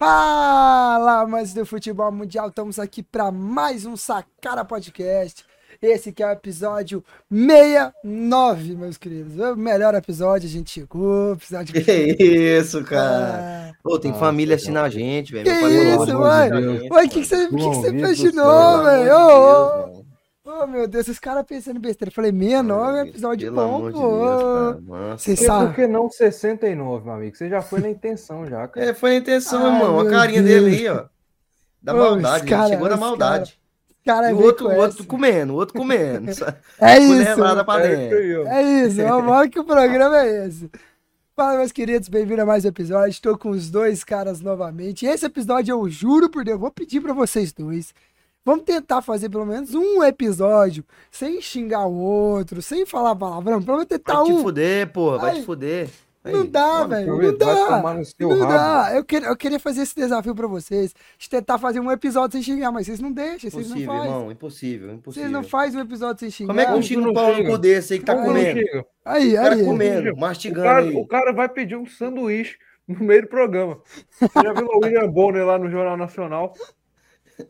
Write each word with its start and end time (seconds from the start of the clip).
Fala, 0.00 1.20
amantes 1.20 1.52
do 1.52 1.66
futebol 1.66 2.10
mundial, 2.10 2.48
estamos 2.48 2.78
aqui 2.78 3.02
para 3.02 3.30
mais 3.30 3.84
um 3.84 3.98
Sacara 3.98 4.64
Podcast. 4.64 5.44
Esse 5.82 6.10
que 6.10 6.22
é 6.22 6.26
o 6.26 6.30
episódio 6.30 7.04
69, 7.30 8.76
meus 8.76 8.96
queridos. 8.96 9.38
O 9.38 9.54
melhor 9.56 9.94
episódio, 9.94 10.48
a 10.48 10.50
gente 10.50 10.70
chegou. 10.70 11.34
Episódio 11.34 11.74
que 11.74 12.16
isso, 12.18 12.82
cara. 12.82 13.74
Pô, 13.82 13.98
tem 13.98 14.10
Nossa, 14.10 14.24
família 14.24 14.54
assistindo 14.54 14.78
a 14.78 14.88
gente, 14.88 15.32
velho. 15.32 15.44
Que 15.44 15.50
isso, 15.50 16.06
falou, 16.06 16.20
mãe? 16.22 16.48
"Pelo 16.48 16.70
amor 16.70 16.80
de 16.80 16.92
Ué, 16.94 17.04
o 17.04 17.08
que, 17.10 17.20
que 17.20 17.26
você, 17.26 17.48
que 17.48 18.00
você 18.00 18.30
de 18.30 18.40
ô, 18.40 18.82
velho. 18.82 20.06
Ô, 20.44 20.66
meu 20.66 20.86
Deus, 20.88 21.06
esses 21.06 21.18
caras 21.18 21.44
pensando 21.46 21.76
em 21.76 21.80
besteira. 21.80 22.10
Eu 22.10 22.14
falei, 22.14 22.32
69 22.32 22.98
é 22.98 23.02
um 23.02 23.06
episódio 23.06 23.46
Pelo 23.52 23.56
bom, 23.56 23.76
amor 23.76 23.92
de 23.92 23.98
pô. 23.98 24.90
Cara. 24.90 25.16
Você 25.18 25.36
Por 25.36 25.44
sabe. 25.44 25.74
que 25.74 25.86
não 25.86 26.10
69, 26.10 27.04
meu 27.04 27.14
amigo? 27.14 27.36
Você 27.36 27.48
já 27.48 27.62
foi 27.62 27.80
na 27.80 27.90
intenção 27.90 28.46
já, 28.46 28.66
cara. 28.68 28.86
É, 28.86 28.94
foi 28.94 29.12
a 29.12 29.16
intenção, 29.16 29.64
Ai, 29.66 29.72
irmão. 29.74 30.00
A 30.00 30.10
carinha 30.10 30.42
Deus. 30.42 30.64
dele 30.64 30.76
aí, 30.76 30.88
ó. 30.88 31.04
Da 31.82 31.94
Ô, 31.94 31.96
maldade, 31.96 32.46
cara- 32.46 32.68
chegou 32.68 32.88
na 32.88 32.96
maldade. 32.96 33.58
Cara, 34.04 34.30
E 34.30 34.34
o 34.34 34.42
outro, 34.42 34.66
o 34.68 34.76
outro 34.76 35.04
comendo, 35.04 35.52
o 35.52 35.56
outro 35.56 35.74
comendo. 35.78 36.30
É 36.80 36.98
isso. 36.98 37.34
Pra 37.64 37.86
É 37.86 38.06
isso. 38.06 38.48
É 38.48 38.62
isso, 38.86 38.96
vamos 39.02 39.48
que 39.50 39.58
o 39.60 39.64
programa 39.64 40.18
é 40.20 40.46
esse. 40.46 40.70
Fala, 41.36 41.58
meus 41.58 41.70
queridos, 41.72 42.08
bem-vindo 42.08 42.42
a 42.42 42.46
mais 42.46 42.64
um 42.64 42.68
episódio. 42.68 43.10
Estou 43.10 43.36
com 43.38 43.50
os 43.50 43.70
dois 43.70 44.02
caras 44.02 44.40
novamente. 44.40 45.06
Esse 45.06 45.26
episódio, 45.26 45.72
eu 45.72 45.88
juro 45.88 46.28
por 46.30 46.44
Deus, 46.44 46.58
vou 46.58 46.70
pedir 46.70 47.00
pra 47.00 47.12
vocês 47.12 47.52
dois. 47.52 47.94
Vamos 48.44 48.64
tentar 48.64 49.02
fazer 49.02 49.28
pelo 49.28 49.44
menos 49.46 49.74
um 49.74 50.02
episódio 50.02 50.84
sem 51.10 51.40
xingar 51.42 51.86
o 51.86 51.94
outro, 51.94 52.62
sem 52.62 52.86
falar 52.86 53.14
palavrão. 53.14 53.60
Vamos 53.60 53.86
tentar 53.86 54.14
Vai 54.14 54.24
te 54.26 54.32
um. 54.32 54.42
fuder, 54.42 54.92
porra. 54.92 55.18
Vai 55.18 55.30
Ai, 55.32 55.36
te 55.40 55.42
fuder. 55.44 55.88
Aí, 56.22 56.32
Não 56.34 56.44
dá, 56.44 56.84
velho. 56.86 57.06
Não 57.06 57.16
vai 57.16 57.32
dá. 57.36 57.66
tomar 57.66 57.94
no 57.94 58.04
seu 58.04 58.28
Não 58.28 58.40
rabo. 58.40 58.52
dá. 58.52 58.90
Eu 58.94 59.04
queria, 59.04 59.28
eu 59.28 59.36
queria 59.36 59.58
fazer 59.58 59.82
esse 59.82 59.94
desafio 59.94 60.34
pra 60.34 60.46
vocês. 60.46 60.94
De 61.18 61.28
tentar 61.30 61.56
fazer 61.58 61.80
um 61.80 61.90
episódio 61.90 62.32
sem 62.32 62.42
xingar, 62.42 62.70
mas 62.70 62.86
vocês 62.86 63.00
não 63.00 63.10
deixam, 63.10 63.50
vocês 63.50 63.68
não 63.70 63.76
Impossível, 63.76 63.94
fazem. 63.94 64.10
irmão. 64.10 64.30
Impossível, 64.32 64.92
impossível. 64.94 65.12
Vocês 65.30 65.32
não 65.32 65.42
fazem 65.48 65.80
um 65.80 65.82
episódio 65.82 66.20
sem 66.20 66.30
xingar. 66.30 66.48
Como 66.48 66.60
é 66.60 66.66
que 66.66 66.72
um 66.72 66.80
tira 66.80 67.00
tu 67.00 67.04
um 67.04 67.06
não 67.06 67.14
pau 67.14 67.42
no 67.42 67.58
desse 67.58 67.92
aí 67.94 67.98
que 67.98 68.04
tá 68.04 68.14
não 68.14 68.24
comendo? 68.24 68.58
chega? 68.60 68.86
Aí, 69.04 69.32
O 69.32 69.36
cara 69.36 69.54
aí. 69.54 69.64
comendo, 69.64 70.12
O 70.12 70.18
mastigando 70.20 70.62
cara, 70.66 70.80
aí. 70.80 70.94
o 70.94 71.06
cara 71.06 71.32
vai 71.32 71.48
pedir 71.48 71.76
um 71.76 71.86
sanduíche 71.86 72.58
no 72.86 73.00
meio 73.02 73.22
do 73.22 73.28
programa. 73.28 73.78
Você 74.18 74.28
já 74.42 74.52
viu 74.52 74.66
o 74.66 74.78
William 74.84 75.08
Bonner 75.10 75.46
lá 75.46 75.58
no 75.58 75.70
Jornal 75.70 75.96
Nacional? 75.96 76.52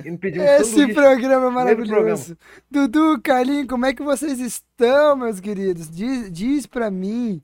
Ele 0.05 0.19
pediu 0.19 0.42
um 0.42 0.44
Esse 0.46 0.70
sanduíche. 0.70 0.94
programa 0.94 1.46
é 1.46 1.50
maravilhoso. 1.50 2.36
Dudu, 2.70 3.20
Carlinhos, 3.22 3.66
como 3.69 3.86
é 3.86 3.92
que 3.94 4.02
vocês 4.02 4.38
estão, 4.41 5.16
meus 5.16 5.41
queridos? 5.41 5.91
Diz, 5.91 6.30
diz 6.30 6.66
pra 6.66 6.91
mim. 6.91 7.42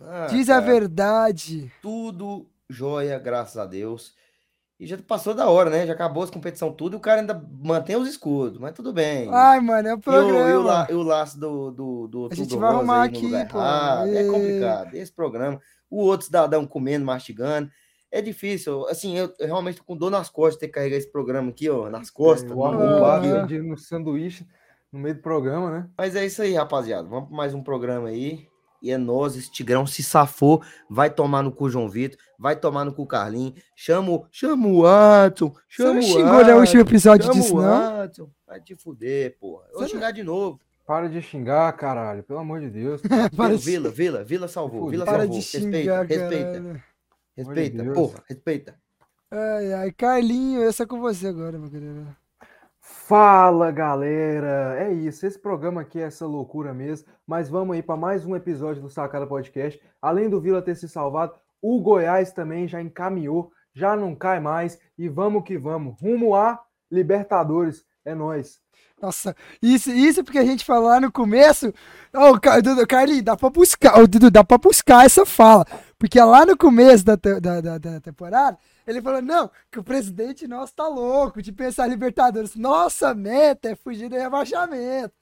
Ah, 0.00 0.26
diz 0.30 0.48
a 0.50 0.54
cara, 0.60 0.66
verdade. 0.66 1.72
Tudo 1.80 2.46
jóia, 2.68 3.18
graças 3.18 3.56
a 3.56 3.64
Deus. 3.66 4.14
E 4.78 4.86
já 4.86 4.98
passou 4.98 5.32
da 5.32 5.48
hora, 5.48 5.70
né? 5.70 5.86
Já 5.86 5.94
acabou 5.94 6.22
as 6.22 6.28
competição 6.30 6.70
tudo 6.70 6.94
e 6.94 6.98
o 6.98 7.00
cara 7.00 7.22
ainda 7.22 7.42
mantém 7.62 7.96
os 7.96 8.06
escudos, 8.06 8.58
mas 8.58 8.74
tudo 8.74 8.92
bem. 8.92 9.26
Ai, 9.32 9.58
mano, 9.58 9.88
é 9.88 9.94
o 9.94 9.96
E 9.96 9.98
o, 9.98 10.02
programa. 10.02 10.50
e 10.50 10.54
o 10.54 10.62
la- 10.62 10.86
e 10.90 10.94
o 10.94 11.02
laço 11.02 11.40
do, 11.40 11.70
do, 11.70 12.08
do 12.08 12.28
A 12.30 12.34
gente 12.34 12.54
vai 12.56 12.70
arrumar 12.70 13.04
aqui, 13.04 13.30
pô. 13.48 13.58
errado. 13.58 14.08
É 14.08 14.22
E- 14.22 14.30
complicado. 14.30 14.94
Esse 14.94 15.10
programa. 15.10 15.58
O 15.88 16.02
outro 16.02 16.26
cidadão 16.26 16.66
comendo, 16.66 17.06
mastigando. 17.06 17.70
É 18.10 18.22
difícil. 18.22 18.86
Assim, 18.88 19.16
eu, 19.18 19.32
eu 19.38 19.46
realmente 19.46 19.78
tô 19.78 19.84
com 19.84 19.96
dor 19.96 20.10
nas 20.10 20.28
costas 20.28 20.58
ter 20.60 20.68
que 20.68 20.74
carregar 20.74 20.96
esse 20.96 21.10
programa 21.10 21.50
aqui, 21.50 21.68
ó, 21.68 21.90
nas 21.90 22.10
costas. 22.10 22.50
O 22.50 22.54
no 22.54 22.60
ombro 22.62 22.82
arrombado 22.86 23.26
aqui, 23.26 23.32
ó. 23.36 23.40
pedindo 23.46 23.72
um 23.72 23.76
sanduíche 23.76 24.46
no 24.92 25.00
meio 25.00 25.14
do 25.16 25.20
programa, 25.20 25.70
né? 25.70 25.88
Mas 25.98 26.14
é 26.16 26.24
isso 26.24 26.40
aí, 26.42 26.54
rapaziada. 26.54 27.08
Vamos 27.08 27.28
para 27.28 27.36
mais 27.36 27.52
um 27.54 27.62
programa 27.62 28.08
aí. 28.08 28.46
E 28.82 28.90
é 28.90 28.98
nós, 28.98 29.34
esse 29.36 29.50
Tigrão 29.50 29.86
se 29.86 30.02
safou. 30.02 30.62
Vai 30.88 31.10
tomar 31.10 31.42
no 31.42 31.50
cu 31.50 31.68
João 31.68 31.88
Vitor. 31.88 32.18
Vai 32.38 32.54
tomar 32.54 32.84
no 32.84 32.92
cu 32.92 33.06
Carlinhos. 33.06 33.60
Chama, 33.74 34.10
o- 34.12 34.26
chama 34.30 34.68
o 34.68 34.82
Watson. 34.82 35.48
Você 35.48 35.82
Chama 35.82 35.92
não 35.94 35.98
o 35.98 36.02
xingou 36.02 36.24
no 36.24 36.32
Watson, 36.38 36.58
último 36.60 36.80
episódio 36.82 37.30
disso, 37.32 37.56
o 37.56 37.62
não? 37.62 37.96
Watson. 37.96 38.30
Vai 38.46 38.60
te 38.60 38.76
fuder, 38.76 39.36
porra. 39.40 39.64
Eu 39.68 39.72
vou 39.72 39.80
Você 39.80 39.94
não- 39.94 40.00
xingar 40.00 40.10
de 40.12 40.22
novo. 40.22 40.60
Para 40.86 41.08
de 41.08 41.20
xingar, 41.20 41.72
caralho. 41.72 42.22
Pelo 42.22 42.38
amor 42.38 42.60
de 42.60 42.70
Deus. 42.70 43.00
Vila, 43.60 43.88
Vila, 43.90 44.22
Vila, 44.22 44.46
salvou. 44.46 44.88
Vila 44.88 45.04
para 45.04 45.20
salvou. 45.20 45.36
de 45.36 45.42
xingar, 45.44 46.06
respeita, 46.06 46.28
respeita. 46.28 46.84
Respeita, 47.36 47.82
Deus. 47.82 47.94
porra, 47.94 48.24
respeita. 48.28 48.78
Ai, 49.30 49.72
ai, 49.72 49.92
Carlinho, 49.92 50.62
essa 50.62 50.84
é 50.84 50.86
com 50.86 51.00
você 51.00 51.26
agora, 51.26 51.58
meu 51.58 51.70
querido. 51.70 52.06
Fala 52.80 53.72
galera, 53.72 54.76
é 54.78 54.92
isso. 54.92 55.26
Esse 55.26 55.38
programa 55.38 55.80
aqui 55.80 55.98
é 55.98 56.04
essa 56.04 56.24
loucura 56.24 56.72
mesmo. 56.72 57.08
Mas 57.26 57.48
vamos 57.48 57.74
aí 57.74 57.82
para 57.82 57.96
mais 57.96 58.24
um 58.24 58.36
episódio 58.36 58.80
do 58.80 58.88
Sacada 58.88 59.26
Podcast. 59.26 59.80
Além 60.00 60.30
do 60.30 60.40
Vila 60.40 60.62
ter 60.62 60.76
se 60.76 60.88
salvado, 60.88 61.34
o 61.60 61.80
Goiás 61.80 62.32
também 62.32 62.68
já 62.68 62.80
encaminhou, 62.80 63.50
já 63.74 63.96
não 63.96 64.14
cai 64.14 64.38
mais. 64.38 64.78
E 64.96 65.08
vamos 65.08 65.42
que 65.42 65.58
vamos, 65.58 66.00
rumo 66.00 66.34
a 66.36 66.62
Libertadores. 66.90 67.84
É 68.04 68.14
nós. 68.14 68.60
Nossa, 69.00 69.36
isso, 69.60 69.90
isso 69.90 70.24
porque 70.24 70.38
a 70.38 70.44
gente 70.44 70.64
falou 70.64 70.88
lá 70.88 70.98
no 70.98 71.12
começo. 71.12 71.72
O 72.14 72.40
Car- 72.40 72.62
Dudu, 72.62 72.86
Carlinhos, 72.86 73.22
dá 73.22 73.36
pra 73.36 73.50
buscar. 73.50 73.98
Ô, 74.00 74.06
Dudu, 74.06 74.30
dá 74.30 74.42
pra 74.42 74.56
buscar 74.56 75.04
essa 75.04 75.26
fala. 75.26 75.66
Porque 75.98 76.18
lá 76.20 76.46
no 76.46 76.56
começo 76.56 77.04
da, 77.04 77.14
da, 77.14 77.60
da, 77.60 77.78
da 77.78 78.00
temporada, 78.00 78.56
ele 78.86 79.02
falou: 79.02 79.20
não, 79.20 79.50
que 79.70 79.78
o 79.78 79.84
presidente 79.84 80.48
nosso 80.48 80.74
tá 80.74 80.88
louco 80.88 81.42
de 81.42 81.52
pensar 81.52 81.86
Libertadores. 81.86 82.54
Nossa 82.56 83.14
meta 83.14 83.68
é 83.70 83.74
fugir 83.76 84.08
do 84.08 84.16
rebaixamento. 84.16 85.12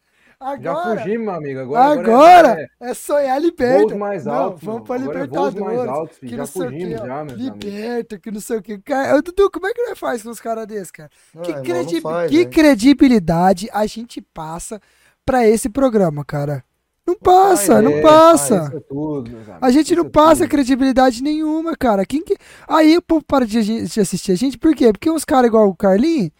Já 0.60 0.72
Agora, 0.72 1.00
fugimos, 1.00 1.24
meu 1.26 1.34
amigo. 1.34 1.60
Agora, 1.60 2.00
agora, 2.00 2.70
é, 2.80 2.90
é, 2.90 2.94
sonhar 2.94 3.40
voos 3.40 3.44
Liberta. 3.50 3.94
mais 3.96 4.24
Não, 4.26 4.56
vamos 4.56 4.82
Agora 4.90 5.02
é 5.02 5.06
Libertadores. 5.06 5.88
altos, 5.88 6.18
que 6.18 6.28
Já 6.28 6.36
não 6.36 6.46
sei 6.46 6.62
o 6.62 6.64
fugimos, 6.70 6.98
já, 7.00 7.20
amigos. 7.20 7.40
Liberta, 7.42 8.18
que 8.18 8.30
não 8.30 8.40
sei 8.40 8.56
o 8.58 8.62
que. 8.62 8.78
Cara, 8.78 9.22
Dudu, 9.22 9.50
como 9.50 9.66
é 9.66 9.72
que 9.72 9.82
nós 9.88 9.98
faz 9.98 10.22
com 10.22 10.30
os 10.30 10.40
caras 10.40 10.66
desses, 10.66 10.90
cara? 10.90 11.10
Que, 11.32 11.38
Ah, 11.38 11.48
irmão, 11.50 11.62
credi- 11.64 11.94
não 11.94 12.00
faz, 12.02 12.30
que 12.30 12.46
credibilidade 12.46 13.68
a 13.72 13.86
gente 13.86 14.20
passa 14.20 14.80
pra 15.24 15.46
esse 15.48 15.68
programa, 15.70 16.24
cara? 16.24 16.62
Não 17.06 17.14
passa, 17.16 17.82
não 17.82 18.00
passa. 18.00 18.82
tudo, 18.88 19.30
A 19.60 19.70
gente 19.70 19.94
não 19.94 20.08
passa 20.08 20.48
credibilidade 20.48 21.22
nenhuma, 21.22 21.76
cara. 21.76 22.04
Quem 22.06 22.22
que... 22.22 22.34
Aí 22.66 22.96
o 22.96 23.02
povo 23.02 23.22
para 23.26 23.46
de, 23.46 23.86
de 23.86 24.00
assistir 24.00 24.32
a 24.32 24.34
gente, 24.36 24.56
por 24.58 24.74
quê? 24.74 24.90
Porque 24.90 25.10
uns 25.10 25.24
caras 25.24 25.48
igual 25.48 25.68
o 25.68 25.76
Carlinhos 25.76 26.30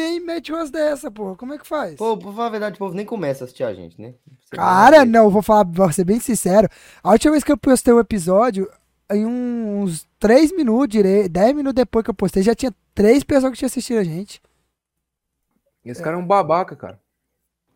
vem 0.00 0.16
e 0.16 0.20
mete 0.20 0.52
umas 0.52 0.70
dessa, 0.70 1.10
porra. 1.10 1.36
Como 1.36 1.52
é 1.54 1.58
que 1.58 1.66
faz? 1.66 1.94
Pô, 1.96 2.16
pra 2.16 2.32
falar 2.32 2.46
a 2.46 2.50
verdade, 2.50 2.74
o 2.76 2.78
povo 2.78 2.94
nem 2.94 3.04
começa 3.06 3.42
a 3.42 3.46
assistir 3.46 3.64
a 3.64 3.74
gente, 3.74 4.00
né? 4.00 4.14
Você 4.44 4.56
Cara, 4.56 5.04
não, 5.04 5.30
vou 5.30 5.42
falar, 5.42 5.64
vou 5.64 5.92
ser 5.92 6.04
bem 6.04 6.18
sincero. 6.20 6.68
A 7.02 7.10
última 7.12 7.32
vez 7.32 7.44
que 7.44 7.52
eu 7.52 7.56
postei 7.58 7.92
um 7.92 8.00
episódio, 8.00 8.70
em 9.10 9.26
uns 9.26 10.06
3 10.18 10.54
minutos, 10.56 10.88
direi, 10.88 11.28
10 11.28 11.54
minutos 11.54 11.74
depois 11.74 12.04
que 12.04 12.10
eu 12.10 12.14
postei, 12.14 12.42
já 12.42 12.54
tinha 12.54 12.72
três 12.94 13.22
pessoas 13.24 13.52
que 13.52 13.58
tinham 13.58 13.66
assistido 13.68 13.98
a 13.98 14.04
gente. 14.04 14.40
Esse 15.84 16.02
cara 16.02 16.16
é 16.16 16.18
um 16.18 16.26
babaca, 16.26 16.76
cara. 16.76 17.00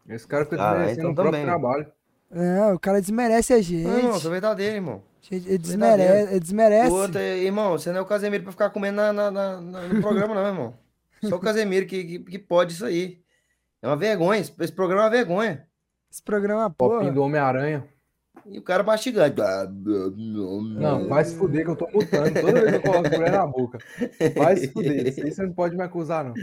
Esse 0.08 0.26
cara 0.26 0.44
fica 0.44 0.62
Ah, 0.62 0.70
desmerecendo 0.72 1.00
então 1.00 1.10
o 1.12 1.14
próprio 1.14 1.32
também. 1.32 1.46
trabalho. 1.46 1.86
É, 2.30 2.72
o 2.72 2.78
cara 2.78 3.00
desmerece 3.00 3.52
a 3.52 3.62
gente. 3.62 3.84
Não, 3.86 3.96
irmão, 3.98 4.20
sou 4.20 4.30
verdadeiro, 4.30 4.74
irmão. 4.76 5.02
Ele 5.30 5.56
desmerece. 5.56 6.30
Ele 6.32 6.40
desmerece. 6.40 6.90
O 6.90 6.94
outro 6.96 7.18
irmão, 7.18 7.72
você 7.78 7.90
não 7.90 7.98
é 8.00 8.02
o 8.02 8.06
Casemiro 8.06 8.42
pra 8.42 8.52
ficar 8.52 8.68
comendo 8.70 8.96
na- 8.96 9.12
na- 9.12 9.30
na- 9.30 9.60
no 9.88 10.00
programa, 10.02 10.34
não, 10.34 10.46
irmão. 10.46 10.74
Só 11.28 11.36
o 11.36 11.40
Casemiro 11.40 11.86
que, 11.86 12.04
que, 12.04 12.18
que 12.20 12.38
pode 12.38 12.72
isso 12.72 12.84
aí. 12.84 13.22
É 13.82 13.86
uma 13.86 13.96
vergonha. 13.96 14.40
Esse 14.40 14.52
esse 14.60 14.72
programa 14.72 15.02
é 15.02 15.04
uma 15.04 15.10
vergonha. 15.10 15.66
Esse 16.10 16.22
programa 16.22 16.60
é 16.60 16.64
uma 16.64 16.70
Popinho 16.70 17.00
porra. 17.00 17.12
do 17.12 17.22
Homem-Aranha. 17.22 17.88
E 18.46 18.58
o 18.58 18.62
cara 18.62 18.82
mastigando. 18.82 19.42
Não, 20.78 21.08
vai 21.08 21.24
se 21.24 21.34
fuder 21.36 21.64
que 21.64 21.70
eu 21.70 21.76
tô 21.76 21.86
mutando 21.90 22.32
toda 22.40 22.52
vez 22.60 22.70
que 22.70 22.76
eu 22.76 22.82
coloco 22.82 23.10
mulher 23.10 23.32
na 23.32 23.46
boca. 23.46 23.78
Vai 24.36 24.56
se 24.56 24.68
fuder. 24.68 25.06
Isso 25.08 25.20
aí 25.22 25.32
você 25.32 25.42
não 25.46 25.52
pode 25.52 25.76
me 25.76 25.82
acusar, 25.82 26.24
não. 26.24 26.34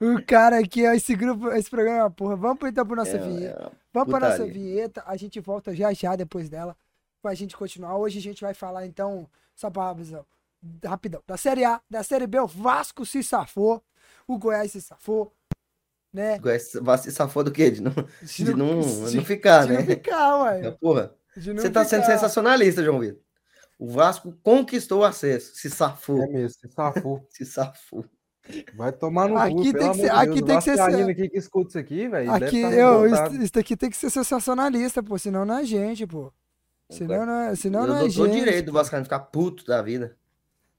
O 0.00 0.20
cara 0.26 0.58
aqui, 0.58 0.86
ó, 0.86 0.92
esse 0.92 1.14
grupo, 1.14 1.48
esse 1.52 1.70
programa 1.70 1.98
é 1.98 2.02
uma 2.02 2.10
porra. 2.10 2.34
Vamos 2.36 2.58
então 2.68 2.84
pro 2.84 2.96
nossa 2.96 3.16
É, 3.16 3.18
vinheta. 3.18 3.62
é, 3.66 3.70
Vamos 3.92 4.10
pra 4.10 4.28
nossa 4.28 4.44
vinheta. 4.46 5.02
A 5.06 5.16
gente 5.16 5.38
volta 5.38 5.74
já 5.74 5.92
já 5.92 6.16
depois 6.16 6.48
dela. 6.48 6.76
Pra 7.20 7.34
gente 7.34 7.56
continuar. 7.56 7.96
Hoje 7.96 8.18
a 8.18 8.22
gente 8.22 8.40
vai 8.42 8.52
falar, 8.52 8.84
então, 8.86 9.28
só 9.54 9.70
pra 9.70 9.90
avisar. 9.90 10.24
Rapidão. 10.84 11.20
Da 11.26 11.36
Série 11.36 11.64
A, 11.64 11.80
da 11.90 12.02
Série 12.02 12.26
B, 12.26 12.38
o 12.40 12.46
Vasco 12.46 13.04
se 13.04 13.22
safou. 13.22 13.82
O 14.26 14.38
Goiás 14.38 14.70
se 14.72 14.80
safou. 14.80 15.32
Né? 16.12 16.38
Goiás 16.38 16.72
Vai 16.80 16.98
se 16.98 17.10
safou 17.10 17.42
do 17.42 17.50
quê? 17.50 17.70
De 17.70 17.80
não, 17.82 17.92
De 18.22 18.44
de 18.44 18.54
não, 18.54 18.80
de- 18.80 19.16
não 19.16 19.24
ficar, 19.24 19.66
de 19.66 19.72
né? 19.72 19.78
não 19.78 19.86
ficar, 19.86 20.42
ué. 20.42 20.70
Porra, 20.72 21.14
De 21.36 21.52
você 21.52 21.70
tá 21.70 21.84
sendo 21.84 22.02
ficar. 22.02 22.12
sensacionalista, 22.14 22.82
João 22.84 23.00
Vitor. 23.00 23.20
O 23.78 23.88
Vasco 23.90 24.32
conquistou 24.42 25.00
o 25.00 25.04
acesso. 25.04 25.52
Se 25.56 25.68
safou. 25.70 26.22
É 26.22 26.26
mesmo, 26.28 26.50
se 26.60 26.68
safou. 26.68 27.26
Se 27.30 27.44
safou. 27.44 28.04
Vai 28.74 28.92
tomar 28.92 29.28
no 29.28 29.36
Aqui 29.38 29.54
cu, 29.54 29.62
tem 29.78 29.90
que 29.90 29.96
ser- 29.96 30.02
de 30.02 30.08
aqui 30.10 30.26
Deus. 30.42 30.46
tem 30.46 30.58
que 30.58 30.62
ser- 30.62 31.10
aqui 31.10 31.28
que 31.28 31.38
escuta 31.38 31.68
isso 31.68 31.78
aqui, 31.78 32.08
velho. 32.08 32.30
Aqui, 32.32 32.62
tá 32.62 32.72
eu, 32.72 33.06
isso, 33.06 33.42
isso 33.42 33.52
daqui 33.52 33.76
tem 33.76 33.88
que 33.90 33.96
ser 33.96 34.10
sensacionalista, 34.10 35.02
pô. 35.02 35.16
Senão 35.18 35.44
não 35.44 35.58
é 35.58 35.64
gente, 35.64 36.06
pô. 36.06 36.32
Senão 36.90 37.24
não 37.24 37.32
é, 37.40 37.54
senão 37.56 37.80
eu 37.82 37.86
não 37.86 37.96
é 37.98 38.08
gente. 38.10 38.30
direito 38.32 38.66
do 38.66 38.72
Vascaíno 38.72 39.04
ficar 39.04 39.20
puto 39.20 39.64
da 39.64 39.80
vida. 39.80 40.16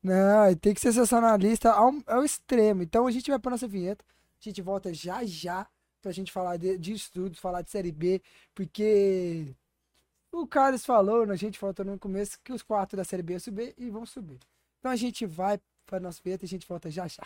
Não, 0.03 0.53
tem 0.55 0.73
que 0.73 0.81
ser 0.81 0.91
sensacionalista 0.91 1.71
ao, 1.71 1.93
ao 2.05 2.25
extremo. 2.25 2.83
Então 2.83 3.07
a 3.07 3.11
gente 3.11 3.29
vai 3.29 3.39
pra 3.39 3.51
nossa 3.51 3.67
vinheta. 3.67 4.03
A 4.39 4.43
gente 4.43 4.61
volta 4.61 4.93
já 4.93 5.23
já 5.23 5.65
pra 6.01 6.11
gente 6.11 6.31
falar 6.31 6.57
de, 6.57 6.77
de 6.77 6.91
estudos, 6.91 7.39
falar 7.39 7.61
de 7.61 7.71
Série 7.71 7.91
B, 7.91 8.21
porque 8.53 9.55
o 10.33 10.45
Carlos 10.45 10.85
falou, 10.85 11.25
né, 11.25 11.33
a 11.33 11.37
gente 11.37 11.57
falou 11.57 11.73
no 11.85 11.97
começo, 11.97 12.37
que 12.43 12.51
os 12.51 12.61
quatro 12.61 12.97
da 12.97 13.05
Série 13.05 13.23
B 13.23 13.33
iam 13.33 13.39
subir 13.39 13.73
e 13.77 13.89
vão 13.89 14.05
subir. 14.05 14.39
Então 14.79 14.91
a 14.91 14.97
gente 14.97 15.25
vai 15.25 15.57
para 15.85 16.01
nosso 16.01 16.21
vinheta 16.21 16.43
e 16.43 16.47
a 16.47 16.49
gente 16.49 16.67
volta 16.67 16.91
já 16.91 17.07
já. 17.07 17.23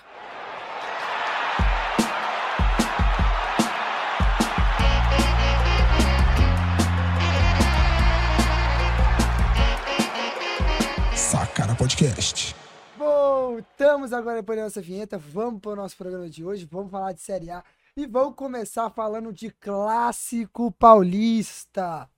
Sacana 11.15 11.75
Podcast. 11.75 12.66
Voltamos 12.97 14.11
agora 14.11 14.37
depois 14.37 14.57
da 14.57 14.63
nossa 14.63 14.81
vinheta. 14.81 15.19
Vamos 15.19 15.61
para 15.61 15.71
o 15.71 15.75
nosso 15.75 15.95
programa 15.95 16.27
de 16.27 16.43
hoje. 16.43 16.65
Vamos 16.65 16.89
falar 16.89 17.11
de 17.11 17.21
Série 17.21 17.51
A. 17.51 17.63
E 17.95 18.07
vamos 18.07 18.33
começar 18.35 18.89
falando 18.89 19.31
de 19.31 19.51
clássico 19.51 20.71
paulista. 20.71 22.09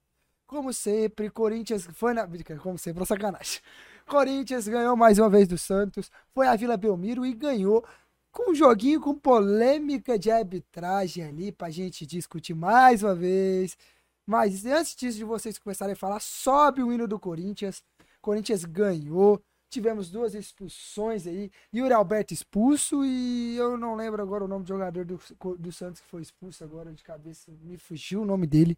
Como 0.48 0.72
sempre, 0.72 1.30
Corinthians 1.30 1.86
foi 1.94 2.14
na. 2.14 2.26
Como 2.64 2.78
sempre, 2.78 3.06
sacanagem. 3.06 3.60
Corinthians 4.08 4.70
ganhou 4.70 4.96
mais 4.96 5.20
uma 5.20 5.30
vez 5.30 5.50
do 5.50 5.58
Santos. 5.58 6.10
Foi 6.34 6.48
a 6.48 6.56
Vila 6.56 6.78
Belmiro 6.78 7.26
e 7.26 7.34
ganhou 7.34 7.86
com 8.32 8.52
um 8.52 8.56
joguinho 8.56 9.02
com 9.02 9.14
polêmica 9.14 10.18
de 10.18 10.32
arbitragem 10.32 11.26
ali 11.26 11.52
pra 11.52 11.70
gente 11.70 12.06
discutir 12.06 12.54
mais 12.54 13.04
uma 13.04 13.14
vez. 13.14 13.78
Mas 14.26 14.66
antes 14.66 14.96
disso 14.96 15.18
de 15.18 15.26
vocês 15.26 15.60
começarem 15.60 15.94
a 15.94 15.98
falar, 15.98 16.22
sobe 16.22 16.82
o 16.82 16.94
hino 16.94 17.06
do 17.06 17.20
Corinthians. 17.20 17.84
Corinthians 18.22 18.64
ganhou. 18.64 19.44
Tivemos 19.70 20.10
duas 20.10 20.34
expulsões 20.34 21.28
aí. 21.28 21.52
Yuri 21.74 21.94
Alberto 21.94 22.34
expulso 22.34 23.06
e 23.06 23.56
eu 23.56 23.78
não 23.78 23.96
lembro 23.96 24.22
agora 24.22 24.44
o 24.44 24.48
nome 24.48 24.64
do 24.64 24.68
jogador 24.68 25.06
do, 25.06 25.20
do 25.58 25.72
Santos 25.72 26.02
que 26.02 26.08
foi 26.08 26.22
expulso 26.22 26.64
agora 26.64 26.92
de 26.92 27.04
cabeça. 27.04 27.52
Me 27.62 27.78
fugiu 27.78 28.24
o 28.24 28.26
nome 28.26 28.48
dele. 28.48 28.78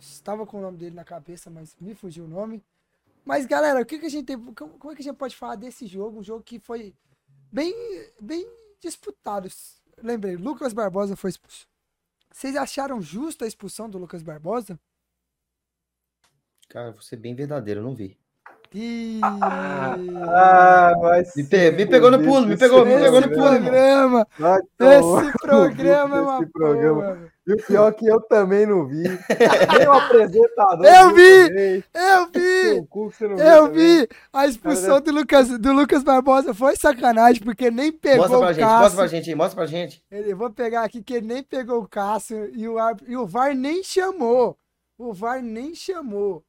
Estava 0.00 0.46
com 0.46 0.58
o 0.58 0.62
nome 0.62 0.78
dele 0.78 0.94
na 0.94 1.04
cabeça, 1.04 1.50
mas 1.50 1.76
me 1.78 1.94
fugiu 1.94 2.24
o 2.24 2.28
nome. 2.28 2.64
Mas 3.24 3.44
galera, 3.44 3.82
o 3.82 3.84
que, 3.84 3.98
que 3.98 4.06
a 4.06 4.08
gente 4.08 4.24
tem. 4.24 4.38
Como 4.54 4.90
é 4.90 4.94
que 4.94 5.02
a 5.02 5.04
gente 5.04 5.16
pode 5.16 5.36
falar 5.36 5.56
desse 5.56 5.86
jogo? 5.86 6.20
Um 6.20 6.24
jogo 6.24 6.42
que 6.42 6.58
foi 6.58 6.94
bem, 7.52 7.74
bem 8.18 8.46
disputado. 8.80 9.48
Lembrei, 10.02 10.36
Lucas 10.36 10.72
Barbosa 10.72 11.16
foi 11.16 11.30
expulso. 11.30 11.66
Vocês 12.32 12.56
acharam 12.56 13.02
justa 13.02 13.44
a 13.44 13.48
expulsão 13.48 13.90
do 13.90 13.98
Lucas 13.98 14.22
Barbosa? 14.22 14.78
Cara, 16.68 16.92
vou 16.92 17.02
ser 17.02 17.16
bem 17.16 17.34
verdadeiro, 17.34 17.80
eu 17.80 17.84
não 17.84 17.94
vi. 17.94 18.16
E... 18.74 19.20
Ah, 19.22 19.96
Me, 21.36 21.44
pe- 21.44 21.70
me 21.72 21.86
pegou 21.86 22.10
no 22.10 22.18
pulo, 22.22 22.46
me 22.46 22.56
pegou, 22.56 22.84
me 22.84 22.96
pegou 22.96 23.20
no 23.20 23.28
pulo, 23.30 23.48
programa, 23.48 24.26
esse 24.80 25.38
programa 25.38 26.16
é 26.16 26.20
uma 26.20 26.46
programa. 26.48 27.02
porra. 27.02 27.32
E 27.46 27.52
o 27.54 27.56
pior 27.56 27.88
é 27.88 27.92
que 27.92 28.06
eu 28.06 28.20
também 28.20 28.66
não 28.66 28.86
vi. 28.86 29.04
Nem 29.78 29.88
o 29.88 29.92
apresentador. 29.92 30.84
Eu 30.84 31.14
vi! 31.14 31.48
também. 31.48 31.84
Eu 31.94 32.26
vi! 32.30 32.76
Eu 33.42 33.68
também. 33.68 34.00
vi! 34.00 34.08
A 34.30 34.46
expulsão 34.46 35.00
do 35.00 35.10
Lucas, 35.12 35.48
do 35.58 35.72
Lucas 35.72 36.02
Barbosa 36.02 36.52
foi 36.52 36.76
sacanagem, 36.76 37.42
porque 37.42 37.70
nem 37.70 37.90
pegou 37.90 38.28
Mostra 38.28 38.38
pra 38.38 38.48
o 38.48 38.52
gente, 38.52 38.64
mostra 38.64 38.90
pra 38.90 39.02
Cássio. 39.04 39.08
gente 39.08 39.30
aí, 39.30 39.34
mostra 39.34 39.56
pra 39.56 39.66
gente. 39.66 40.02
Ele, 40.10 40.34
vou 40.34 40.50
pegar 40.50 40.82
aqui 40.84 41.02
que 41.02 41.14
ele 41.14 41.26
nem 41.26 41.42
pegou 41.42 41.80
o 41.80 41.88
Cássio 41.88 42.50
e 42.54 42.68
o, 42.68 42.76
e 43.06 43.16
o 43.16 43.26
VAR 43.26 43.54
nem 43.54 43.82
chamou. 43.82 44.54
O 44.98 45.14
VAR 45.14 45.40
nem 45.42 45.74
chamou. 45.74 46.44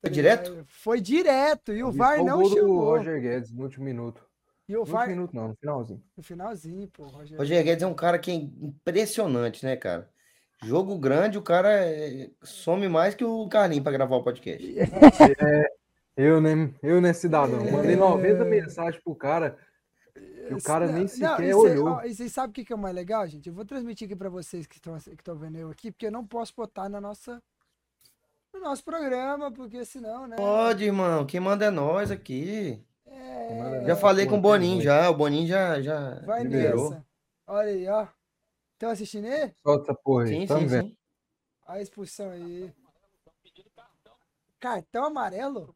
Foi 0.00 0.10
direto? 0.10 0.64
Foi 0.68 1.00
direto 1.00 1.72
e 1.72 1.82
o 1.82 1.90
VAR 1.90 2.20
o 2.20 2.24
não 2.24 2.40
gol 2.40 2.50
do 2.50 2.56
chamou. 2.56 2.84
Roger 2.84 3.20
Guedes 3.20 3.52
no 3.52 3.62
último 3.64 3.84
minuto. 3.84 4.24
E 4.68 4.72
No 4.72 4.78
o 4.78 4.80
último 4.82 4.96
VAR 4.98 5.08
minuto 5.08 5.34
não, 5.34 5.48
no 5.48 5.54
finalzinho. 5.56 6.02
no 6.16 6.22
finalzinho, 6.22 6.88
pô, 6.88 7.04
Roger. 7.06 7.38
Roger 7.38 7.64
Guedes 7.64 7.82
é 7.82 7.86
um 7.86 7.94
cara 7.94 8.18
que 8.18 8.30
é 8.30 8.34
impressionante, 8.34 9.64
né, 9.64 9.76
cara? 9.76 10.08
Jogo 10.64 10.98
grande, 10.98 11.38
o 11.38 11.42
cara 11.42 11.70
é- 11.72 12.30
some 12.42 12.88
mais 12.88 13.14
que 13.14 13.24
o 13.24 13.48
Carlinhos 13.48 13.82
pra 13.82 13.92
gravar 13.92 14.16
o 14.16 14.22
podcast. 14.24 14.64
Eu 16.16 16.40
nem, 16.40 16.74
eu 16.82 17.00
nem 17.00 17.12
cidadão. 17.14 17.60
Mandei 17.70 17.92
É. 17.92 17.96
90 17.96 18.44
mensagens 18.44 19.00
pro 19.00 19.14
cara. 19.14 19.56
E 20.50 20.52
o 20.52 20.60
cara 20.60 20.86
nem 20.86 21.02
Não, 21.02 21.08
sequer 21.08 21.36
cê- 21.46 21.54
olhou. 21.54 21.88
ó, 21.90 22.02
E 22.04 22.12
vocês 22.12 22.32
sabem 22.32 22.50
o 22.50 22.52
que 22.54 22.64
que 22.64 22.72
é 22.72 22.76
o 22.76 22.78
mais 22.78 22.92
legal, 22.92 23.24
gente? 23.28 23.48
Eu 23.48 23.54
vou 23.54 23.64
transmitir 23.64 24.06
aqui 24.06 24.16
pra 24.16 24.28
vocês 24.28 24.66
que 24.66 24.74
estão 24.78 24.96
que 24.98 25.10
estão 25.12 25.36
vendo 25.36 25.58
eu 25.58 25.70
aqui, 25.70 25.92
porque 25.92 26.06
eu 26.06 26.10
não 26.10 26.26
posso 26.26 26.52
botar 26.56 26.88
na 26.88 27.00
nossa 27.00 27.40
no 28.52 28.60
nosso 28.60 28.84
programa, 28.84 29.52
porque 29.52 29.84
senão, 29.84 30.26
né? 30.26 30.36
Pode, 30.36 30.84
irmão, 30.84 31.26
quem 31.26 31.40
manda 31.40 31.66
é 31.66 31.70
nós 31.70 32.10
aqui. 32.10 32.82
É, 33.06 33.84
Já 33.86 33.96
falei 33.96 34.26
com 34.26 34.36
o 34.38 34.40
Boninho, 34.40 34.82
já. 34.82 35.08
O 35.10 35.14
Boninho 35.14 35.46
já, 35.46 35.80
já 35.80 36.20
vai 36.26 36.42
liberou. 36.42 36.90
nessa. 36.90 37.06
Olha 37.46 37.68
aí, 37.70 37.88
ó. 37.88 38.06
Estão 38.74 38.90
assistindo 38.90 39.26
aí? 39.26 39.52
Solta 39.62 39.90
essa 39.92 40.00
porra 40.02 40.24
aí. 40.24 40.28
Sim, 40.28 40.46
sim, 40.46 40.68
sim. 40.68 40.96
Olha 41.66 41.78
a 41.78 41.82
expulsão 41.82 42.30
aí. 42.30 42.72
Cartão 44.60 45.04
amarelo? 45.04 45.74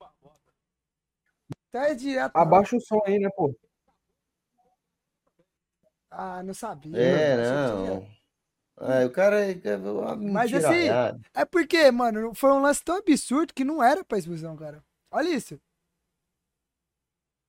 Tá 1.71 1.89
é 1.89 1.95
direto. 1.95 2.33
não. 2.35 2.43
Abaixa 2.43 2.77
o 2.77 2.81
som 2.81 3.01
aí, 3.07 3.19
né, 3.19 3.29
pô? 3.35 3.55
Ah, 6.11 6.43
não 6.43 6.53
sabia. 6.53 6.97
É, 6.99 7.37
que 7.37 7.91
não. 7.91 8.07
É, 8.81 9.05
o 9.05 9.11
cara 9.11 9.45
é 9.45 9.53
é 9.53 9.77
uma 9.77 10.17
Mas 10.17 10.53
assim. 10.53 10.89
É 11.35 11.45
porque, 11.45 11.91
mano, 11.91 12.35
foi 12.35 12.51
um 12.53 12.61
lance 12.61 12.83
tão 12.83 12.97
absurdo 12.97 13.53
que 13.55 13.65
não 13.65 13.83
era 13.83 14.03
pra 14.05 14.19
expulsão, 14.19 14.57
cara. 14.57 14.83
Olha 15.11 15.29
isso. 15.29 15.61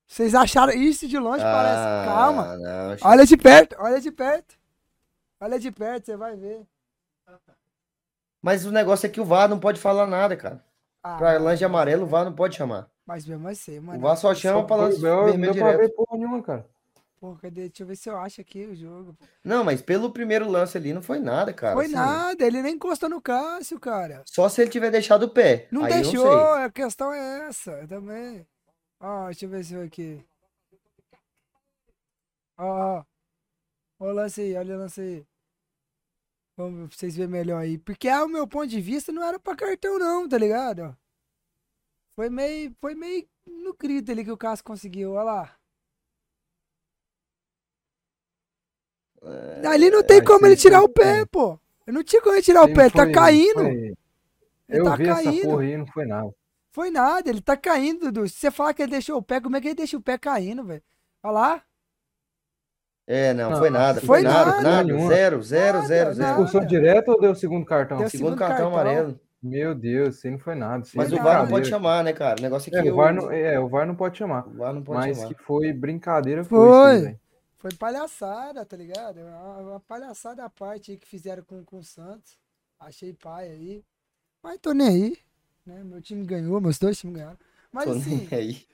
Vocês 0.08 0.36
acharam 0.36 0.74
isso 0.74 1.08
de 1.08 1.18
longe? 1.18 1.42
parece. 1.44 1.80
Ah, 1.80 2.04
Calma. 2.06 2.58
não, 2.58 2.98
Olha 3.04 3.26
de 3.26 3.38
perto, 3.38 3.76
olha 3.80 4.00
de 4.00 4.12
perto. 4.12 4.56
Olha 5.40 5.60
de 5.60 5.72
perto, 5.72 6.06
você 6.06 6.16
vai 6.16 6.36
ver. 6.36 6.66
Mas 8.42 8.66
o 8.66 8.72
negócio 8.72 9.06
é 9.08 9.10
que 9.10 9.22
o 9.22 9.26
VAR 9.26 9.48
não 9.48 9.60
pode 9.60 9.80
falar 9.80 10.06
nada, 10.06 10.36
cara. 10.36 10.64
Ah, 11.02 11.18
Pra 11.18 11.38
lance 11.40 11.60
de 11.60 11.66
amarelo, 11.66 12.04
o 12.04 12.08
VAR 12.08 12.26
não 12.26 12.34
pode 12.34 12.56
chamar. 12.56 12.90
Mas 13.06 13.26
mesmo 13.26 13.48
assim, 13.48 13.80
mano. 13.80 13.98
O 13.98 14.02
VAR 14.02 14.18
só 14.18 14.36
chama 14.36 14.66
pra 14.68 14.76
lance 14.76 15.02
Não 15.02 15.26
vermelho 15.26 15.54
pra 15.56 15.72
direto. 15.72 15.80
ver 15.80 15.90
porra 15.96 16.18
nenhuma, 16.18 16.44
cara. 16.44 16.66
Pô, 17.24 17.38
cadê? 17.38 17.70
Deixa 17.70 17.84
eu 17.84 17.88
ver 17.88 17.96
se 17.96 18.10
eu 18.10 18.18
acho 18.18 18.42
aqui 18.42 18.66
o 18.66 18.76
jogo. 18.76 19.18
Não, 19.46 19.64
mas 19.64 19.82
pelo 19.82 20.12
primeiro 20.12 20.46
lance 20.46 20.78
ali 20.78 20.94
não 20.94 21.02
foi 21.02 21.20
nada, 21.20 21.54
cara. 21.54 21.74
Foi 21.74 21.86
assim. 21.86 21.94
nada, 21.94 22.46
ele 22.46 22.62
nem 22.62 22.76
encostou 22.76 23.08
no 23.08 23.22
Cássio, 23.22 23.80
cara. 23.80 24.26
Só 24.26 24.50
se 24.50 24.62
ele 24.62 24.70
tiver 24.70 24.92
deixado 24.92 25.24
o 25.24 25.30
pé. 25.30 25.70
Não 25.72 25.86
Aí 25.86 25.94
deixou, 25.94 26.28
sei. 26.28 26.64
a 26.66 26.70
questão 26.70 27.14
é 27.14 27.48
essa 27.48 27.88
também. 27.88 28.46
Ó, 29.00 29.28
deixa 29.28 29.46
eu 29.46 29.50
ver 29.50 29.64
se 29.64 29.74
eu 29.74 29.84
aqui. 29.84 30.22
Ó, 32.58 32.66
ó. 32.98 33.06
Ó 34.02 34.06
o 34.06 34.12
lance 34.12 34.42
aí, 34.42 34.58
olha 34.58 34.76
o 34.76 34.80
lance 34.80 35.00
aí. 35.00 35.26
Vamos 36.58 36.90
pra 36.90 36.98
vocês 36.98 37.16
verem 37.16 37.32
melhor 37.32 37.62
aí. 37.62 37.78
Porque, 37.78 38.10
ao 38.10 38.28
meu 38.28 38.46
ponto 38.46 38.68
de 38.68 38.82
vista, 38.82 39.14
não 39.14 39.24
era 39.24 39.40
pra 39.40 39.56
cartão, 39.56 39.98
não, 39.98 40.28
tá 40.28 40.38
ligado? 40.38 40.94
Foi 42.18 42.30
meio, 42.30 42.76
foi 42.82 42.94
meio 42.96 43.26
no 43.48 43.74
grito 43.74 44.12
ali 44.12 44.26
que 44.26 44.32
o 44.32 44.38
Cássio 44.38 44.66
conseguiu, 44.66 45.14
olha 45.14 45.24
lá. 45.24 45.63
Ali 49.68 49.90
não 49.90 50.04
tem 50.04 50.18
É, 50.18 50.22
como 50.22 50.46
ele 50.46 50.56
tirar 50.56 50.80
foi- 50.80 50.86
o 50.86 50.90
pé, 50.90 51.26
pô. 51.26 51.60
Eu 51.88 51.94
não 51.94 52.04
tinha 52.04 52.22
como 52.22 52.36
ele 52.36 52.42
tirar 52.42 52.64
o 52.64 52.74
pé, 52.74 52.82
ele 52.84 52.92
tá 52.92 53.12
caindo. 53.12 53.54
foi- 53.56 53.94
Ele 54.70 54.80
Eu 54.80 54.86
tá 54.86 54.96
vi 54.96 55.08
essa 55.08 55.24
caindo. 55.24 55.42
porra 55.44 55.62
aí, 55.62 55.78
não 55.78 55.86
foi 55.88 56.06
nada. 56.06 56.30
Foi 56.72 56.90
nada, 56.90 57.30
ele 57.30 57.42
tá 57.42 57.56
caindo, 57.56 58.06
Dudu. 58.12 58.28
Se 58.28 58.36
você 58.38 58.50
falar 58.52 58.74
que 58.74 58.82
ele 58.82 58.92
deixou 58.92 59.18
o 59.18 59.22
pé, 59.22 59.40
como 59.40 59.56
é 59.58 59.62
que 59.62 59.68
ele 59.68 59.76
deixa 59.76 59.96
o 59.98 60.02
pé 60.02 60.18
caindo, 60.18 60.64
velho? 60.64 60.82
Olha 61.22 61.32
lá. 61.34 61.62
É, 63.06 63.34
não, 63.34 63.52
Não, 63.52 63.58
foi 63.60 63.70
nada. 63.70 64.00
foi 64.00 64.08
Foi 64.08 64.22
nada, 64.22 64.52
nada. 64.52 64.62
nada. 64.64 64.84
Nenhuma. 64.86 65.10
Zero, 65.10 65.44
zero, 65.44 65.74
Nada, 65.80 65.88
zero, 65.88 66.14
zero. 66.14 66.30
Expulsão 66.32 66.66
direto 66.66 67.10
ou 67.10 67.20
deu 67.20 67.36
segundo 67.36 67.66
cartão? 67.66 67.98
Deu 67.98 68.10
Segundo 68.10 68.28
segundo 68.30 68.40
cartão 68.40 68.72
cartão. 68.72 68.80
amarelo. 68.80 69.20
Meu 69.42 69.76
Deus, 69.76 70.16
isso 70.16 70.26
aí 70.28 70.32
não 70.32 70.40
foi 70.40 70.56
nada. 70.56 70.86
Mas 70.96 71.12
é 71.12 71.16
o 71.20 71.22
VAR 71.22 71.44
não 71.44 71.50
pode 71.50 71.68
chamar, 71.68 72.02
né, 72.04 72.14
cara? 72.14 72.40
O 72.40 72.42
negócio 72.42 72.70
é 72.74 72.82
que 72.82 72.88
É, 72.88 72.92
o 72.92 72.94
o- 72.94 72.98
VAR 72.98 73.14
não, 73.14 73.30
é, 73.32 73.60
o 73.60 73.68
VAR 73.68 73.86
não 73.86 73.94
pode 73.94 74.18
chamar. 74.18 74.48
o 74.48 74.54
VAR 74.54 74.74
não 74.74 74.82
pode 74.82 75.00
Mas 75.00 75.18
chamar. 75.18 75.34
que 75.34 75.44
foi 75.44 75.74
brincadeira 75.74 76.46
foi, 76.46 76.58
Foi. 76.70 76.96
isso. 77.10 77.20
Foi 77.64 77.72
palhaçada, 77.76 78.66
tá 78.66 78.76
ligado? 78.76 79.22
Uma, 79.22 79.58
uma 79.60 79.80
palhaçada 79.80 80.44
à 80.44 80.50
parte 80.50 80.92
aí 80.92 80.98
que 80.98 81.08
fizeram 81.08 81.42
com, 81.44 81.64
com 81.64 81.78
o 81.78 81.84
Santos. 81.84 82.38
Achei 82.78 83.14
pai 83.14 83.48
aí. 83.48 83.86
Mas 84.44 84.60
tô 84.60 84.74
nem 84.74 84.88
aí. 84.90 85.18
Né? 85.66 85.82
Meu 85.82 86.02
time 86.02 86.26
ganhou, 86.26 86.60
meus 86.60 86.78
dois 86.78 87.00
times 87.00 87.16
ganharam. 87.16 87.38
Mas 87.72 87.86
Tô 87.86 87.92
assim, 87.92 88.28
nem 88.30 88.38
aí. 88.38 88.68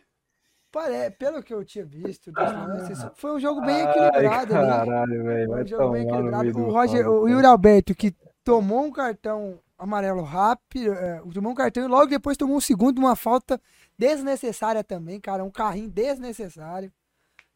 pare... 0.71 1.11
pelo 1.11 1.43
que 1.43 1.53
eu 1.53 1.63
tinha 1.63 1.85
visto 1.85 2.31
dos 2.31 2.51
lances, 2.51 2.97
foi 3.13 3.31
um 3.31 3.39
jogo 3.39 3.61
bem 3.61 3.79
equilibrado 3.79 4.55
Ai, 4.55 4.63
ali. 4.63 4.89
caralho, 4.89 5.23
velho. 5.23 5.49
Foi 5.51 5.63
um 5.63 5.67
jogo 5.67 5.91
bem 5.91 6.07
equilibrado. 6.07 6.59
O, 6.59 6.71
Roger, 6.71 7.07
o. 7.07 7.27
Yuri 7.27 7.45
Alberto, 7.45 7.93
que 7.93 8.15
tomou 8.43 8.85
um 8.85 8.91
cartão 8.91 9.59
amarelo 9.77 10.23
rápido, 10.23 10.93
é, 10.93 11.21
tomou 11.31 11.51
um 11.51 11.55
cartão 11.55 11.83
e 11.83 11.87
logo 11.87 12.07
depois 12.07 12.35
tomou 12.35 12.57
um 12.57 12.61
segundo, 12.61 12.97
uma 12.97 13.15
falta 13.15 13.61
desnecessária 13.95 14.83
também, 14.83 15.21
cara. 15.21 15.43
Um 15.43 15.51
carrinho 15.51 15.91
desnecessário, 15.91 16.91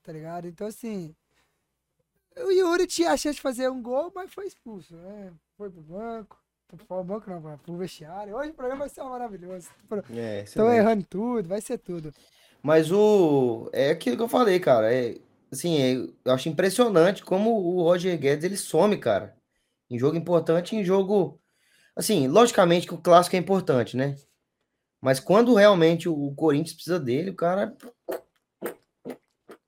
tá 0.03 0.11
ligado? 0.11 0.47
Então, 0.47 0.67
assim, 0.67 1.15
o 2.37 2.51
Yuri 2.51 2.87
tinha 2.87 3.11
a 3.11 3.17
chance 3.17 3.35
de 3.35 3.41
fazer 3.41 3.69
um 3.69 3.81
gol, 3.81 4.11
mas 4.15 4.33
foi 4.33 4.47
expulso, 4.47 4.95
né? 4.95 5.31
Foi 5.57 5.69
pro 5.69 5.81
banco. 5.81 6.39
Foi 6.69 6.79
pro 6.79 7.03
banco, 7.03 7.29
não, 7.29 7.57
pro 7.59 7.77
vestiário. 7.77 8.35
Hoje 8.35 8.49
o 8.49 8.53
programa 8.53 8.81
vai 8.81 8.89
ser 8.89 9.03
maravilhoso. 9.03 9.67
É, 10.15 10.41
Estão 10.41 10.71
errando 10.73 11.05
tudo, 11.05 11.47
vai 11.47 11.61
ser 11.61 11.77
tudo. 11.77 12.11
Mas 12.61 12.91
o. 12.91 13.69
É 13.73 13.91
aquilo 13.91 14.15
que 14.17 14.23
eu 14.23 14.27
falei, 14.29 14.59
cara. 14.59 14.91
É, 14.93 15.17
assim, 15.51 15.77
é- 15.81 16.09
eu 16.25 16.33
acho 16.33 16.49
impressionante 16.49 17.23
como 17.23 17.51
o 17.51 17.83
Roger 17.83 18.17
Guedes 18.17 18.45
ele 18.45 18.57
some, 18.57 18.97
cara. 18.97 19.35
Em 19.89 19.99
jogo 19.99 20.17
importante, 20.17 20.75
em 20.75 20.83
jogo. 20.83 21.39
Assim, 21.95 22.27
logicamente 22.27 22.87
que 22.87 22.93
o 22.93 23.01
clássico 23.01 23.35
é 23.35 23.39
importante, 23.39 23.95
né? 23.95 24.15
Mas 24.99 25.19
quando 25.19 25.53
realmente 25.53 26.07
o 26.09 26.33
Corinthians 26.33 26.73
precisa 26.73 26.99
dele, 26.99 27.29
o 27.29 27.35
cara 27.35 27.75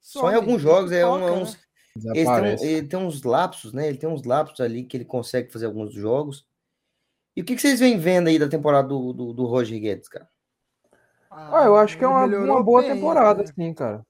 Só 0.02 0.32
em 0.32 0.36
alguns 0.36 0.62
jogos 0.62 0.92
é 0.92 1.06
um- 1.06 1.28
é 1.28 1.32
uns. 1.32 1.58
Ele 1.98 2.26
tem, 2.26 2.70
ele 2.70 2.88
tem 2.88 3.00
uns 3.00 3.24
lapsos, 3.24 3.72
né? 3.74 3.88
Ele 3.88 3.98
tem 3.98 4.10
uns 4.10 4.24
lapsos 4.24 4.60
ali 4.60 4.84
que 4.84 4.98
ele 4.98 5.06
consegue 5.06 5.52
fazer 5.52 5.66
alguns 5.66 5.94
jogos. 5.94 6.46
E 7.36 7.42
o 7.42 7.46
que, 7.46 7.56
que 7.56 7.62
vocês 7.62 7.80
vêm 7.80 7.98
vendo 7.98 8.28
aí 8.28 8.38
da 8.38 8.50
temporada 8.50 8.88
do, 8.88 9.14
do, 9.14 9.34
do 9.34 9.46
Roger 9.46 9.80
Guedes, 9.80 10.08
cara? 10.08 10.30
Ah, 11.30 11.66
eu 11.66 11.76
acho 11.76 11.98
que 11.98 12.04
é 12.04 12.08
uma, 12.08 12.26
uma 12.26 12.64
boa 12.64 12.82
bem, 12.82 12.94
temporada, 12.94 13.44
né? 13.44 13.52
sim, 13.54 13.74
cara. 13.74 14.06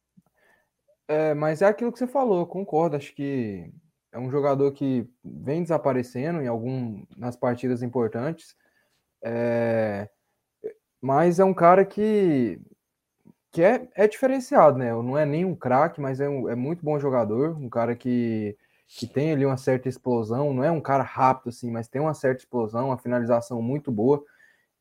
É, 1.07 1.33
mas 1.33 1.61
é 1.61 1.65
aquilo 1.65 1.91
que 1.91 1.99
você 1.99 2.07
falou, 2.07 2.39
eu 2.39 2.45
concordo. 2.45 2.95
Acho 2.95 3.13
que 3.15 3.71
é 4.11 4.19
um 4.19 4.29
jogador 4.29 4.71
que 4.71 5.07
vem 5.23 5.61
desaparecendo 5.61 6.41
em 6.41 6.47
algum 6.47 7.03
nas 7.17 7.35
partidas 7.35 7.81
importantes. 7.81 8.55
É, 9.23 10.07
mas 11.01 11.39
é 11.39 11.43
um 11.43 11.53
cara 11.53 11.83
que, 11.83 12.59
que 13.55 13.63
é, 13.63 13.87
é 13.95 14.05
diferenciado, 14.05 14.77
né? 14.77 14.91
Não 14.91 15.17
é 15.17 15.25
nem 15.25 15.45
um 15.45 15.55
craque, 15.55 16.01
mas 16.01 16.19
é, 16.19 16.27
um, 16.27 16.49
é 16.49 16.55
muito 16.55 16.83
bom 16.83 16.99
jogador. 16.99 17.57
Um 17.57 17.69
cara 17.69 17.95
que, 17.95 18.57
que 18.85 19.07
tem 19.07 19.31
ali 19.31 19.45
uma 19.45 19.55
certa 19.55 19.87
explosão. 19.87 20.53
Não 20.53 20.61
é 20.61 20.69
um 20.69 20.81
cara 20.81 21.03
rápido, 21.03 21.47
assim, 21.49 21.71
mas 21.71 21.87
tem 21.87 22.01
uma 22.01 22.13
certa 22.13 22.41
explosão, 22.41 22.87
uma 22.87 22.97
finalização 22.97 23.61
muito 23.61 23.89
boa. 23.93 24.21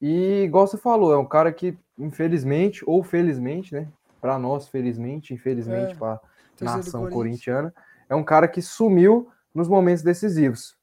E, 0.02 0.42
igual 0.42 0.66
você 0.66 0.76
falou, 0.76 1.14
é 1.14 1.16
um 1.16 1.24
cara 1.24 1.52
que, 1.52 1.78
infelizmente, 1.96 2.82
ou 2.84 3.04
felizmente, 3.04 3.72
né? 3.72 3.86
Para 4.20 4.38
nós, 4.40 4.66
felizmente, 4.66 5.32
infelizmente, 5.32 5.92
É, 5.92 5.96
para 5.96 6.20
do 6.58 6.64
nação 6.64 7.02
corintiana, 7.10 7.72
é 8.08 8.14
um 8.16 8.24
cara 8.24 8.48
que 8.48 8.60
sumiu 8.60 9.28
nos 9.54 9.68
momentos 9.68 10.02
decisivos. 10.02 10.76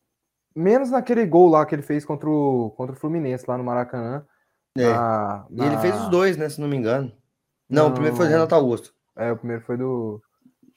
Menos 0.56 0.92
naquele 0.92 1.26
gol 1.26 1.50
lá 1.50 1.66
que 1.66 1.76
ele 1.76 1.82
fez 1.82 2.06
contra 2.06 2.30
o, 2.30 2.72
contra 2.78 2.96
o 2.96 2.98
Fluminense, 2.98 3.44
lá 3.48 3.58
no 3.58 3.64
Maracanã. 3.66 4.26
É. 4.78 4.84
na- 4.84 5.46
E 5.50 5.62
ele 5.62 5.76
na- 5.76 5.82
fez 5.82 5.96
os 6.00 6.08
dois, 6.10 6.38
né? 6.38 6.48
Se 6.48 6.62
não 6.62 6.70
me 6.70 6.78
engano. 6.78 7.12
Não, 7.72 7.88
o 7.88 7.92
primeiro 7.92 8.16
foi 8.16 8.26
do 8.26 8.30
Não. 8.30 8.38
Renato 8.38 8.56
Augusto. 8.56 8.94
É, 9.16 9.32
o 9.32 9.38
primeiro 9.38 9.64
foi 9.64 9.78
do, 9.78 10.22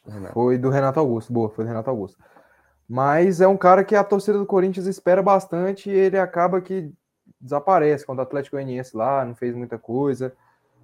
Renato. 0.07 0.33
foi 0.33 0.59
do 0.59 0.71
Renato 0.71 1.01
Augusto. 1.01 1.33
Boa, 1.33 1.51
foi 1.51 1.65
do 1.65 1.69
Renato 1.69 1.91
Augusto. 1.91 2.19
Mas 2.89 3.41
é 3.41 3.49
um 3.49 3.57
cara 3.57 3.83
que 3.83 3.97
a 3.97 4.05
torcida 4.05 4.39
do 4.39 4.47
Corinthians 4.47 4.87
espera 4.87 5.23
bastante 5.23 5.91
e 5.91 5.93
ele 5.93 6.19
acaba 6.19 6.61
que 6.61 6.93
desaparece 7.41 8.07
contra 8.07 8.23
o 8.23 8.27
Atlético 8.27 8.57
Goianiense 8.57 8.97
lá, 8.97 9.25
não 9.25 9.35
fez 9.35 9.55
muita 9.55 9.79
coisa. 9.79 10.33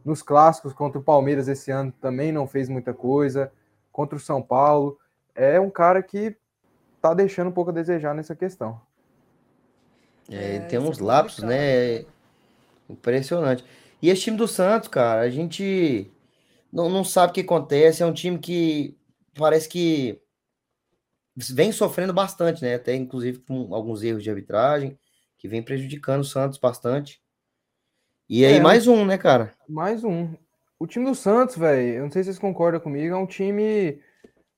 Nos 0.05 0.23
clássicos 0.23 0.73
contra 0.73 0.99
o 0.99 1.05
Palmeiras 1.05 1.47
esse 1.47 1.71
ano 1.71 1.93
também 2.01 2.33
não 2.33 2.47
fez 2.47 2.69
muita 2.69 2.93
coisa. 2.95 3.53
Contra 3.93 4.17
o 4.17 4.21
São 4.21 4.41
Paulo. 4.43 4.99
É 5.35 5.61
um 5.61 5.71
cara 5.71 6.03
que 6.03 6.37
tá 7.01 7.15
deixando 7.15 7.49
um 7.49 7.53
pouco 7.53 7.71
a 7.71 7.75
desejar 7.75 8.15
nessa 8.15 8.35
questão. 8.35 8.81
É, 10.31 10.57
É, 10.57 10.61
tem 10.61 10.79
é 10.79 10.83
uns 10.83 10.99
lapsos, 10.99 11.45
né? 11.45 11.99
cara. 11.99 12.07
Impressionante. 12.89 13.65
E 14.03 14.09
esse 14.09 14.23
time 14.23 14.37
do 14.37 14.49
Santos, 14.49 14.89
cara, 14.89 15.21
a 15.23 15.31
gente 15.31 16.11
não, 16.73 16.89
não 16.89 17.05
sabe 17.05 17.31
o 17.31 17.35
que 17.35 17.41
acontece. 17.41 18.03
É 18.03 18.07
um 18.07 18.13
time 18.13 18.39
que 18.39 18.97
parece 19.35 19.69
que 19.69 20.21
vem 21.37 21.73
sofrendo 21.73 22.13
bastante, 22.13 22.63
né? 22.63 22.75
Até 22.75 22.95
inclusive 22.95 23.39
com 23.41 23.75
alguns 23.75 24.03
erros 24.03 24.23
de 24.23 24.31
arbitragem, 24.31 24.99
que 25.39 25.49
vem 25.49 25.63
prejudicando 25.63 26.21
o 26.21 26.25
Santos 26.25 26.59
bastante. 26.59 27.21
E 28.29 28.45
aí, 28.45 28.55
É, 28.55 28.61
mais 28.61 28.87
um, 28.87 29.05
né, 29.05 29.19
cara? 29.19 29.53
Mais 29.69 30.05
um. 30.05 30.35
O 30.79 30.87
time 30.87 31.05
do 31.05 31.15
Santos, 31.15 31.57
velho, 31.57 31.97
eu 31.99 32.03
não 32.05 32.11
sei 32.11 32.23
se 32.23 32.27
vocês 32.29 32.39
concordam 32.39 32.81
comigo, 32.81 33.15
é 33.15 33.19
um 33.19 33.27
time 33.27 34.01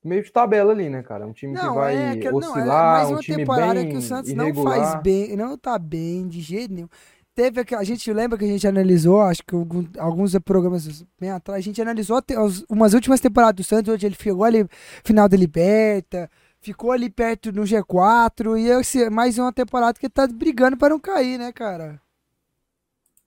meio 0.03 0.23
de 0.23 0.31
tabela 0.31 0.71
ali, 0.71 0.89
né, 0.89 1.01
cara? 1.03 1.25
Um 1.25 1.33
time 1.33 1.53
que 1.55 1.61
Não, 1.63 1.75
vai 1.75 1.95
é 1.95 2.17
que 2.17 2.31
não, 2.31 2.39
é 2.39 2.49
oscilar, 2.49 2.97
mais 2.97 3.09
um 3.09 3.13
uma 3.13 3.19
time 3.19 3.37
temporada 3.37 3.73
bem 3.75 3.89
que 3.89 3.97
o 3.97 4.01
Santos 4.01 4.31
irregular. 4.31 4.77
não 4.77 4.85
faz 4.85 5.03
bem, 5.03 5.35
não 5.35 5.57
tá 5.57 5.77
bem 5.79 6.27
de 6.27 6.41
jeito 6.41 6.73
nenhum. 6.73 6.89
Teve 7.35 7.65
a 7.75 7.83
gente 7.83 8.13
lembra 8.13 8.37
que 8.37 8.45
a 8.45 8.47
gente 8.47 8.67
analisou, 8.67 9.21
acho 9.21 9.43
que 9.43 9.55
alguns 9.99 10.37
programas 10.39 11.03
bem 11.19 11.31
atrás, 11.31 11.57
a 11.59 11.61
gente 11.63 11.81
analisou 11.81 12.17
as- 12.37 12.63
umas 12.69 12.93
últimas 12.93 13.19
temporadas 13.19 13.55
do 13.55 13.63
Santos, 13.67 13.91
onde 13.91 14.05
ele 14.05 14.15
ficou 14.15 14.43
ali 14.43 14.67
final 15.03 15.27
da 15.27 15.35
Liberta, 15.35 16.29
ficou 16.61 16.91
ali 16.91 17.09
perto 17.09 17.51
no 17.51 17.63
G4 17.65 18.55
e 18.55 18.67
esse, 18.67 19.09
mais 19.09 19.39
uma 19.39 19.51
temporada 19.51 19.99
que 19.99 20.05
ele 20.05 20.13
tá 20.13 20.27
brigando 20.27 20.77
para 20.77 20.89
não 20.89 20.99
cair, 20.99 21.39
né, 21.39 21.51
cara? 21.51 21.99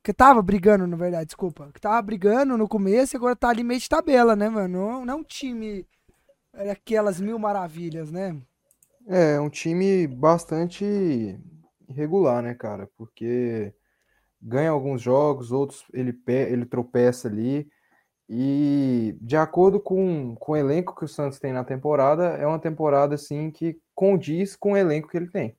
Que 0.05 0.13
tava 0.13 0.41
brigando, 0.41 0.87
na 0.87 0.97
verdade, 0.97 1.27
desculpa. 1.27 1.69
Que 1.75 1.81
tava 1.81 2.01
brigando 2.01 2.57
no 2.57 2.69
começo 2.69 3.15
e 3.15 3.19
agora 3.19 3.35
tá 3.35 3.49
ali 3.49 3.65
meio 3.65 3.81
de 3.81 3.89
tabela, 3.89 4.37
né, 4.37 4.49
mano? 4.49 4.79
Não, 4.79 5.05
não 5.05 5.15
é 5.15 5.17
um 5.17 5.25
time 5.25 5.85
é 6.55 6.71
aquelas 6.71 7.21
mil 7.21 7.39
maravilhas, 7.39 8.11
né? 8.11 8.37
É, 9.09 9.35
é 9.35 9.41
um 9.41 9.51
time 9.51 10.07
bastante 10.07 10.85
irregular, 11.89 12.41
né, 12.43 12.55
cara? 12.55 12.89
Porque 12.97 13.75
ganha 14.41 14.71
alguns 14.71 15.03
jogos, 15.03 15.53
outros 15.53 15.85
ele, 15.93 16.19
ele 16.27 16.65
tropeça 16.65 17.29
ali. 17.29 17.69
E 18.29 19.17
de 19.21 19.37
acordo 19.37 19.79
com, 19.79 20.35
com 20.37 20.53
o 20.53 20.57
elenco 20.57 20.95
que 20.95 21.05
o 21.05 21.09
Santos 21.09 21.39
tem 21.39 21.53
na 21.53 21.65
temporada, 21.65 22.25
é 22.37 22.47
uma 22.47 22.59
temporada 22.59 23.15
assim 23.15 23.51
que 23.51 23.79
condiz 23.95 24.57
com 24.57 24.73
o 24.73 24.77
elenco 24.77 25.09
que 25.09 25.17
ele 25.17 25.29
tem. 25.29 25.57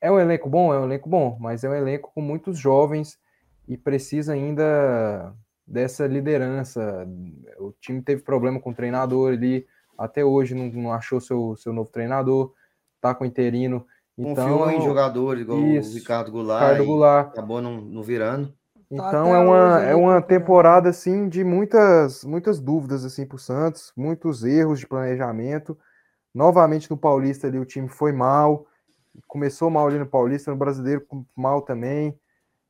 É 0.00 0.10
um 0.10 0.18
elenco 0.18 0.48
bom? 0.48 0.72
É 0.72 0.78
um 0.78 0.84
elenco 0.84 1.08
bom, 1.08 1.36
mas 1.40 1.64
é 1.64 1.68
um 1.68 1.74
elenco 1.74 2.12
com 2.14 2.20
muitos 2.20 2.58
jovens 2.58 3.18
e 3.66 3.76
precisa 3.76 4.32
ainda 4.32 5.34
dessa 5.66 6.06
liderança. 6.06 7.06
O 7.58 7.72
time 7.80 8.02
teve 8.02 8.22
problema 8.22 8.60
com 8.60 8.70
o 8.70 8.74
treinador 8.74 9.32
ali, 9.32 9.66
até 9.96 10.24
hoje 10.24 10.54
não, 10.54 10.66
não 10.68 10.92
achou 10.92 11.20
seu, 11.20 11.56
seu 11.56 11.72
novo 11.72 11.90
treinador, 11.90 12.54
tá 13.00 13.14
com 13.14 13.24
interino. 13.24 13.86
Então, 14.18 14.58
Confiou 14.58 14.70
em 14.70 14.80
jogadores 14.82 15.42
igual 15.42 15.60
Isso, 15.60 15.92
o 15.92 15.94
Ricardo 15.94 16.32
Goulart 16.32 16.62
Ricardo 16.62 16.84
Goulart. 16.84 17.28
acabou 17.28 17.62
não, 17.62 17.80
não 17.80 18.02
virando. 18.02 18.48
Tá 18.96 19.08
Então 19.08 19.08
até 19.22 19.30
é 19.32 19.38
uma, 19.38 19.80
é 19.84 19.94
uma 19.94 20.20
procurando. 20.22 20.22
temporada 20.22 20.88
assim 20.88 21.28
de 21.28 21.44
muitas 21.44 22.24
muitas 22.24 22.58
dúvidas 22.60 23.04
assim 23.04 23.26
para 23.26 23.36
o 23.36 23.38
Santos, 23.38 23.92
muitos 23.96 24.44
erros 24.44 24.80
de 24.80 24.86
planejamento. 24.86 25.78
Novamente 26.34 26.90
no 26.90 26.96
Paulista 26.96 27.46
ali 27.46 27.58
o 27.58 27.64
time 27.64 27.88
foi 27.88 28.12
mal, 28.12 28.66
começou 29.26 29.70
mal 29.70 29.86
ali 29.88 29.98
no 29.98 30.06
Paulista, 30.06 30.50
no 30.50 30.56
Brasileiro 30.56 31.06
mal 31.36 31.62
também. 31.62 32.18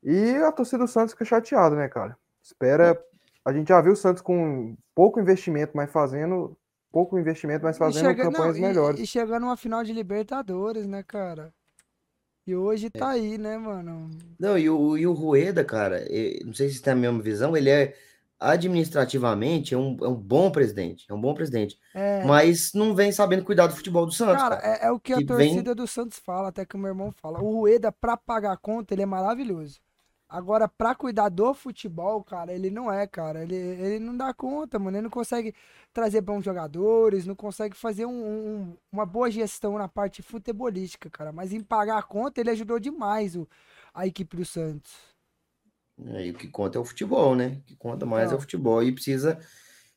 E 0.03 0.37
a 0.37 0.53
torcida 0.53 0.85
do 0.85 0.89
Santos 0.89 1.13
fica 1.13 1.25
chateada, 1.25 1.75
né, 1.77 1.89
cara? 1.89 2.17
Espera, 2.43 3.01
a 3.45 3.53
gente 3.53 3.69
já 3.69 3.81
viu 3.81 3.93
o 3.93 3.97
Santos 3.97 4.23
com 4.23 4.77
pouco 4.95 5.21
investimento, 5.21 5.73
mas 5.75 5.91
fazendo 5.91 6.57
pouco 6.99 7.19
investimento, 7.19 7.63
mas 7.65 7.79
fazendo 7.79 8.07
chega- 8.09 8.25
não, 8.25 8.33
campanhas 8.33 8.57
e- 8.57 8.61
melhores. 8.61 9.01
E, 9.01 9.07
chegando 9.07 9.43
numa 9.43 9.57
final 9.57 9.85
de 9.85 9.93
Libertadores, 9.93 10.87
né, 10.87 11.03
cara? 11.03 11.53
E 12.47 12.57
hoje 12.57 12.87
É. 12.87 12.91
tá 12.91 13.11
aí, 13.11 13.39
né, 13.39 13.57
mano? 13.59 14.11
Não, 14.39 14.59
e 14.59 14.69
o, 14.69 14.97
e 14.97 15.07
o 15.07 15.13
Rueda, 15.13 15.65
cara, 15.65 16.05
não 16.45 16.53
sei 16.55 16.71
se 16.71 16.81
tem 16.83 16.93
a 16.95 16.97
mesma 16.97 17.21
visão, 17.23 17.57
ele 17.57 17.71
é 17.71 17.95
administrativamente 18.41 19.75
é 19.75 19.77
um, 19.79 19.97
é 20.01 20.09
um 20.09 20.15
bom 20.15 20.51
presidente, 20.51 21.05
é 21.09 21.15
um 21.15 21.21
bom 21.21 21.35
presidente, 21.35 21.77
É, 21.93 22.25
mas 22.25 22.73
não 22.73 22.95
vem 22.95 23.11
sabendo 23.13 23.45
cuidar 23.45 23.67
do 23.67 23.75
futebol 23.75 24.07
do 24.07 24.13
Santos, 24.13 24.43
cara, 24.43 24.57
cara. 24.57 24.75
é, 24.77 24.87
é 24.87 24.91
o 24.93 24.99
que 25.01 25.13
a 25.13 25.19
que 25.19 25.25
vem- 25.25 25.49
torcida 25.49 25.75
do 25.75 25.87
Santos 25.87 26.19
fala, 26.19 26.49
até 26.49 26.65
que 26.65 26.77
o 26.77 26.79
meu 26.79 26.89
irmão 26.89 27.13
fala. 27.13 27.41
O 27.43 27.51
Rueda, 27.61 27.91
pra 27.93 28.17
pagar 28.17 28.53
a 28.53 28.57
conta, 28.57 28.95
ele 28.95 29.03
é 29.03 29.07
maravilhoso. 29.07 29.81
Agora, 30.29 30.69
pra 30.69 30.95
cuidar 30.95 31.31
do 31.31 31.55
futebol, 31.55 32.23
cara, 32.23 32.53
ele 32.53 32.71
não 32.71 32.93
é, 32.93 33.07
cara. 33.07 33.43
Ele, 33.43 33.55
ele 33.57 33.99
não 33.99 34.15
dá 34.17 34.35
conta, 34.35 34.79
mano. 34.79 34.97
Ele 34.99 35.05
não 35.05 35.11
consegue 35.11 35.55
trazer 35.93 36.21
bons 36.21 36.45
jogadores, 36.45 37.25
não 37.27 37.35
consegue 37.35 37.75
fazer 37.77 38.05
um- 38.07 38.11
um- 38.73 38.77
uma 38.93 39.07
boa 39.07 39.31
gestão 39.31 39.79
na 39.79 39.89
parte 39.89 40.23
futebolística, 40.23 41.09
cara. 41.11 41.33
Mas 41.33 41.53
em 41.53 41.63
pagar 41.63 41.99
a 41.99 42.03
conta, 42.03 42.41
ele 42.41 42.51
ajudou 42.51 42.79
demais 42.79 43.37
o, 43.37 43.49
a 43.95 44.07
equipe 44.07 44.37
do 44.37 44.45
Santos. 44.45 44.93
Aí 46.15 46.31
o 46.31 46.35
que 46.35 46.49
conta 46.49 46.79
é 46.79 46.81
o 46.81 46.85
futebol, 46.85 47.35
né? 47.35 47.59
O 47.61 47.63
que 47.63 47.77
conta 47.77 48.07
mais 48.07 48.31
é 48.33 48.35
Então. 48.35 48.37
o 48.37 48.41
futebol 48.41 48.83
e 48.83 48.93
precisa 48.93 49.39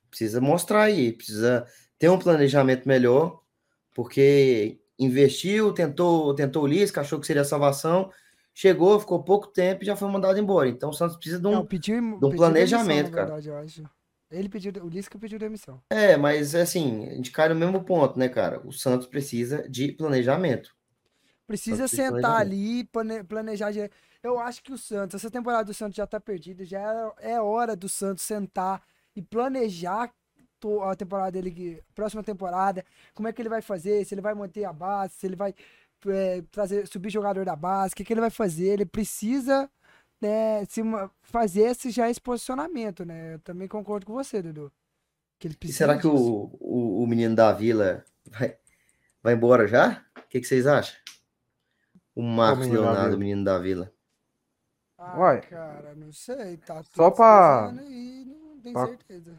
precisa 0.09 0.41
mostrar 0.41 0.83
aí, 0.83 1.13
precisa 1.13 1.67
ter 1.99 2.09
um 2.09 2.19
planejamento 2.19 2.87
melhor, 2.87 3.41
porque 3.95 4.79
investiu, 4.99 5.73
tentou, 5.73 6.35
tentou 6.35 6.63
o 6.63 6.67
Lisca, 6.67 7.01
achou 7.01 7.19
que 7.19 7.27
seria 7.27 7.43
a 7.43 7.45
salvação, 7.45 8.11
chegou, 8.53 8.99
ficou 8.99 9.23
pouco 9.23 9.47
tempo 9.47 9.83
e 9.83 9.85
já 9.85 9.95
foi 9.95 10.09
mandado 10.09 10.39
embora. 10.39 10.69
Então 10.69 10.89
o 10.89 10.93
Santos 10.93 11.15
precisa 11.15 11.39
de 11.39 11.47
um 11.47 11.51
Não, 11.51 11.65
pediu, 11.65 11.95
de 11.95 12.25
um 12.25 12.35
planejamento, 12.35 13.11
demissão, 13.11 13.15
cara. 13.15 13.25
verdade, 13.27 13.49
eu 13.49 13.57
acho. 13.57 13.83
Ele 14.29 14.47
pediu, 14.47 14.71
o 14.83 14.87
Lisca 14.87 15.19
pediu 15.19 15.37
demissão. 15.37 15.81
É, 15.89 16.15
mas 16.15 16.55
assim, 16.55 17.05
a 17.07 17.15
gente 17.15 17.31
cai 17.31 17.49
no 17.49 17.55
mesmo 17.55 17.83
ponto, 17.83 18.17
né, 18.17 18.29
cara? 18.29 18.65
O 18.65 18.71
Santos 18.71 19.07
precisa 19.07 19.67
de 19.69 19.91
planejamento. 19.91 20.73
Precisa 21.47 21.87
sentar 21.87 22.39
ali, 22.39 22.85
plane- 22.85 23.23
planejar. 23.23 23.71
Eu 24.23 24.39
acho 24.39 24.63
que 24.63 24.71
o 24.71 24.77
Santos, 24.77 25.15
essa 25.15 25.29
temporada 25.29 25.65
do 25.65 25.73
Santos 25.73 25.97
já 25.97 26.07
tá 26.07 26.19
perdida, 26.19 26.63
já 26.63 27.13
é, 27.19 27.33
é 27.33 27.41
hora 27.41 27.75
do 27.75 27.89
Santos 27.89 28.23
sentar 28.23 28.81
e 29.15 29.21
planejar 29.21 30.13
a 30.83 30.95
temporada 30.95 31.31
dele, 31.31 31.83
próxima 31.95 32.23
temporada, 32.23 32.85
como 33.15 33.27
é 33.27 33.33
que 33.33 33.41
ele 33.41 33.49
vai 33.49 33.63
fazer, 33.63 34.05
se 34.05 34.13
ele 34.13 34.21
vai 34.21 34.35
manter 34.35 34.63
a 34.63 34.71
base, 34.71 35.15
se 35.15 35.25
ele 35.25 35.35
vai 35.35 35.55
é, 36.07 36.41
trazer, 36.51 36.87
subir 36.87 37.09
jogador 37.09 37.45
da 37.45 37.55
base, 37.55 37.93
o 37.93 37.95
que, 37.95 38.03
que 38.03 38.13
ele 38.13 38.21
vai 38.21 38.29
fazer, 38.29 38.67
ele 38.69 38.85
precisa 38.85 39.69
né, 40.21 40.63
se 40.65 40.81
fazer 41.23 41.61
esse 41.61 41.89
já 41.91 42.09
esse 42.09 42.21
posicionamento, 42.21 43.03
né? 43.05 43.35
Eu 43.35 43.39
também 43.39 43.67
concordo 43.67 44.05
com 44.05 44.13
você, 44.13 44.41
Dudu. 44.41 44.71
Que 45.39 45.47
ele 45.47 45.55
E 45.55 45.57
precisa 45.57 45.77
será 45.79 45.97
que 45.97 46.05
o, 46.07 46.51
o, 46.59 47.03
o 47.03 47.07
menino 47.07 47.35
da 47.35 47.51
Vila 47.51 48.05
vai, 48.25 48.55
vai 49.23 49.33
embora 49.33 49.67
já? 49.67 50.05
O 50.17 50.27
que, 50.29 50.39
que 50.39 50.45
vocês 50.47 50.67
acham? 50.67 50.95
O 52.15 52.21
Marcos 52.21 52.67
da 52.67 52.73
Leonardo, 52.73 53.15
o 53.15 53.19
menino 53.19 53.43
da 53.43 53.57
Vila. 53.57 53.91
Ah, 54.97 55.17
Uai. 55.17 55.41
cara, 55.41 55.95
não 55.95 56.11
sei, 56.11 56.57
tá 56.57 56.83
Só 56.83 57.09
tudo 57.09 57.15
pra- 57.15 57.69
aí, 57.71 58.25
não 58.25 58.59
tenho 58.59 58.73
pra- 58.73 58.85
certeza. 58.87 59.35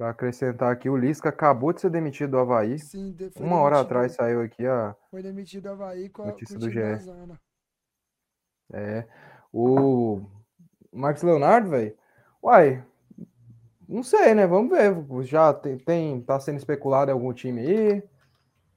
Pra 0.00 0.08
acrescentar 0.08 0.72
aqui, 0.72 0.88
o 0.88 0.96
Lisca 0.96 1.28
acabou 1.28 1.74
de 1.74 1.82
ser 1.82 1.90
demitido 1.90 2.30
do 2.30 2.38
Havaí. 2.38 2.78
Sim, 2.78 3.12
de- 3.12 3.30
Uma 3.38 3.56
hora 3.60 3.74
demitido- 3.74 3.86
atrás 3.86 4.12
saiu 4.14 4.40
aqui 4.40 4.66
a. 4.66 4.96
Foi 5.10 5.22
demitido 5.22 5.64
do 5.64 5.68
Havaí 5.72 6.08
com 6.08 6.22
a, 6.22 6.26
Notícia 6.28 6.58
do 6.58 6.70
GE. 6.70 6.80
É. 8.72 9.06
O 9.52 10.22
Marcos 10.90 11.22
Leonardo, 11.22 11.68
velho. 11.68 11.94
Uai, 12.42 12.82
não 13.86 14.02
sei, 14.02 14.34
né? 14.34 14.46
Vamos 14.46 14.70
ver. 14.70 14.96
Já 15.26 15.52
tem, 15.52 15.76
tem. 15.76 16.22
Tá 16.22 16.40
sendo 16.40 16.56
especulado 16.56 17.10
em 17.10 17.12
algum 17.12 17.34
time 17.34 17.60
aí? 17.60 18.02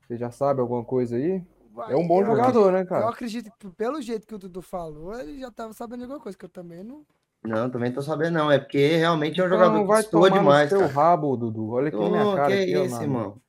Você 0.02 0.18
já 0.18 0.30
sabe 0.30 0.60
alguma 0.60 0.84
coisa 0.84 1.16
aí? 1.16 1.42
É 1.88 1.96
um 1.96 2.06
bom 2.06 2.20
Eu 2.20 2.26
jogador, 2.26 2.74
né, 2.74 2.82
Eu 2.82 2.86
cara? 2.86 3.10
acredito 3.10 3.50
que 3.58 3.70
pelo 3.70 4.02
jeito 4.02 4.28
que 4.28 4.36
o 4.36 4.38
Dudu 4.38 4.62
falou, 4.62 5.18
ele 5.18 5.40
já 5.40 5.50
tava 5.50 5.72
sabendo 5.72 6.02
alguma 6.04 6.20
coisa, 6.20 6.38
que 6.38 6.44
eu 6.44 6.50
também 6.50 6.84
não. 6.84 7.06
Não, 7.44 7.70
também 7.70 7.92
tô 7.94 8.02
sabendo, 8.02 8.36
não. 8.36 8.52
É 8.52 8.58
porque 8.60 8.96
realmente 8.98 9.40
é 9.40 9.44
um 9.44 9.48
Então 9.48 9.58
jogador 9.60 9.82
que 9.82 9.88
vai 9.88 10.02
estourou 10.02 10.30
tomar 10.30 10.40
demais, 10.40 10.72
no 10.72 10.78
seu 10.78 10.80
cara. 10.80 10.92
rabo, 10.94 11.38
Dudu. 11.38 11.72
Olha 11.72 11.90
aqui 11.90 11.98
na 11.98 12.10
minha 12.10 12.36
cara. 12.36 12.48
que 12.48 12.54
aqui, 12.54 12.86
isso, 12.86 13.02
irmão? 13.02 13.42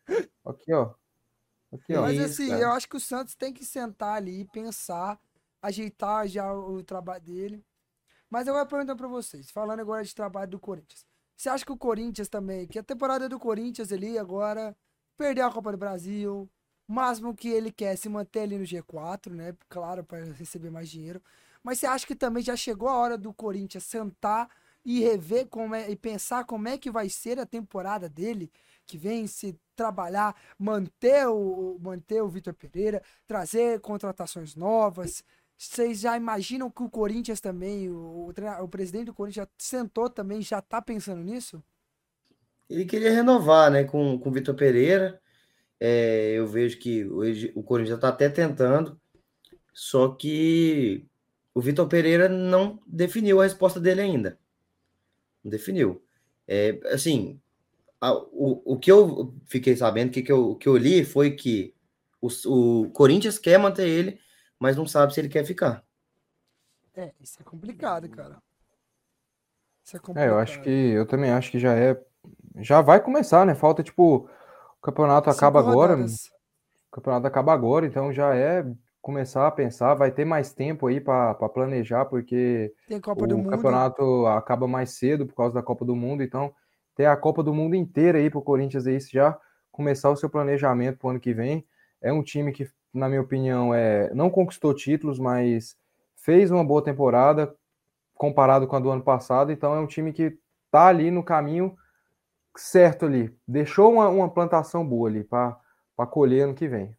Aqui, 0.45 0.73
ó. 0.73 0.95
Aqui, 1.73 1.95
ó. 1.95 2.03
Mas 2.03 2.17
isso, 2.19 2.43
assim, 2.43 2.49
cara. 2.49 2.63
eu 2.63 2.73
acho 2.73 2.89
que 2.89 2.97
o 2.97 3.01
Santos 3.01 3.35
tem 3.35 3.53
que 3.53 3.65
sentar 3.65 4.17
ali 4.17 4.41
e 4.41 4.45
pensar, 4.45 5.19
ajeitar 5.63 6.27
já 6.29 6.53
o, 6.53 6.77
o 6.77 6.83
trabalho 6.85 7.23
dele. 7.23 7.65
Mas 8.29 8.49
eu 8.49 8.55
vou 8.55 8.67
perguntar 8.67 8.97
pra 8.97 9.07
vocês, 9.09 9.51
falando 9.51 9.81
agora 9.81 10.03
de 10.05 10.15
trabalho 10.15 10.51
do 10.51 10.59
Corinthians. 10.59 11.07
Você 11.37 11.49
acha 11.49 11.65
que 11.65 11.73
o 11.73 11.77
Corinthians 11.77 12.29
também, 12.29 12.67
que 12.67 12.79
a 12.79 12.83
temporada 12.83 13.29
do 13.29 13.39
Corinthians 13.39 13.93
ali 13.93 14.19
agora, 14.19 14.77
perdeu 15.17 15.47
a 15.47 15.53
Copa 15.53 15.73
do 15.73 15.79
Brasil, 15.79 16.49
o 16.89 16.93
máximo 16.93 17.35
que 17.35 17.49
ele 17.49 17.71
quer 17.73 17.93
é 17.95 17.97
se 17.97 18.09
manter 18.09 18.41
ali 18.41 18.59
no 18.59 18.65
G4, 18.65 19.31
né? 19.33 19.55
Claro, 19.69 20.05
para 20.05 20.25
receber 20.25 20.71
mais 20.71 20.89
dinheiro. 20.89 21.23
Mas 21.64 21.78
você 21.78 21.87
acha 21.87 22.06
que 22.06 22.14
também 22.14 22.42
já 22.42 22.54
chegou 22.54 22.88
a 22.88 22.97
hora 22.97 23.16
do 23.16 23.33
Corinthians 23.33 23.85
sentar 23.85 24.49
e 24.85 25.00
rever 25.00 25.47
como 25.47 25.75
é, 25.75 25.90
e 25.90 25.97
pensar 25.97 26.44
como 26.44 26.68
é 26.68 26.76
que 26.76 26.90
vai 26.90 27.09
ser 27.09 27.38
a 27.38 27.47
temporada 27.47 28.06
dele, 28.06 28.52
que 28.87 28.99
vem 28.99 29.26
se 29.26 29.59
trabalhar, 29.75 30.37
manter 30.59 31.26
o, 31.26 31.78
manter 31.80 32.23
o 32.23 32.28
Vitor 32.28 32.52
Pereira, 32.52 33.02
trazer 33.26 33.80
contratações 33.80 34.54
novas. 34.54 35.25
Vocês 35.56 36.00
já 36.00 36.16
imaginam 36.18 36.71
que 36.71 36.83
o 36.83 36.90
Corinthians 36.90 37.40
também, 37.40 37.88
o, 37.88 38.30
o, 38.61 38.68
presidente 38.68 39.06
do 39.06 39.14
Corinthians 39.14 39.47
já 39.47 39.52
sentou 39.56 40.11
também, 40.11 40.42
já 40.42 40.61
tá 40.61 40.83
pensando 40.83 41.23
nisso? 41.23 41.62
Ele 42.68 42.85
queria 42.85 43.11
renovar, 43.11 43.71
né, 43.71 43.85
com, 43.85 44.18
com 44.18 44.28
o 44.28 44.33
Vitor 44.33 44.54
Pereira. 44.54 45.18
É, 45.80 46.33
eu 46.33 46.47
vejo 46.47 46.78
que 46.78 47.06
hoje 47.06 47.52
o 47.54 47.62
Corinthians 47.62 47.97
está 47.97 48.09
até 48.09 48.28
tentando, 48.28 49.00
só 49.73 50.09
que 50.09 51.06
o 51.55 51.61
Vitor 51.61 51.89
Pereira 51.89 52.29
não 52.29 52.81
definiu 52.87 53.41
a 53.41 53.45
resposta 53.45 53.81
dele 53.81 54.03
ainda. 54.03 54.39
Não 55.43 55.51
definiu. 55.51 56.03
É, 56.47 56.79
assim, 56.93 57.41
a- 58.01 58.15
o, 58.15 58.63
o 58.75 58.79
que 58.79 58.91
eu 58.93 59.35
fiquei 59.47 59.77
sabendo, 59.77 60.11
o 60.11 60.13
que, 60.13 60.23
que, 60.23 60.33
eu, 60.33 60.51
o 60.53 60.57
que 60.57 60.69
eu 60.69 60.77
li 60.79 61.05
foi 61.05 61.33
que 61.33 61.75
o, 62.21 62.29
o 62.85 62.91
Corinthians 62.93 63.39
quer 63.39 63.59
manter 63.59 63.89
ele, 63.89 64.21
mas 64.61 64.77
não 64.77 64.87
sabe 64.87 65.15
se 65.15 65.21
ele 65.21 65.31
quer 65.31 65.45
ficar. 65.47 65.85
É, 66.97 67.13
isso 67.21 67.41
é 67.41 67.45
complicado, 67.45 68.09
cara. 68.09 68.43
Isso 69.85 69.97
é 69.97 70.01
É, 70.15 70.29
complicado. 70.29 70.29
eu 70.29 70.39
acho 70.39 70.61
que. 70.61 70.69
Eu 70.71 71.07
também 71.07 71.31
acho 71.31 71.51
que 71.51 71.59
já 71.59 71.75
é. 71.75 72.01
Já 72.59 72.81
vai 72.81 73.03
começar, 73.03 73.45
né? 73.47 73.55
Falta, 73.55 73.83
tipo. 73.83 74.29
O 74.79 74.83
campeonato 74.83 75.31
Cinco 75.31 75.31
acaba 75.31 75.61
agora. 75.61 75.97
O 75.97 76.93
campeonato 76.93 77.27
acaba 77.27 77.53
agora, 77.53 77.87
então 77.87 78.13
já 78.13 78.35
é 78.37 78.65
começar 79.05 79.47
a 79.47 79.51
pensar. 79.51 79.93
Vai 79.93 80.11
ter 80.11 80.25
mais 80.25 80.55
tempo 80.55 80.87
aí 80.87 80.99
para 80.99 81.35
planejar, 81.35 82.07
porque 82.07 82.73
Tem 82.89 82.99
Copa 82.99 83.25
o 83.25 83.27
do 83.27 83.37
Mundo. 83.37 83.51
campeonato 83.51 84.27
acaba 84.27 84.67
mais 84.67 84.93
cedo 84.93 85.27
por 85.27 85.35
causa 85.35 85.55
da 85.55 85.63
Copa 85.63 85.85
do 85.85 85.95
Mundo, 85.95 86.23
então 86.23 86.55
ter 86.97 87.05
a 87.05 87.15
Copa 87.15 87.43
do 87.43 87.53
Mundo 87.53 87.77
inteira 87.77 88.17
aí 88.17 88.31
pro 88.31 88.41
Corinthians 88.41 88.87
aí 88.87 88.99
já 89.01 89.39
começar 89.71 90.09
o 90.09 90.17
seu 90.17 90.31
planejamento 90.31 90.99
pro 90.99 91.11
ano 91.11 91.21
que 91.21 91.35
vem. 91.35 91.67
É 92.01 92.11
um 92.15 92.23
time 92.23 92.51
que, 92.51 92.67
na 92.95 93.07
minha 93.07 93.21
opinião, 93.21 93.75
é 93.75 94.12
não 94.14 94.31
conquistou 94.31 94.73
títulos, 94.73 95.19
mas 95.19 95.77
fez 96.17 96.51
uma 96.51 96.64
boa 96.64 96.83
temporada 96.83 97.55
comparado 98.14 98.67
com 98.67 98.75
a 98.75 98.81
do 98.81 98.90
ano 98.90 99.03
passado, 99.03 99.53
então 99.53 99.75
é 99.75 99.81
um 99.81 99.87
time 99.87 100.14
que 100.14 100.38
tá 100.71 100.87
ali 100.87 101.11
no 101.11 101.23
caminho 101.23 101.77
certo 102.57 103.05
ali. 103.05 103.31
Deixou 103.47 103.93
uma, 103.93 104.09
uma 104.09 104.31
plantação 104.31 104.87
boa 104.87 105.11
ali 105.11 105.25
para 105.25 105.59
colher 106.11 106.45
ano 106.45 106.55
que 106.55 106.67
vem. 106.67 106.97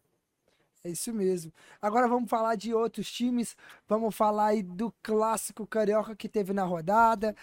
É 0.86 0.88
isso 0.88 1.12
mesmo. 1.12 1.52
Agora 1.82 2.06
vamos 2.06 2.30
falar 2.30 2.54
de 2.54 2.72
outros 2.72 3.10
times. 3.10 3.56
Vamos 3.88 4.14
falar 4.14 4.46
aí 4.46 4.62
do 4.62 4.94
clássico 5.02 5.66
carioca 5.66 6.14
que 6.14 6.28
teve 6.28 6.52
na 6.52 6.62
rodada. 6.62 7.34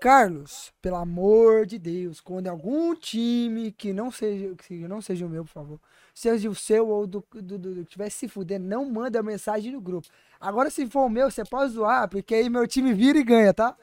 Carlos, 0.00 0.72
pelo 0.82 0.96
amor 0.96 1.64
de 1.64 1.78
Deus, 1.78 2.20
quando 2.20 2.48
algum 2.48 2.94
time 2.96 3.70
que 3.70 3.92
não 3.92 4.10
seja, 4.10 4.54
que 4.56 4.74
não 4.86 5.00
seja 5.00 5.26
o 5.26 5.28
meu, 5.28 5.44
por 5.44 5.50
favor, 5.50 5.80
seja 6.14 6.48
o 6.48 6.54
seu 6.54 6.88
ou 6.88 7.06
do, 7.06 7.24
do, 7.32 7.42
do, 7.42 7.58
do 7.58 7.74
que 7.74 7.80
estiver 7.82 8.10
se 8.10 8.28
fudendo, 8.28 8.66
não 8.66 8.84
manda 8.84 9.22
mensagem 9.22 9.72
no 9.72 9.80
grupo. 9.80 10.08
Agora, 10.40 10.70
se 10.70 10.86
for 10.86 11.06
o 11.06 11.08
meu, 11.08 11.30
você 11.30 11.44
pode 11.44 11.72
zoar, 11.72 12.08
porque 12.08 12.34
aí 12.34 12.48
meu 12.48 12.66
time 12.66 12.92
vira 12.94 13.18
e 13.18 13.24
ganha, 13.24 13.54
tá? 13.54 13.76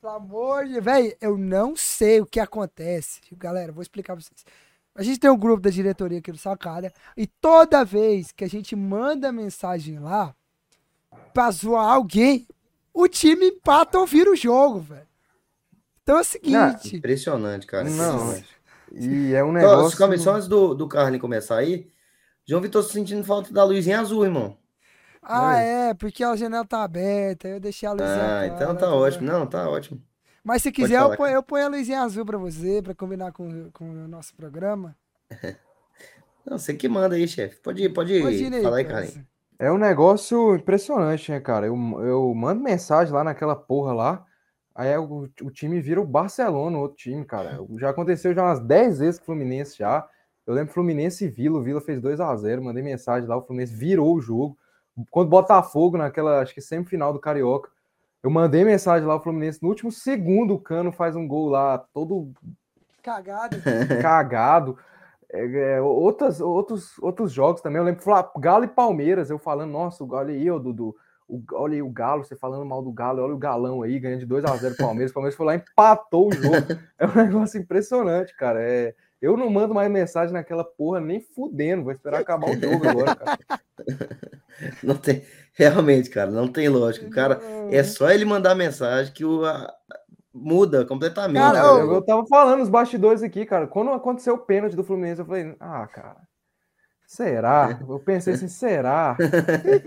Pelo 0.00 0.14
amor 0.14 0.66
de. 0.66 0.80
Véi, 0.80 1.16
eu 1.20 1.38
não 1.38 1.76
sei 1.76 2.20
o 2.20 2.26
que 2.26 2.40
acontece. 2.40 3.20
Galera, 3.32 3.72
vou 3.72 3.82
explicar 3.82 4.14
pra 4.14 4.22
vocês. 4.22 4.44
A 4.94 5.02
gente 5.02 5.18
tem 5.20 5.30
um 5.30 5.38
grupo 5.38 5.62
da 5.62 5.70
diretoria 5.70 6.18
aqui 6.18 6.30
do 6.30 6.38
Sacada 6.38 6.92
e 7.16 7.26
toda 7.26 7.84
vez 7.84 8.30
que 8.32 8.44
a 8.44 8.48
gente 8.48 8.76
manda 8.76 9.32
mensagem 9.32 9.98
lá 9.98 10.34
pra 11.32 11.50
zoar 11.50 11.92
alguém, 11.92 12.46
o 12.92 13.08
time 13.08 13.46
empata 13.48 13.98
ou 13.98 14.06
vira 14.06 14.30
o 14.30 14.36
jogo, 14.36 14.80
velho. 14.80 15.06
Então 16.02 16.18
é 16.18 16.20
o 16.20 16.24
seguinte. 16.24 16.96
Impressionante, 16.98 17.66
cara. 17.66 17.84
Não. 17.90 18.42
E 18.92 19.32
é 19.34 19.42
um 19.44 19.52
Então, 19.56 19.60
negócio. 19.70 19.96
calma 19.96 20.14
aí, 20.14 20.18
só 20.18 20.34
antes 20.34 20.48
do, 20.48 20.74
do 20.74 20.88
Carlin 20.88 21.18
começar 21.18 21.58
aí, 21.58 21.90
João 22.46 22.62
Vitor 22.62 22.82
sentindo 22.84 23.24
falta 23.24 23.52
da 23.52 23.64
luzinha 23.64 24.00
azul, 24.00 24.24
irmão. 24.24 24.58
ah, 25.22 25.56
é, 25.56 25.94
porque 25.94 26.22
a 26.24 26.36
janela 26.36 26.64
tá 26.66 26.82
aberta, 26.84 27.48
eu 27.48 27.60
deixei 27.60 27.88
a 27.88 27.92
luzinha 27.92 28.30
Ah, 28.30 28.42
clara, 28.42 28.68
então 28.68 28.76
tá 28.76 28.94
entendeu? 28.94 28.94
ótimo. 28.94 29.26
Não, 29.26 29.46
tá 29.48 29.66
ótimo. 29.68 30.02
Mas 30.44 30.62
se 30.62 30.70
Pode 30.70 30.82
quiser, 30.82 30.98
falar, 30.98 31.14
eu, 31.14 31.16
ponho, 31.16 31.32
eu 31.34 31.42
ponho 31.42 31.66
a 31.66 31.68
luzinha 31.68 32.00
azul 32.00 32.26
pra 32.26 32.38
você, 32.38 32.82
pra 32.82 32.94
combinar 32.94 33.32
com, 33.32 33.70
com 33.70 33.84
o 33.84 34.08
nosso 34.08 34.34
programa. 34.34 34.96
Não, 36.44 36.58
você 36.58 36.74
que 36.74 36.88
manda 36.88 37.14
aí, 37.14 37.28
chefe. 37.28 37.60
Pode 37.60 37.82
ir, 37.84 37.90
pode 37.90 38.12
ir. 38.12 38.26
Aí, 38.26 38.62
Fala 38.62 38.78
aí. 38.78 39.24
É 39.58 39.70
um 39.70 39.78
negócio 39.78 40.56
impressionante, 40.56 41.30
né, 41.30 41.38
cara? 41.38 41.66
Eu, 41.66 41.76
eu 42.04 42.34
mando 42.34 42.60
mensagem 42.60 43.14
lá 43.14 43.22
naquela 43.22 43.54
porra 43.54 43.92
lá, 43.92 44.26
aí 44.74 44.96
o, 44.98 45.28
o 45.40 45.50
time 45.52 45.80
vira 45.80 46.00
o 46.00 46.06
Barcelona, 46.06 46.76
o 46.76 46.80
outro 46.80 46.96
time, 46.96 47.24
cara. 47.24 47.60
Já 47.78 47.90
aconteceu 47.90 48.34
já 48.34 48.42
umas 48.42 48.58
10 48.58 48.98
vezes 48.98 49.18
com 49.20 49.22
o 49.22 49.26
Fluminense 49.26 49.78
já. 49.78 50.04
Eu 50.44 50.54
lembro 50.54 50.74
Fluminense 50.74 51.26
e 51.26 51.28
Vila, 51.28 51.60
o 51.60 51.62
Vila 51.62 51.80
fez 51.80 52.00
2 52.00 52.18
a 52.20 52.34
0 52.34 52.64
mandei 52.64 52.82
mensagem 52.82 53.28
lá, 53.28 53.36
o 53.36 53.42
Fluminense 53.42 53.72
virou 53.72 54.16
o 54.16 54.20
jogo. 54.20 54.58
Quando 55.10 55.28
Botafogo, 55.28 55.96
naquela, 55.96 56.40
acho 56.40 56.52
que 56.52 56.60
semifinal 56.60 57.12
do 57.12 57.20
Carioca, 57.20 57.70
eu 58.22 58.30
mandei 58.30 58.64
mensagem 58.64 59.06
lá, 59.06 59.16
o 59.16 59.20
Fluminense, 59.20 59.62
no 59.62 59.68
último 59.68 59.90
segundo, 59.90 60.54
o 60.54 60.60
Cano 60.60 60.92
faz 60.92 61.16
um 61.16 61.26
gol 61.26 61.48
lá, 61.48 61.78
todo 61.92 62.32
Cagado. 63.02 63.56
cagado. 64.00 64.78
É, 65.30 65.76
é, 65.76 65.80
outras, 65.80 66.40
outros, 66.40 66.98
outros 66.98 67.32
jogos 67.32 67.60
também. 67.60 67.78
Eu 67.78 67.84
lembro 67.84 68.02
Fla- 68.02 68.30
Galo 68.38 68.64
e 68.64 68.68
Palmeiras, 68.68 69.30
eu 69.30 69.38
falando, 69.38 69.70
nossa, 69.72 70.04
olha 70.04 70.32
aí, 70.32 70.50
ô 70.50 70.58
Dudu. 70.58 70.94
O, 71.26 71.42
olha 71.54 71.74
aí 71.74 71.82
o 71.82 71.88
Galo, 71.88 72.22
você 72.24 72.36
falando 72.36 72.66
mal 72.66 72.82
do 72.82 72.92
Galo, 72.92 73.22
olha 73.22 73.34
o 73.34 73.38
Galão 73.38 73.82
aí, 73.82 73.98
ganhando 73.98 74.20
de 74.20 74.26
2 74.26 74.44
a 74.44 74.54
0 74.54 74.76
Palmeiras. 74.76 75.10
O 75.10 75.14
Palmeiras 75.14 75.34
foi 75.36 75.46
lá 75.46 75.54
empatou 75.54 76.28
o 76.28 76.32
jogo. 76.32 76.56
É 76.98 77.06
um 77.06 77.14
negócio 77.24 77.58
impressionante, 77.60 78.36
cara. 78.36 78.60
É, 78.62 78.94
eu 79.20 79.36
não 79.36 79.48
mando 79.48 79.72
mais 79.74 79.90
mensagem 79.90 80.32
naquela 80.32 80.62
porra 80.64 81.00
nem 81.00 81.20
fudendo. 81.20 81.84
Vou 81.84 81.92
esperar 81.92 82.20
acabar 82.20 82.50
o 82.50 82.60
jogo 82.60 82.88
agora, 82.88 83.14
cara. 83.16 83.38
Não 84.82 84.96
tem. 84.96 85.22
Realmente, 85.58 86.08
cara, 86.10 86.30
não 86.30 86.48
tem 86.48 86.68
lógica. 86.68 87.06
O 87.06 87.10
cara. 87.10 87.40
É 87.70 87.82
só 87.82 88.10
ele 88.10 88.24
mandar 88.24 88.54
mensagem 88.54 89.12
que 89.12 89.24
o. 89.24 89.44
a- 89.44 89.72
muda 90.34 90.86
completamente. 90.86 91.42
Cara, 91.42 91.62
né? 91.62 91.68
ô, 91.68 91.78
Eu, 91.80 91.92
eu 91.96 92.02
tava 92.02 92.26
falando 92.26 92.62
os 92.62 92.70
bastidores 92.70 93.22
aqui, 93.22 93.44
cara. 93.44 93.66
Quando 93.66 93.90
aconteceu 93.90 94.34
o 94.34 94.38
pênalti 94.38 94.74
do 94.74 94.82
Fluminense, 94.82 95.20
eu 95.20 95.26
falei, 95.26 95.54
ah, 95.60 95.86
cara, 95.86 96.16
será? 97.06 97.78
Eu 97.86 97.98
pensei 98.00 98.32
assim, 98.32 98.48
será? 98.48 99.14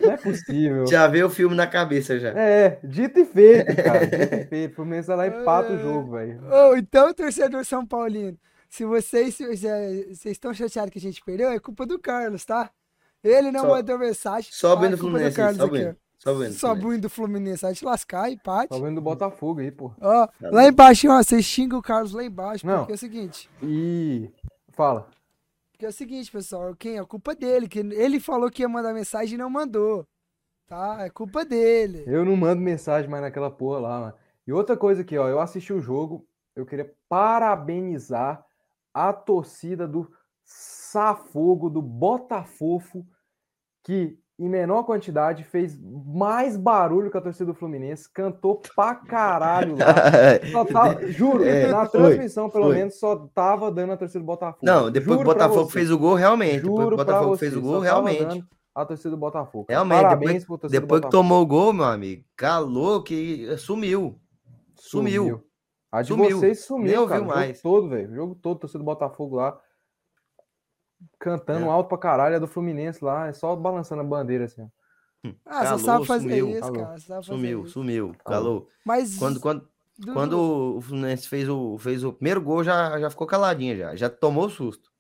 Não 0.03 0.11
é 0.11 0.17
possível. 0.17 0.85
Já 0.87 1.07
veio 1.07 1.25
o 1.25 1.29
filme 1.31 1.55
na 1.55 1.65
cabeça 1.65 2.19
já. 2.19 2.29
É, 2.29 2.79
dito 2.83 3.19
e 3.19 3.25
feito, 3.25 3.75
cara. 3.83 4.05
Dito 4.05 4.35
e 4.35 4.45
feito. 4.45 4.71
O 4.73 4.75
Fluminense 4.75 5.07
vai 5.07 5.17
lá 5.17 5.27
e 5.27 5.41
empata 5.41 5.73
o 5.73 5.79
jogo, 5.79 6.11
velho. 6.11 6.39
Ô, 6.47 6.75
então, 6.75 7.11
torcedor 7.11 7.65
São 7.65 7.83
Paulino, 7.83 8.37
se 8.69 8.85
vocês, 8.85 9.33
se, 9.35 9.57
se- 9.57 10.05
vocês 10.13 10.25
estão 10.33 10.53
chateados 10.53 10.91
que 10.91 10.99
a 10.99 11.01
gente 11.01 11.23
perdeu, 11.25 11.49
é 11.49 11.59
culpa 11.59 11.87
do 11.87 11.97
Carlos, 11.97 12.45
tá? 12.45 12.69
Ele 13.27 13.51
não 13.51 13.61
Só- 13.61 13.67
mandou 13.69 13.97
mensagem. 13.99 14.49
Sobe 14.53 14.85
Ah, 14.85 14.89
no 14.89 14.93
é 14.93 14.97
do 14.97 14.97
Fluminense 14.97 15.27
aí, 15.27 15.33
Carlos 15.35 15.57
sobe 15.57 15.77
aqui, 15.77 15.87
indo. 15.87 15.97
ó. 15.99 16.05
Sobe 16.17 16.45
indo. 16.45 16.53
Sobe 16.53 16.79
Fluminense. 16.81 17.01
do 17.01 17.09
Fluminense, 17.09 17.61
vai 17.63 17.73
te 17.73 17.85
lascar, 17.85 18.31
empate. 18.31 18.69
Tá 18.69 18.77
vendo 18.77 18.95
do 18.95 19.01
Botafogo 19.01 19.59
aí, 19.59 19.71
pô. 19.71 19.91
Ó, 19.99 20.27
Tá 20.27 20.33
lá 20.51 20.67
embaixo, 20.67 21.09
ó, 21.09 21.21
vocês 21.21 21.43
xingam 21.45 21.79
o 21.79 21.81
Carlos 21.81 22.13
lá 22.13 22.23
embaixo, 22.23 22.65
Não. 22.65 22.79
porque 22.79 22.93
é 22.93 22.95
o 22.95 22.97
seguinte. 22.97 23.49
E. 23.61 24.29
Fala. 24.71 25.07
Porque 25.71 25.85
é 25.85 25.89
o 25.89 25.93
seguinte, 25.93 26.31
pessoal, 26.31 26.73
quem 26.75 26.97
é 26.97 27.03
culpa 27.05 27.35
dele, 27.35 27.67
que 27.67 27.79
ele 27.79 28.19
falou 28.19 28.49
que 28.49 28.61
ia 28.61 28.69
mandar 28.69 28.93
mensagem 28.93 29.35
e 29.35 29.37
não 29.37 29.49
mandou. 29.49 30.05
Tá? 30.67 30.97
É 31.01 31.09
culpa 31.09 31.43
dele. 31.45 32.03
Eu 32.07 32.23
não 32.25 32.35
mando 32.35 32.61
mensagem 32.61 33.09
mais 33.09 33.21
naquela 33.21 33.51
porra 33.51 33.79
lá, 33.79 33.99
mano. 33.99 34.13
E 34.47 34.53
outra 34.53 34.75
coisa 34.77 35.01
aqui, 35.01 35.17
ó. 35.17 35.27
Eu 35.27 35.39
assisti 35.39 35.71
o 35.73 35.81
jogo. 35.81 36.25
Eu 36.55 36.65
queria 36.65 36.91
parabenizar 37.09 38.43
a 38.93 39.11
torcida 39.13 39.87
do 39.87 40.09
Safogo, 40.43 41.69
do 41.69 41.81
Botafofo, 41.81 43.05
que 43.85 44.17
em 44.37 44.49
menor 44.49 44.83
quantidade 44.83 45.45
fez 45.45 45.79
mais 45.81 46.57
barulho 46.57 47.09
que 47.09 47.17
a 47.17 47.21
torcida 47.21 47.45
do 47.45 47.53
Fluminense, 47.53 48.11
cantou 48.11 48.61
pra 48.75 48.93
caralho 48.95 49.77
lá. 49.77 49.85
Tava- 50.73 51.07
juro, 51.07 51.41
É, 51.45 51.67
na 51.67 51.85
foi, 51.85 52.01
transmissão, 52.01 52.49
pelo 52.49 52.65
foi. 52.65 52.75
menos, 52.75 52.99
só 52.99 53.15
tava 53.33 53.71
dando 53.71 53.93
a 53.93 53.97
torcida 53.97 54.19
do 54.19 54.25
Botafogo. 54.25 54.59
Não, 54.61 54.91
depois 54.91 55.15
que 55.15 55.21
o 55.23 55.25
Botafogo 55.25 55.69
fez 55.69 55.89
o 55.89 55.97
gol, 55.97 56.15
realmente. 56.15 56.63
Depois 56.63 56.87
que 56.89 56.93
o 56.93 56.97
Botafogo 56.97 57.37
fez 57.37 57.55
o 57.55 57.61
gol, 57.61 57.79
realmente. 57.79 58.43
A 58.73 58.85
torcida 58.85 59.11
do 59.11 59.17
Botafogo. 59.17 59.67
Realmente, 59.69 60.01
Parabéns 60.01 60.41
depois, 60.41 60.59
pro 60.59 60.69
depois 60.69 61.01
que 61.01 61.09
tomou 61.09 61.41
o 61.41 61.45
gol, 61.45 61.71
meu 61.71 61.85
amigo, 61.85 62.25
calou 62.35 63.01
que 63.01 63.55
sumiu. 63.55 64.19
Sumiu. 64.75 65.41
A 65.89 66.01
de 66.01 66.09
Sumiu. 66.09 66.37
vocês 66.37 66.41
Nem 66.41 66.55
sumiu, 66.55 67.01
ouviu 67.03 67.07
cara. 67.07 67.23
O 67.23 67.27
mais. 67.27 67.57
jogo 67.61 67.61
todo, 67.61 67.89
velho. 67.89 68.11
O 68.11 68.15
jogo 68.15 68.35
todo, 68.35 68.59
torcida 68.59 68.79
do 68.79 68.83
Botafogo 68.85 69.37
lá. 69.37 69.57
Cantando 71.19 71.65
É. 71.65 71.69
alto 71.69 71.87
pra 71.89 71.97
caralho. 71.97 72.35
A 72.35 72.39
do 72.39 72.47
Fluminense 72.47 73.03
lá, 73.03 73.27
é 73.27 73.33
só 73.33 73.55
balançando 73.55 74.01
a 74.01 74.05
bandeira 74.05 74.45
assim. 74.45 74.61
ó. 74.61 74.67
Ah, 75.45 75.63
Calou, 75.63 75.79
você 75.79 75.85
sabe 75.85 76.05
fazer 76.05 76.29
sumiu. 76.29 76.49
isso, 76.51 76.59
Calou. 76.61 76.75
cara. 76.85 76.97
Você 76.99 77.05
sabe 77.07 77.25
fazer 77.25 77.37
Sumiu, 77.37 77.63
isso. 77.63 77.71
sumiu, 77.73 78.15
calou. 78.23 78.69
Mas 78.85 79.17
Quando, 79.17 79.39
quando, 79.39 79.67
Dudu, 79.97 80.13
quando 80.13 80.77
o 80.77 80.81
Fluminense 80.81 81.27
fez 81.27 81.49
o, 81.49 81.77
fez 81.79 82.03
o 82.03 82.13
primeiro 82.13 82.41
gol, 82.41 82.63
já, 82.63 82.99
já 82.99 83.09
ficou 83.09 83.25
caladinha, 83.25 83.75
já. 83.75 83.95
Já 83.95 84.07
tomou 84.09 84.45
o 84.45 84.49
susto. 84.49 84.91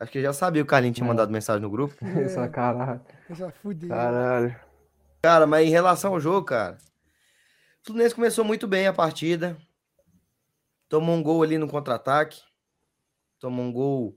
Acho 0.00 0.10
que 0.10 0.20
já 0.22 0.32
sabia 0.32 0.62
que 0.62 0.66
o 0.66 0.68
Carlinhos 0.70 0.96
tinha 0.96 1.06
É. 1.06 1.08
mandado 1.08 1.30
mensagem 1.30 1.62
no 1.62 1.70
grupo. 1.70 1.94
É. 2.02 2.22
Essa 2.24 2.48
caralho. 2.48 3.00
eu 3.28 3.34
já 3.36 3.50
fudei. 3.52 3.88
Caralho. 3.88 4.56
Cara, 5.22 5.46
mas 5.46 5.66
em 5.66 5.70
relação 5.70 6.12
ao 6.14 6.18
jogo, 6.20 6.46
cara, 6.46 6.78
o 7.82 7.86
Fluminense 7.86 8.14
começou 8.14 8.44
muito 8.44 8.66
bem 8.66 8.86
a 8.88 8.92
partida. 8.92 9.56
Tomou 10.88 11.14
um 11.14 11.22
gol 11.22 11.42
ali 11.42 11.56
no 11.56 11.68
contra-ataque. 11.68 12.40
Tomou 13.38 13.64
um 13.64 13.72
gol. 13.72 14.16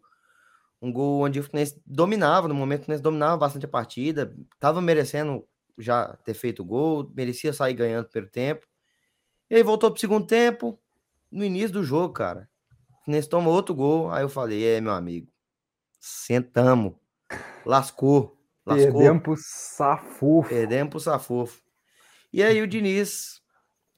Um 0.83 0.91
gol 0.91 1.21
onde 1.23 1.39
o 1.39 1.43
Fluminense 1.43 1.81
dominava, 1.85 2.45
no 2.49 2.53
momento 2.53 2.81
o 2.81 2.83
Fluminense 2.83 3.01
dominava 3.01 3.37
bastante 3.37 3.65
a 3.65 3.69
partida. 3.69 4.35
Tava 4.59 4.81
merecendo 4.81 5.47
já 5.77 6.09
ter 6.25 6.33
feito 6.33 6.61
o 6.61 6.65
gol, 6.65 7.09
merecia 7.15 7.53
sair 7.53 7.73
ganhando 7.73 8.09
pelo 8.09 8.27
tempo. 8.27 8.67
E 9.49 9.55
aí 9.55 9.63
voltou 9.63 9.89
pro 9.89 9.99
segundo 10.01 10.27
tempo, 10.27 10.77
no 11.31 11.45
início 11.45 11.71
do 11.71 11.83
jogo, 11.85 12.13
cara. 12.13 12.49
O 12.99 13.05
Fluminense 13.05 13.29
toma 13.29 13.49
outro 13.49 13.73
gol. 13.73 14.11
Aí 14.11 14.23
eu 14.23 14.29
falei, 14.29 14.61
é, 14.65 14.81
meu 14.81 14.91
amigo, 14.91 15.31
sentamos. 16.01 16.93
Lascou. 17.65 18.37
Lascou. 18.65 18.91
Perdemos 18.91 19.23
pro 19.23 19.35
Safufo. 19.37 20.49
Perdemos 20.49 20.89
pro 20.89 20.99
Safofo. 20.99 21.61
E 22.33 22.43
aí 22.43 22.61
o 22.61 22.67
Diniz, 22.67 23.41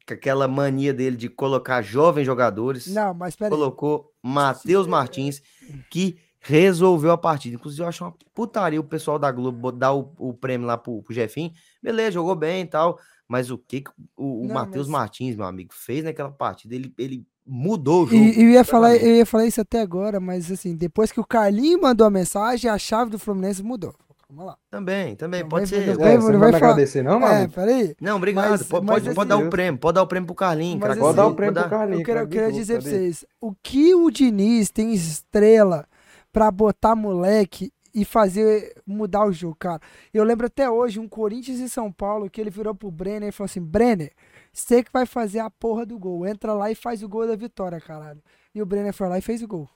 com 0.07 0.13
aquela 0.13 0.47
mania 0.47 0.93
dele 0.93 1.17
de 1.17 1.29
colocar 1.29 1.81
jovens 1.81 2.25
jogadores, 2.25 2.85
Não, 2.87 3.11
mas 3.13 3.35
peraí. 3.35 3.49
colocou 3.49 4.13
Matheus 4.21 4.85
Martins, 4.85 5.41
que 5.89 6.19
resolveu 6.45 7.11
a 7.11 7.17
partida. 7.17 7.55
Inclusive, 7.55 7.81
eu 7.83 7.87
acho 7.87 8.03
uma 8.03 8.13
putaria 8.33 8.79
o 8.79 8.83
pessoal 8.83 9.17
da 9.17 9.31
Globo 9.31 9.57
bo- 9.57 9.71
dar 9.71 9.93
o, 9.93 10.11
o 10.17 10.33
prêmio 10.33 10.67
lá 10.67 10.77
pro, 10.77 11.01
pro 11.01 11.13
Jefinho. 11.13 11.51
Beleza, 11.81 12.11
jogou 12.11 12.35
bem 12.35 12.61
e 12.61 12.65
tal. 12.67 12.99
Mas 13.27 13.49
o 13.49 13.57
que, 13.57 13.81
que 13.81 13.89
o, 14.15 14.43
o 14.45 14.53
Matheus 14.53 14.87
mas- 14.87 14.99
Martins, 15.01 15.35
meu 15.35 15.45
amigo, 15.45 15.73
fez 15.73 16.03
naquela 16.03 16.29
partida? 16.31 16.75
Ele, 16.75 16.93
ele 16.97 17.25
mudou 17.45 18.03
o 18.03 18.07
jogo. 18.07 18.23
E 18.23 18.43
eu 18.43 18.49
ia, 18.49 18.63
falar, 18.63 18.95
eu 18.97 19.15
ia 19.15 19.25
falar 19.25 19.47
isso 19.47 19.59
até 19.59 19.81
agora, 19.81 20.19
mas 20.19 20.51
assim, 20.51 20.75
depois 20.75 21.11
que 21.11 21.19
o 21.19 21.25
Carlinho 21.25 21.81
mandou 21.81 22.05
a 22.05 22.09
mensagem, 22.11 22.69
a 22.69 22.77
chave 22.77 23.09
do 23.09 23.17
Fluminense 23.17 23.63
mudou. 23.63 23.95
Vamos 24.29 24.45
lá. 24.47 24.57
Também, 24.71 25.15
também, 25.15 25.41
Não 25.41 25.49
pode 25.49 25.65
vai- 25.71 25.79
ser. 25.79 25.85
não 25.97 26.05
É, 26.05 26.07
vai- 26.09 26.17
você 26.17 26.31
não 26.31 26.39
vai 26.39 26.51
vai 26.51 26.59
me 26.59 26.65
agradecer, 26.67 27.03
não, 27.03 27.27
É, 27.27 27.37
amigo? 27.37 27.53
peraí. 27.53 27.95
Não, 28.01 28.17
obrigado. 28.17 28.49
Mas- 28.51 28.63
pode, 28.63 28.85
mas 28.85 29.03
pode, 29.03 29.15
pode 29.15 29.29
dar 29.29 29.35
assim, 29.37 29.45
o 29.45 29.49
prêmio, 29.49 29.79
pode 29.79 29.95
dar 29.95 30.01
o 30.03 30.07
prêmio 30.07 30.25
pro 30.27 30.35
Carlinhos. 30.35 30.79
Mas 30.79 30.83
craque 30.83 30.99
Pode 30.99 31.09
assim, 31.11 31.17
dar 31.17 31.27
o 31.27 31.35
prêmio 31.35 31.53
pro 31.53 31.63
dar. 31.63 31.69
Carlinhos. 31.69 31.99
Eu 31.99 32.05
quero, 32.05 32.19
eu 32.19 32.27
quero 32.27 32.51
dizer 32.53 32.81
pra 32.81 32.89
vocês, 32.91 33.25
o 33.41 33.53
que 33.61 33.93
o 33.95 34.09
Diniz 34.11 34.69
tem 34.71 34.93
estrela 34.93 35.87
pra 36.35 36.51
botar 36.51 36.95
moleque 36.97 37.71
e 37.93 38.03
fazer 38.03 38.73
mudar 38.85 39.25
o 39.25 39.31
jogo, 39.31 39.55
cara. 39.55 39.81
Eu 40.13 40.25
lembro 40.25 40.47
até 40.47 40.69
hoje 40.69 40.99
um 40.99 41.07
Corinthians 41.07 41.59
e 41.59 41.69
São 41.69 41.89
Paulo 41.89 42.29
que 42.29 42.41
ele 42.41 42.49
virou 42.49 42.75
pro 42.75 42.91
Brenner 42.91 43.29
e 43.29 43.31
falou 43.31 43.45
assim: 43.45 43.61
Brenner, 43.63 44.11
você 44.51 44.83
que 44.83 44.91
vai 44.91 45.05
fazer 45.05 45.39
a 45.39 45.49
porra 45.49 45.85
do 45.85 45.97
gol. 45.97 46.27
Entra 46.27 46.51
lá 46.53 46.69
e 46.69 46.75
faz 46.75 47.01
o 47.01 47.07
gol 47.07 47.25
da 47.25 47.37
vitória, 47.37 47.79
caralho. 47.79 48.21
E 48.53 48.61
o 48.61 48.65
Brenner 48.65 48.93
foi 48.93 49.07
lá 49.07 49.17
e 49.17 49.21
fez 49.21 49.41
o 49.41 49.47
gol. 49.47 49.69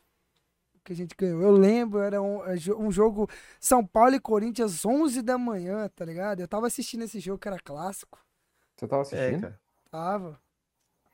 Que 0.83 0.91
a 0.91 0.95
gente 0.97 1.15
ganhou. 1.17 1.41
Eu 1.41 1.51
lembro, 1.51 1.99
era 1.99 2.21
um, 2.21 2.43
é, 2.45 2.55
um 2.77 2.91
jogo 2.91 3.29
São 3.57 3.85
Paulo 3.85 4.15
e 4.15 4.19
Corinthians, 4.19 4.85
11 4.85 5.21
da 5.21 5.37
manhã, 5.37 5.89
tá 5.95 6.03
ligado? 6.03 6.41
Eu 6.41 6.47
tava 6.47 6.67
assistindo 6.67 7.03
esse 7.05 7.21
jogo 7.21 7.39
que 7.39 7.47
era 7.47 7.59
clássico. 7.59 8.19
Você 8.75 8.85
tava 8.85 9.01
É, 9.01 9.03
assistindo? 9.03 9.41
cara. 9.43 9.59
Tava. 9.89 10.41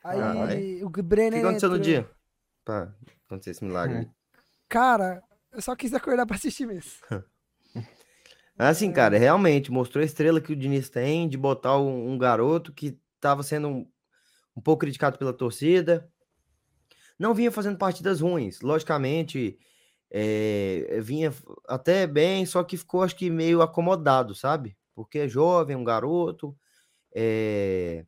Aí 0.02 0.18
Caralho. 0.18 0.84
o 0.84 0.86
O 0.86 1.02
Brenner. 1.04 1.40
que 1.40 1.46
aconteceu 1.46 1.68
no 1.68 1.76
entrou. 1.76 1.84
dia? 1.84 2.10
Pra 2.64 2.92
acontecer 3.26 3.50
esse 3.52 3.64
milagre 3.64 3.98
aí. 3.98 4.10
Cara, 4.68 5.22
eu 5.56 5.62
só 5.62 5.74
quis 5.74 5.94
acordar 5.94 6.26
pra 6.26 6.36
assistir 6.36 6.66
mesmo. 6.66 6.92
Assim, 8.58 8.92
cara, 8.92 9.18
realmente 9.18 9.72
mostrou 9.72 10.02
a 10.02 10.04
estrela 10.04 10.40
que 10.40 10.52
o 10.52 10.56
Diniz 10.56 10.90
tem 10.90 11.26
de 11.28 11.36
botar 11.36 11.78
um, 11.78 12.12
um 12.12 12.18
garoto 12.18 12.72
que 12.72 12.98
estava 13.14 13.42
sendo 13.42 13.68
um, 13.68 13.90
um 14.54 14.60
pouco 14.60 14.80
criticado 14.80 15.18
pela 15.18 15.32
torcida. 15.32 16.10
Não 17.18 17.34
vinha 17.34 17.50
fazendo 17.50 17.78
partidas 17.78 18.20
ruins, 18.20 18.60
logicamente, 18.60 19.58
é, 20.10 21.00
vinha 21.02 21.32
até 21.66 22.06
bem, 22.06 22.44
só 22.44 22.62
que 22.62 22.76
ficou, 22.76 23.02
acho 23.02 23.16
que, 23.16 23.30
meio 23.30 23.62
acomodado, 23.62 24.34
sabe? 24.34 24.76
Porque 24.94 25.20
é 25.20 25.28
jovem, 25.28 25.74
um 25.74 25.84
garoto, 25.84 26.54
é, 27.14 28.04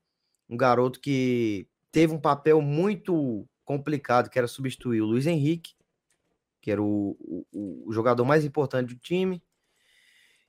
um 0.48 0.56
garoto 0.56 1.00
que 1.00 1.66
teve 1.90 2.12
um 2.12 2.20
papel 2.20 2.60
muito 2.60 3.48
complicado, 3.64 4.28
que 4.28 4.38
era 4.38 4.48
substituir 4.48 5.00
o 5.00 5.06
Luiz 5.06 5.26
Henrique, 5.26 5.77
que 6.60 6.70
era 6.70 6.82
o, 6.82 7.16
o- 7.52 7.84
o 7.88 7.92
jogador 7.92 8.24
mais 8.24 8.44
importante 8.44 8.94
do 8.94 9.00
time. 9.00 9.42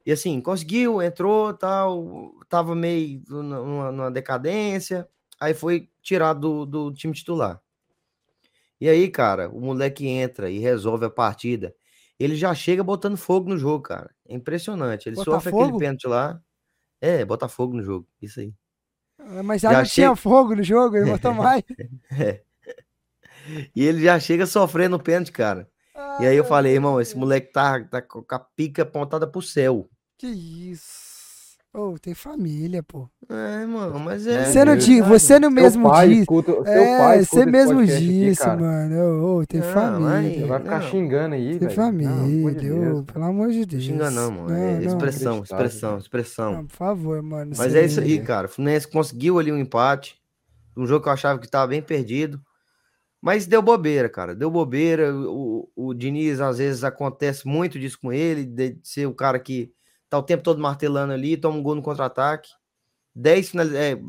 E 0.05 0.11
assim, 0.11 0.41
conseguiu, 0.41 1.01
entrou, 1.01 1.53
tal, 1.53 2.33
tava 2.47 2.73
meio 2.75 3.21
numa, 3.27 3.91
numa 3.91 4.11
decadência, 4.11 5.07
aí 5.39 5.53
foi 5.53 5.89
tirado 6.01 6.65
do, 6.65 6.89
do 6.89 6.93
time 6.93 7.13
titular. 7.13 7.61
E 8.81 8.87
aí, 8.87 9.09
cara, 9.09 9.49
o 9.49 9.59
moleque 9.59 10.07
entra 10.07 10.49
e 10.49 10.57
resolve 10.59 11.05
a 11.05 11.09
partida. 11.09 11.75
Ele 12.17 12.35
já 12.35 12.53
chega 12.55 12.83
botando 12.83 13.17
fogo 13.17 13.49
no 13.49 13.57
jogo, 13.57 13.83
cara. 13.83 14.09
É 14.27 14.33
impressionante. 14.33 15.07
Ele 15.07 15.15
Botar 15.17 15.31
sofre 15.31 15.49
aquele 15.49 15.77
pênalti 15.77 16.07
lá. 16.07 16.41
É, 17.01 17.23
bota 17.25 17.47
fogo 17.47 17.75
no 17.75 17.83
jogo. 17.83 18.07
Isso 18.21 18.39
aí. 18.39 18.53
Mas 19.43 19.61
já, 19.61 19.71
Já 19.71 19.77
não 19.79 19.85
tinha 19.85 20.15
fogo 20.15 20.55
no 20.55 20.63
jogo, 20.63 20.95
ele 20.95 21.05
botou 21.11 21.33
mais. 21.33 21.63
E 23.75 23.83
ele 23.83 24.01
já 24.03 24.19
chega 24.19 24.45
sofrendo 24.45 24.95
o 24.95 24.99
pênalti, 25.03 25.31
cara. 25.31 25.69
E 26.21 26.25
aí 26.25 26.35
eu 26.35 26.43
falei, 26.43 26.73
irmão, 26.73 26.99
esse 26.99 27.17
moleque 27.17 27.51
tá, 27.53 27.81
tá 27.85 28.01
com 28.01 28.23
a 28.29 28.39
pica 28.39 28.83
apontada 28.83 29.25
pro 29.25 29.41
céu. 29.41 29.87
Que 30.17 30.27
isso. 30.27 31.09
Ô, 31.71 31.97
tem 31.99 32.15
família, 32.15 32.81
pô. 32.81 33.07
É, 33.29 33.63
mano, 33.65 33.99
mas 33.99 34.25
É, 34.25 34.41
é. 34.41 34.45
você 34.45 34.65
não 34.65 34.75
diz, 34.75 35.05
você 35.07 35.37
no 35.39 35.51
mesmo 35.51 35.87
pai 35.87 36.09
diz. 36.09 36.19
escuta, 36.21 36.51
seu 36.51 36.63
É, 36.65 36.97
pai 36.97 37.19
escuta 37.19 37.43
você 37.43 37.49
mesmo 37.51 37.79
aqui, 37.79 37.95
disse, 37.99 38.45
mano. 38.47 39.23
Ô, 39.23 39.37
ô, 39.41 39.45
tem 39.45 39.61
Não, 39.61 39.71
família. 39.71 40.39
Você 40.39 40.45
vai 40.47 40.59
ficar 40.61 40.79
Não. 40.79 40.87
xingando 40.89 41.35
aí, 41.35 41.59
Tem 41.59 41.69
família, 41.69 42.09
Não, 42.09 42.25
pelo 42.25 42.37
amor 42.39 42.55
de 42.55 42.71
ô, 42.71 42.73
Deus. 42.81 43.05
pelo 43.05 43.25
amor 43.25 43.49
de 43.51 43.65
Deus. 43.67 43.83
Xinga 43.83 44.09
não, 44.09 44.31
mano. 44.31 44.49
Não, 44.49 44.55
é 44.55 44.79
não. 44.79 44.81
expressão, 44.87 45.43
expressão, 45.43 45.97
expressão. 45.99 46.53
Não, 46.53 46.65
por 46.65 46.75
favor, 46.75 47.21
mano. 47.21 47.51
Mas 47.55 47.75
é 47.75 47.85
isso 47.85 47.99
aí, 47.99 48.19
cara. 48.19 48.47
O 48.47 48.49
Fluminense 48.49 48.87
conseguiu 48.87 49.37
ali 49.37 49.51
um 49.51 49.57
empate. 49.59 50.17
Um 50.75 50.87
jogo 50.87 51.03
que 51.03 51.09
eu 51.09 51.13
achava 51.13 51.37
que 51.37 51.45
estava 51.45 51.67
bem 51.67 51.81
perdido. 51.83 52.41
Mas 53.21 53.45
deu 53.45 53.61
bobeira, 53.61 54.07
cara. 54.09 54.33
Deu 54.35 54.49
bobeira. 54.49 55.13
O, 55.13 55.69
o 55.75 55.93
Diniz, 55.93 56.39
às 56.39 56.57
vezes, 56.57 56.83
acontece 56.83 57.45
muito 57.47 57.77
disso 57.79 57.99
com 57.99 58.13
ele, 58.13 58.45
de 58.45 58.77
ser 58.83 59.05
o 59.07 59.13
cara 59.13 59.39
que 59.39 59.71
tá 60.09 60.17
o 60.17 60.23
tempo 60.23 60.41
todo 60.43 60.61
martelando 60.61 61.13
ali, 61.13 61.35
toma 61.37 61.57
um 61.57 61.63
gol 61.63 61.75
no 61.75 61.81
contra-ataque. 61.81 62.49
10 63.13 63.49
finalizações. 63.49 63.99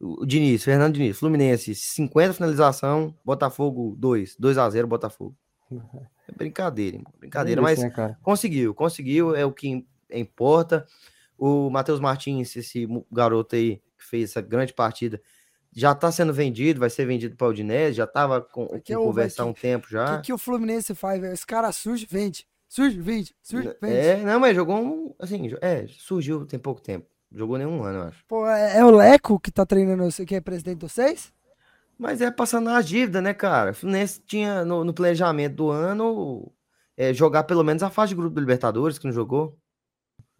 o 0.00 0.24
Diniz, 0.26 0.64
Fernando 0.64 0.94
Diniz, 0.94 1.18
Fluminense, 1.18 1.74
50 1.74 2.32
finalização, 2.34 3.14
Botafogo 3.24 3.94
2, 3.98 4.36
2 4.38 4.58
a 4.58 4.68
0 4.70 4.86
Botafogo. 4.88 5.36
É 6.28 6.32
brincadeira, 6.32 6.96
irmão. 6.98 7.12
Brincadeira, 7.18 7.60
É 7.60 7.62
mas 7.62 7.78
isso, 7.80 7.88
né, 7.88 7.92
cara? 7.92 8.16
Conseguiu, 8.22 8.72
conseguiu, 8.72 9.34
é 9.34 9.44
o 9.44 9.52
que 9.52 9.68
im- 9.68 9.86
importa. 10.12 10.86
O 11.36 11.68
Matheus 11.68 11.98
Martins, 11.98 12.54
esse 12.54 12.86
garoto 13.10 13.56
aí 13.56 13.82
que 13.98 14.04
fez 14.08 14.30
essa 14.30 14.40
grande 14.40 14.72
partida, 14.72 15.20
já 15.72 15.94
tá 15.94 16.12
sendo 16.12 16.32
vendido, 16.32 16.80
vai 16.80 16.90
ser 16.90 17.06
vendido 17.06 17.34
para 17.36 17.46
o 17.46 17.50
Udinese, 17.50 17.96
já 17.96 18.06
tava 18.06 18.40
com, 18.40 18.66
Porque 18.66 18.94
com 18.94 19.00
o- 19.00 19.04
conversa 19.06 19.42
há 19.42 19.46
um 19.46 19.52
tempo 19.54 19.86
O 19.86 19.90
já. 19.90 20.16
que, 20.18 20.26
que 20.26 20.32
o 20.32 20.38
Fluminense 20.38 20.94
faz, 20.94 21.20
velho? 21.20 21.32
Esse 21.32 21.46
cara 21.46 21.72
surge, 21.72 22.06
vende. 22.10 22.46
Surge, 22.68 23.00
vende. 23.00 23.34
Surge, 23.42 23.74
vende. 23.80 23.94
É, 23.94 24.16
não, 24.18 24.38
mas 24.40 24.54
jogou 24.54 24.76
um, 24.76 25.14
assim, 25.18 25.50
é, 25.60 25.86
surgiu 25.88 26.44
tem 26.46 26.58
pouco 26.58 26.80
tempo. 26.80 27.06
Jogou 27.34 27.56
nenhum 27.56 27.82
ano, 27.82 27.98
eu 28.00 28.02
acho. 28.08 28.24
Pô, 28.28 28.46
é, 28.46 28.78
é 28.78 28.84
o 28.84 28.90
Leco 28.90 29.40
que 29.40 29.50
tá 29.50 29.64
treinando, 29.64 30.04
você 30.04 30.24
que 30.26 30.34
é 30.34 30.40
presidente 30.40 30.78
de 30.78 30.86
vocês? 30.88 31.32
Mas 31.98 32.20
é 32.20 32.30
passando 32.30 32.68
as 32.70 32.86
dívidas, 32.86 33.22
né, 33.22 33.32
cara? 33.32 33.70
O 33.70 33.74
Fluminense 33.74 34.20
tinha 34.26 34.64
no, 34.64 34.84
no 34.84 34.92
planejamento 34.92 35.54
do 35.54 35.70
ano 35.70 36.50
é, 36.96 37.14
jogar 37.14 37.44
pelo 37.44 37.62
menos 37.62 37.82
a 37.82 37.88
fase 37.90 38.10
de 38.10 38.16
grupo 38.16 38.34
do 38.34 38.40
Libertadores, 38.40 38.98
que 38.98 39.06
não 39.06 39.12
jogou. 39.12 39.56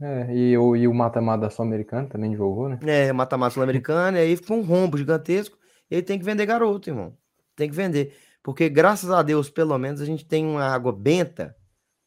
É, 0.02 0.34
e, 0.34 0.58
o, 0.58 0.74
e 0.74 0.88
o 0.88 0.94
mata-mata 0.94 1.42
da 1.42 1.50
Sul-Americana 1.50 2.08
também 2.08 2.34
jogou, 2.34 2.68
né? 2.68 2.78
É, 2.84 3.12
mata-mata 3.12 3.54
sul-americana, 3.54 4.18
e 4.18 4.22
aí 4.22 4.36
ficou 4.36 4.56
um 4.58 4.62
rombo 4.62 4.98
gigantesco. 4.98 5.56
E 5.90 5.96
aí 5.96 6.02
tem 6.02 6.18
que 6.18 6.24
vender 6.24 6.44
garoto, 6.46 6.90
irmão. 6.90 7.12
Tem 7.54 7.68
que 7.68 7.74
vender. 7.76 8.14
Porque, 8.42 8.68
graças 8.68 9.10
a 9.10 9.22
Deus, 9.22 9.48
pelo 9.48 9.78
menos, 9.78 10.00
a 10.00 10.04
gente 10.04 10.24
tem 10.24 10.44
uma 10.44 10.64
água 10.64 10.92
benta 10.92 11.54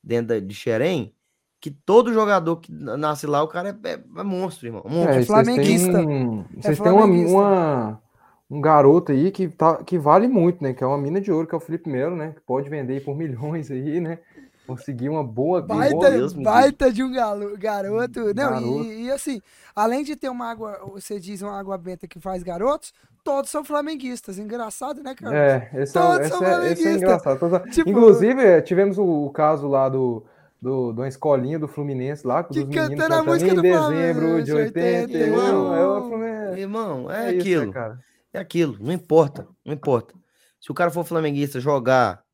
dentro 0.03 0.41
de 0.41 0.53
Xerém, 0.53 1.13
que 1.61 1.71
todo 1.71 2.13
jogador 2.13 2.57
que 2.57 2.71
nasce 2.71 3.25
lá, 3.25 3.41
o 3.41 3.47
cara 3.47 3.69
é, 3.69 3.89
é- 3.89 4.03
é 4.17 4.23
monstro, 4.23 4.67
irmão. 4.67 4.83
Monstro. 4.85 5.09
É, 5.09 5.13
vocês 5.13 5.27
flamenguista. 5.27 5.93
têm, 5.93 6.07
um- 6.27 6.45
vocês 6.61 6.77
têm 6.79 6.91
uma, 6.91 7.05
uma- 7.31 8.01
um 8.49 8.61
garoto 8.61 9.11
aí 9.11 9.31
que, 9.31 9.47
tá, 9.47 9.83
que 9.83 9.97
vale 9.97 10.27
muito, 10.27 10.63
né? 10.63 10.73
Que 10.73 10.83
é 10.83 10.87
uma 10.87 10.97
mina 10.97 11.19
de 11.21 11.31
ouro, 11.31 11.47
que 11.47 11.55
é 11.55 11.57
o 11.57 11.61
Felipe 11.61 11.89
Melo, 11.89 12.15
né? 12.15 12.33
Que 12.35 12.41
pode 12.41 12.69
vender 12.69 12.93
aí 12.93 12.99
por 12.99 13.15
milhões 13.15 13.71
aí, 13.71 13.99
né? 13.99 14.19
Conseguir 14.67 15.09
uma 15.09 15.23
boa, 15.23 15.61
Baita, 15.61 16.09
Deus 16.11 16.33
baita 16.33 16.91
de 16.91 17.03
um 17.03 17.11
galo- 17.11 17.57
garoto. 17.57 18.19
Não, 18.27 18.33
Garoto. 18.33 18.83
E, 18.83 19.03
e 19.05 19.11
assim, 19.11 19.41
além 19.75 20.03
de 20.03 20.15
ter 20.15 20.29
uma 20.29 20.49
água, 20.49 20.79
você 20.93 21.19
diz 21.19 21.41
uma 21.41 21.57
água 21.57 21.77
benta 21.77 22.07
que 22.07 22.19
faz 22.19 22.41
garotos, 22.43 22.93
todos 23.23 23.49
são 23.51 23.63
flamenguistas. 23.63 24.37
Engraçado, 24.39 25.03
né, 25.03 25.13
cara? 25.15 25.37
É, 25.37 25.69
esse 25.81 25.97
é, 25.97 26.01
Todos 26.01 26.19
esse 26.27 26.29
são 26.29 26.43
é, 26.43 26.47
esse 26.47 26.47
é 26.47 26.55
flamenguistas. 26.55 26.95
engraçado. 26.95 27.39
Todos- 27.39 27.61
Tipo- 27.75 27.89
Inclusive, 27.89 28.41
é, 28.43 28.61
tivemos 28.61 28.97
o, 28.97 29.03
o 29.25 29.29
caso 29.31 29.67
lá 29.67 29.87
do, 29.89 30.23
do, 30.61 30.91
de 30.93 30.99
uma 30.99 31.07
escolinha 31.07 31.59
do 31.59 31.67
Fluminense 31.67 32.25
lá, 32.25 32.43
Que 32.43 32.53
dos 32.61 32.65
meninos 32.65 32.89
cantando 32.89 33.13
a 33.15 33.23
música 33.23 33.51
em 33.51 33.55
do 33.55 33.61
dezembro 33.61 34.37
de 34.39 34.43
de 34.45 34.53
81. 34.53 35.01
81. 35.03 35.75
É, 35.75 35.87
o 35.87 36.01
Fluminense. 36.09 36.59
Irmão, 36.59 37.11
é, 37.11 37.15
É 37.15 37.19
isso, 37.27 37.35
né, 37.35 37.39
aquilo. 37.41 37.71
cara? 37.73 37.99
É 38.33 38.39
aquilo. 38.39 38.77
Não 38.79 38.91
importa. 38.91 39.47
Não 39.63 39.73
importa. 39.73 40.13
Se 40.59 40.71
o 40.71 40.73
cara 40.73 40.89
for 40.89 41.05
flamenguista 41.05 41.59
jogar, 41.59 42.24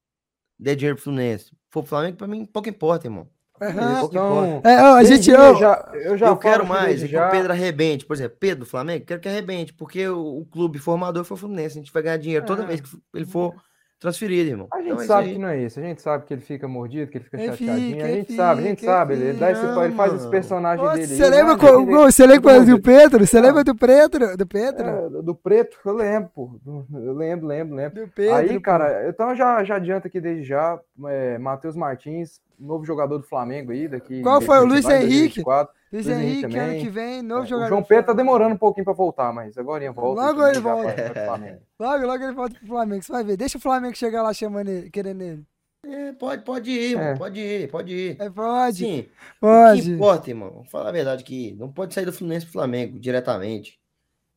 der 0.62 0.76
dinheiro 0.76 0.96
pro 0.96 1.04
Fluminense, 1.06 1.52
for 1.70 1.82
pro 1.82 1.90
Flamengo, 1.90 2.18
pra 2.18 2.28
mim, 2.28 2.46
pouco 2.46 2.70
importa, 2.70 3.08
irmão. 3.08 3.28
Aham. 3.62 4.00
pouco 4.00 4.16
Então, 4.16 4.48
importa. 4.48 4.70
É, 4.70 4.82
ó, 4.84 4.96
a 4.96 5.04
gente. 5.04 5.32
desde 5.32 5.36
ó, 5.36 5.54
já, 5.56 5.92
eu 5.94 6.18
já 6.18 6.28
eu 6.28 6.38
quero 6.38 6.66
mais 6.66 7.04
é 7.04 7.08
que 7.08 7.16
o 7.18 7.30
Pedro 7.30 7.52
arrebente. 7.52 8.06
Por 8.06 8.16
exemplo, 8.16 8.38
Pedro 8.40 8.60
do 8.66 8.70
Flamengo, 8.70 9.06
quero 9.06 9.20
que 9.20 9.28
arrebente, 9.30 9.74
porque 9.74 10.08
o, 10.08 10.40
o 10.40 10.46
clube 10.46 10.80
formador 10.80 11.24
foi 11.24 11.36
o 11.36 11.40
Fluminense. 11.40 11.78
A 11.78 11.82
gente 11.82 11.92
vai 11.94 12.02
ganhar 12.02 12.18
dinheiro 12.18 12.46
toda 12.46 12.64
É. 12.64 12.66
vez 12.66 12.82
que 12.82 12.90
ele 13.14 13.26
for 13.26 13.54
transferido, 14.02 14.50
irmão. 14.50 14.68
A 14.74 14.80
gente 14.82 14.90
Então 14.92 15.02
é 15.04 15.06
sabe 15.06 15.28
aí. 15.28 15.34
que 15.34 15.40
não 15.40 15.48
é 15.48 15.60
isso. 15.62 15.80
A 15.80 15.84
gente 15.84 16.02
sabe 16.02 16.26
que 16.26 16.34
ele 16.34 16.42
fica 16.42 16.68
mordido, 16.68 17.10
que 17.12 17.18
ele 17.20 17.24
fica 17.24 17.38
Ele 17.38 17.52
chateadinho. 17.56 17.92
fica, 17.96 18.04
a 18.06 18.12
gente 18.12 18.34
sabe, 18.36 18.62
a 18.62 18.64
gente 18.66 18.80
fica, 18.80 18.92
sabe. 18.92 19.14
Ele, 19.14 19.24
ele 19.26 19.38
dá 19.40 19.52
esse, 19.52 19.62
fica. 19.62 19.86
ele 19.86 19.94
faz 19.96 20.14
esse 20.16 20.28
personagem 20.30 20.86
Ô, 20.86 20.90
dele. 20.92 21.08
Você 21.08 21.30
lembra, 21.30 21.56
mas 21.58 21.62
co- 21.62 21.80
ele- 21.82 21.92
você 22.12 22.26
lembra 22.28 22.66
do 22.66 22.82
Pedro? 22.82 23.26
Você 23.28 23.40
lembra 23.40 23.64
do 23.64 23.76
Pedro? 23.76 24.36
Do 24.38 24.48
Pedro? 24.48 24.88
É, 24.90 25.10
do- 25.22 25.36
preto, 25.36 25.78
eu 25.86 25.94
lembro, 25.94 26.60
Eu 26.94 27.14
lembro, 27.14 27.48
lembro, 27.48 27.76
lembro. 27.76 28.02
Do 28.06 28.12
Pedro. 28.12 28.36
Aí, 28.36 28.60
cara, 28.60 29.08
então 29.08 29.36
já, 29.36 29.64
já 29.64 29.76
adianta 29.76 30.08
aqui 30.08 30.20
desde 30.20 30.44
já, 30.44 30.80
é, 31.08 31.38
Matheus 31.38 31.76
Martins, 31.76 32.42
novo 32.60 32.84
jogador 32.84 33.20
do 33.20 33.24
Flamengo 33.28 33.72
aí, 33.72 33.88
daqui. 33.88 34.22
Qual 34.22 34.42
foi? 34.42 34.58
O 34.60 34.66
Luiz 34.66 34.84
Henrique? 34.86 35.42
2024. 35.44 35.74
Luiz 35.92 36.06
Luiz 36.06 36.18
Henrique 36.18 36.46
Henrique, 36.46 36.58
ano 36.60 36.80
que 36.80 36.90
vem, 36.90 37.22
novo 37.22 37.44
É, 37.44 37.48
jogador. 37.48 37.66
o 37.66 37.70
João 37.70 37.84
Pedro 37.84 38.06
tá 38.06 38.14
demorando 38.14 38.56
um 38.56 38.58
pouquinho 38.58 38.86
pra 38.86 38.94
voltar, 38.94 39.34
mas 39.34 39.58
agora 39.58 39.84
ele 39.84 39.92
volta. 39.94 40.22
Logo 40.22 40.34
também 40.40 40.52
ele 40.52 40.60
volta. 40.62 40.84
vai 40.96 41.10
pro 41.10 41.24
Flamengo. 41.26 41.60
Logo, 41.80 42.06
logo 42.06 42.24
ele 42.24 42.34
volta 42.34 42.56
pro 42.60 42.68
Flamengo. 42.68 43.04
Você 43.04 43.12
vai 43.12 43.24
ver. 43.24 43.38
Deixa 43.38 43.58
o 43.58 43.62
Flamengo 43.62 43.96
chegar 43.98 44.22
lá 44.24 44.34
chamando 44.34 44.70
ele, 44.70 44.90
querendo 44.90 45.22
ele. 45.22 45.44
É, 45.84 46.12
pode, 46.14 46.44
pode 46.44 46.70
ir, 46.72 46.92
irmão. 46.92 47.04
É. 47.06 47.16
Pode 47.18 47.40
ir, 47.40 47.68
pode 47.72 47.94
ir. 47.94 48.16
É, 48.22 48.30
pode. 48.30 48.78
Sim, 48.78 49.00
o 49.00 49.04
que 49.04 49.10
pode. 49.40 49.92
importa, 49.92 50.30
irmão? 50.30 50.52
Vamos 50.52 50.70
falar 50.70 50.90
a 50.90 50.92
verdade 50.94 51.24
que 51.24 51.54
não 51.60 51.72
pode 51.72 51.94
sair 51.94 52.06
do 52.06 52.14
Fluminense 52.14 52.46
pro 52.46 52.54
Flamengo 52.54 53.00
diretamente. 53.00 53.80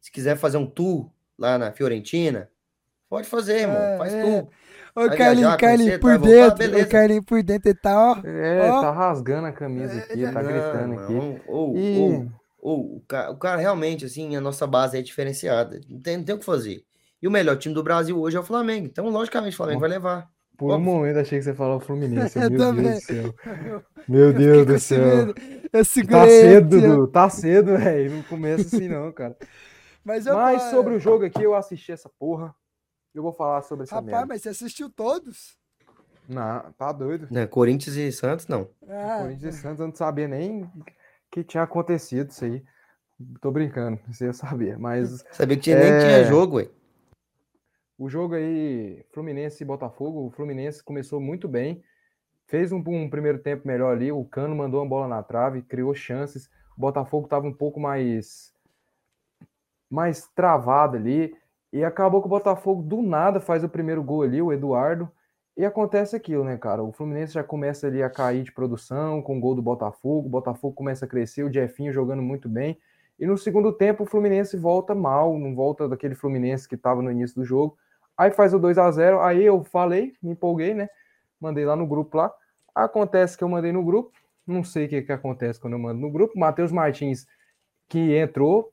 Se 0.01 0.11
quiser 0.11 0.37
fazer 0.37 0.57
um 0.57 0.67
tour 0.67 1.09
lá 1.39 1.59
na 1.59 1.71
Fiorentina, 1.71 2.49
pode 3.11 3.29
fazer, 3.29 3.61
irmão. 3.61 3.77
É, 3.77 3.99
Faz 3.99 4.15
é. 4.15 4.23
tour. 4.23 4.49
Ô, 4.97 5.01
Vai 5.09 5.17
Carlinhos, 5.17 5.41
viajar, 5.41 5.57
Carlinhos, 5.57 5.99
por 5.99 6.19
dentro. 6.19 6.81
O 6.81 6.89
Carlinhos 6.89 7.25
por 7.25 7.43
dentro, 7.43 7.69
ele 7.69 7.79
tá, 7.79 8.13
ó. 8.13 8.21
É, 8.27 8.71
Ó. 8.71 8.81
tá 8.81 8.91
rasgando 8.93 9.47
a 9.49 9.53
camisa 9.53 9.99
aqui, 9.99 10.23
tá 10.23 10.43
Não, 10.43 10.49
gritando 10.53 10.95
aqui. 11.01 11.41
Ou, 11.49 11.77
E- 11.77 11.99
ou, 11.99 12.27
ou, 12.61 12.97
o, 12.97 13.01
cara, 13.09 13.31
o 13.33 13.37
cara 13.37 13.61
realmente, 13.61 14.05
assim, 14.05 14.37
a 14.37 14.41
nossa 14.41 14.67
base 14.67 14.97
é 14.97 15.03
diferenciada. 15.03 15.81
Não 15.89 16.01
tem, 16.01 16.17
não 16.19 16.25
tem 16.25 16.35
o 16.35 16.39
que 16.39 16.45
fazer. 16.45 16.85
E 17.21 17.27
o 17.27 17.31
melhor 17.31 17.57
time 17.57 17.75
do 17.75 17.83
Brasil 17.83 18.19
hoje 18.21 18.37
é 18.37 18.41
o 18.41 18.45
Flamengo. 18.45 18.87
Então, 18.87 19.09
logicamente, 19.09 19.55
o 19.55 19.57
Flamengo 19.57 19.81
vai 19.81 19.89
levar. 19.91 20.29
Por 20.57 20.71
um 20.71 20.75
Óbvio. 20.75 20.93
momento 20.93 21.19
achei 21.19 21.39
que 21.41 21.45
você 21.45 21.55
falou 21.55 21.81
Fluminense. 21.81 22.39
Eu 22.39 22.49
Meu. 22.51 22.73
Deus 22.73 22.77
do 22.77 23.01
céu. 23.01 23.35
Meu 24.09 24.33
Deus 24.33 24.67
do 24.67 24.79
céu. 24.79 25.27
Eu 25.29 25.35
Tá 25.73 25.85
segurei 25.85 26.31
cedo, 26.31 26.77
aqui, 26.77 26.87
ó. 26.87 26.91
Dudu. 26.91 27.07
Tá 27.09 27.29
cedo, 27.29 27.77
velho. 27.77 28.13
Não 28.13 28.23
começa 28.23 28.63
assim, 28.63 28.87
não, 28.89 29.11
cara. 29.11 29.37
Mas, 30.05 30.27
eu, 30.27 30.35
Mas 30.37 30.63
sobre 30.65 30.95
o 30.95 31.01
jogo 31.01 31.25
aqui, 31.25 31.43
eu 31.43 31.55
assisti 31.57 31.91
essa 31.91 32.09
porra. 32.19 32.55
Eu 33.15 33.23
vou 33.23 33.33
falar 33.33 33.63
sobre 33.63 33.85
essa 33.85 33.95
Rapaz, 33.97 34.11
merda. 34.13 34.27
mas 34.27 34.43
você 34.43 34.49
assistiu 34.49 34.91
todos? 34.91 35.57
Não, 36.29 36.73
tá 36.73 36.91
doido. 36.91 37.29
Né? 37.31 37.47
Corinthians 37.47 37.97
e 37.97 38.11
Santos, 38.11 38.47
não. 38.49 38.69
Ah, 38.89 39.19
Corinthians 39.23 39.55
e 39.57 39.59
Santos, 39.61 39.81
eu 39.81 39.87
não 39.87 39.95
sabia 39.95 40.27
nem 40.27 40.71
que 41.31 41.45
tinha 41.45 41.63
acontecido 41.63 42.31
isso 42.31 42.45
aí. 42.45 42.65
Tô 43.41 43.51
brincando, 43.53 44.01
você 44.09 44.25
ia 44.27 44.33
saber. 44.33 44.79
Mas 44.79 45.25
Sabia 45.33 45.57
que 45.57 45.63
tinha, 45.63 45.79
nem 45.79 45.93
É. 45.93 45.99
tinha 46.01 46.25
jogo, 46.25 46.57
ué. 46.57 46.69
o 47.99 48.09
jogo 48.09 48.35
aí, 48.35 49.05
Fluminense 49.13 49.63
e 49.63 49.67
Botafogo, 49.67 50.27
o 50.27 50.31
Fluminense 50.31 50.83
começou 50.83 51.21
muito 51.21 51.47
bem. 51.47 51.85
Fez 52.47 52.73
um, 52.73 52.79
um 52.87 53.09
primeiro 53.09 53.39
tempo 53.39 53.67
melhor 53.67 53.93
ali. 53.95 54.11
O 54.11 54.25
Cano 54.25 54.57
mandou 54.57 54.81
uma 54.83 54.89
bola 54.89 55.07
na 55.09 55.23
trave, 55.23 55.63
criou 55.63 55.95
chances. 55.95 56.47
O 56.77 56.81
Botafogo 56.81 57.27
estava 57.27 57.47
um 57.47 57.53
pouco 57.55 57.79
mais, 57.79 58.53
mais 59.91 60.27
travado 60.35 60.97
ali. 60.97 61.37
E 61.75 61.83
acabou 61.83 62.21
que 62.21 62.29
o 62.29 62.31
Botafogo 62.31 62.83
do 62.83 63.03
nada 63.03 63.41
faz 63.41 63.65
o 63.65 63.69
primeiro 63.69 64.01
gol 64.01 64.23
ali, 64.23 64.41
o 64.41 64.53
Eduardo. 64.53 65.11
E 65.57 65.65
acontece 65.65 66.15
aquilo, 66.15 66.45
né, 66.45 66.57
cara? 66.57 66.85
O 66.85 66.93
Fluminense 66.93 67.35
já 67.35 67.43
começa 67.43 67.89
ali 67.89 68.01
a 68.01 68.09
cair 68.09 68.45
de 68.45 68.53
produção 68.53 69.21
com 69.21 69.37
o 69.37 69.41
gol 69.41 69.57
do 69.57 69.61
Botafogo. 69.61 70.29
O 70.29 70.31
Botafogo 70.31 70.73
começa 70.73 71.05
a 71.05 71.09
crescer, 71.09 71.43
o 71.43 71.53
Jefinho 71.53 71.93
jogando 71.93 72.23
muito 72.23 72.49
bem. 72.49 72.79
E 73.19 73.27
no 73.27 73.37
segundo 73.37 73.73
tempo 73.73 74.05
o 74.05 74.07
Fluminense 74.07 74.57
volta 74.57 74.95
mal, 74.95 75.37
não 75.37 75.53
volta 75.53 75.89
daquele 75.89 76.15
Fluminense 76.15 76.69
que 76.69 76.77
estava 76.77 77.03
no 77.03 77.11
início 77.11 77.35
do 77.35 77.45
jogo. 77.45 77.77
Aí 78.17 78.31
faz 78.31 78.55
o 78.55 78.59
2 78.61 78.79
a 78.79 78.89
0 78.93 79.21
aí 79.21 79.45
eu 79.45 79.65
falei, 79.65 80.15
me 80.23 80.31
empolguei, 80.31 80.75
né? 80.75 80.89
Mandei 81.41 81.65
lá 81.65 81.75
no 81.75 81.89
grupo 81.89 82.17
lá. 82.17 82.33
Acontece 82.73 83.37
que 83.37 83.43
eu 83.43 83.49
mandei 83.49 83.73
no 83.73 83.83
grupo, 83.83 84.13
não 84.47 84.63
sei 84.63 84.87
o 84.87 84.89
que, 84.89 85.03
que 85.03 85.13
acontece 85.13 85.59
quando 85.59 85.73
eu 85.73 85.81
mando 85.81 86.01
no 86.01 86.11
grupo. 86.11 86.39
Matheus 86.39 86.71
Martins, 86.71 87.27
que 87.89 88.17
entrou, 88.17 88.73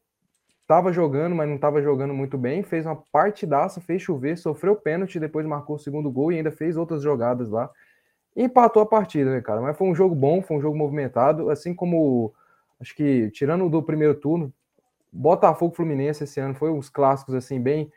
estava 0.72 0.94
jogando, 0.94 1.36
mas 1.36 1.50
não 1.50 1.56
estava 1.56 1.82
jogando 1.82 2.14
muito 2.14 2.38
bem, 2.38 2.64
fez 2.64 2.86
uma 2.86 2.96
partidaça, 2.96 3.82
fez 3.82 4.02
chover, 4.02 4.38
sofreu 4.38 4.74
pênalti, 4.74 5.20
depois 5.20 5.46
marcou 5.46 5.76
o 5.76 5.80
segundo 5.80 6.10
gol 6.10 6.32
e 6.32 6.38
ainda 6.38 6.50
fez 6.50 6.78
outras 6.78 7.04
jogadas 7.04 7.50
lá. 7.50 7.70
Empatou 8.34 8.82
a 8.82 8.86
partida, 8.86 9.32
né, 9.32 9.42
cara? 9.42 9.60
Mas 9.60 9.78
foi 9.78 9.90
um 9.90 9.94
jogo 9.94 10.16
bom, 10.16 10.42
foi 10.42 10.56
um 10.56 10.62
jogo 10.62 10.78
movimentado, 10.78 11.50
assim 11.50 11.76
como 11.76 12.34
acho 12.80 12.96
que 12.96 13.30
tirando 13.32 13.70
do 13.70 13.84
primeiro 13.84 14.16
turno, 14.16 14.52
Botafogo 15.12 15.76
Fluminense 15.76 16.24
esse 16.24 16.40
ano 16.40 16.56
foi 16.56 16.72
uns 16.72 16.88
clássicos 16.88 17.36
assim 17.36 17.60
bem, 17.60 17.92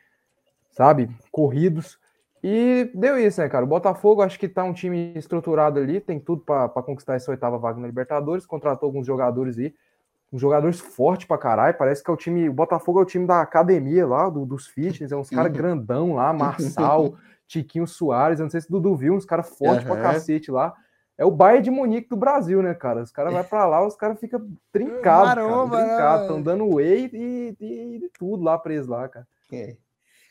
sabe, 0.72 1.08
corridos. 1.30 1.96
E 2.42 2.90
deu 2.92 3.16
isso, 3.16 3.40
né, 3.40 3.48
cara? 3.48 3.64
O 3.64 3.68
Botafogo 3.68 4.20
acho 4.20 4.36
que 4.36 4.48
tá 4.48 4.64
um 4.64 4.72
time 4.72 5.12
estruturado 5.14 5.78
ali, 5.78 6.00
tem 6.00 6.18
tudo 6.18 6.42
para 6.42 6.68
conquistar 6.82 7.14
essa 7.14 7.30
oitava 7.30 7.56
vaga 7.56 7.78
na 7.78 7.86
Libertadores, 7.86 8.44
contratou 8.44 8.88
alguns 8.88 9.06
jogadores 9.06 9.56
aí, 9.58 9.72
uns 10.34 10.40
jogadores 10.40 10.80
fortes 10.80 11.28
pra 11.28 11.38
caralho, 11.38 11.78
parece 11.78 12.02
que 12.02 12.10
é 12.10 12.12
o 12.12 12.16
time, 12.16 12.48
o 12.48 12.52
Botafogo 12.52 12.98
é 12.98 13.02
o 13.02 13.06
time 13.06 13.24
da 13.24 13.40
academia 13.40 14.04
lá, 14.04 14.28
do- 14.28 14.44
dos 14.44 14.66
fitness, 14.66 15.12
é 15.12 15.16
uns 15.16 15.30
caras 15.30 15.52
grandão 15.52 16.14
lá, 16.14 16.32
Marçal, 16.34 17.14
Tiquinho 17.46 17.86
Soares, 17.86 18.40
eu 18.40 18.44
não 18.44 18.50
sei 18.50 18.60
se 18.60 18.68
Dudu 18.70 18.96
viu, 18.96 19.14
uns 19.14 19.24
caras 19.24 19.48
fortes 19.56 19.84
pra 19.84 19.94
Aham. 19.94 20.02
cacete 20.02 20.50
lá. 20.50 20.74
É 21.16 21.24
o 21.24 21.30
Bayern 21.30 21.62
de 21.62 21.70
Munique 21.70 22.08
do 22.08 22.16
Brasil, 22.16 22.60
né, 22.60 22.74
cara? 22.74 23.00
Os 23.00 23.12
caras 23.12 23.32
vão 23.32 23.44
pra 23.44 23.64
lá, 23.64 23.86
os 23.86 23.94
caras 23.94 24.18
ficam 24.18 24.44
trincados, 24.72 25.34
cara, 25.34 25.46
Maromba, 25.46 25.76
né, 25.80 26.20
estão 26.20 26.42
dando 26.42 26.66
whey 26.74 27.08
e, 27.12 27.56
e- 27.60 27.96
e 28.04 28.10
tudo 28.18 28.42
lá 28.42 28.58
preso 28.58 28.90
lá, 28.90 29.08
cara. 29.08 29.26
É. 29.52 29.76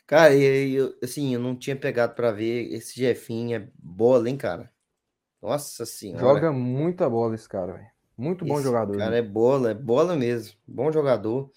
Cara, 0.06 0.34
eu, 0.34 0.94
assim, 1.02 1.32
eu 1.32 1.40
não 1.40 1.56
tinha 1.56 1.74
pegado 1.74 2.14
pra 2.14 2.30
ver 2.30 2.70
esse 2.74 3.00
Jefinho, 3.00 3.56
é 3.56 3.68
bola, 3.78 4.28
hein, 4.28 4.36
cara? 4.36 4.70
Nossa 5.40 5.86
senhora. 5.86 6.20
Joga 6.20 6.52
muita 6.52 7.08
bola 7.08 7.34
esse 7.34 7.48
cara, 7.48 7.72
velho. 7.72 7.93
Muito 8.16 8.44
bom 8.44 8.54
Esse 8.54 8.64
jogador. 8.64 8.96
Cara, 8.96 9.10
né? 9.12 9.18
é 9.18 9.22
bola, 9.22 9.70
é 9.70 9.74
bola 9.74 10.16
mesmo. 10.16 10.56
Bom 10.66 10.90
jogador. 10.92 11.50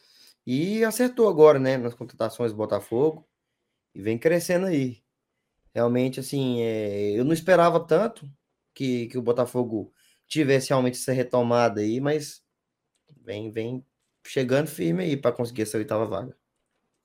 E 0.46 0.84
acertou 0.84 1.28
agora, 1.30 1.60
né, 1.60 1.78
nas 1.78 1.94
contratações 1.94 2.52
do 2.52 2.58
Botafogo. 2.58 3.28
E 3.94 4.02
vem 4.02 4.18
crescendo 4.18 4.66
aí. 4.66 5.04
Realmente, 5.74 6.20
assim, 6.20 6.62
é, 6.62 7.12
eu 7.12 7.24
não 7.24 7.34
esperava 7.34 7.80
tanto 7.80 8.30
que, 8.74 9.08
que 9.08 9.18
o 9.18 9.22
Botafogo 9.22 9.94
tivesse 10.28 10.70
realmente 10.70 10.98
essa 10.98 11.12
retomada 11.12 11.82
aí, 11.82 12.00
mas 12.00 12.44
vem, 13.24 13.52
vem 13.52 13.86
chegando 14.26 14.68
firme 14.68 15.04
aí 15.04 15.18
para 15.18 15.32
conseguir 15.32 15.64
essa 15.64 15.78
oitava 15.78 16.06
vaga. 16.06 16.36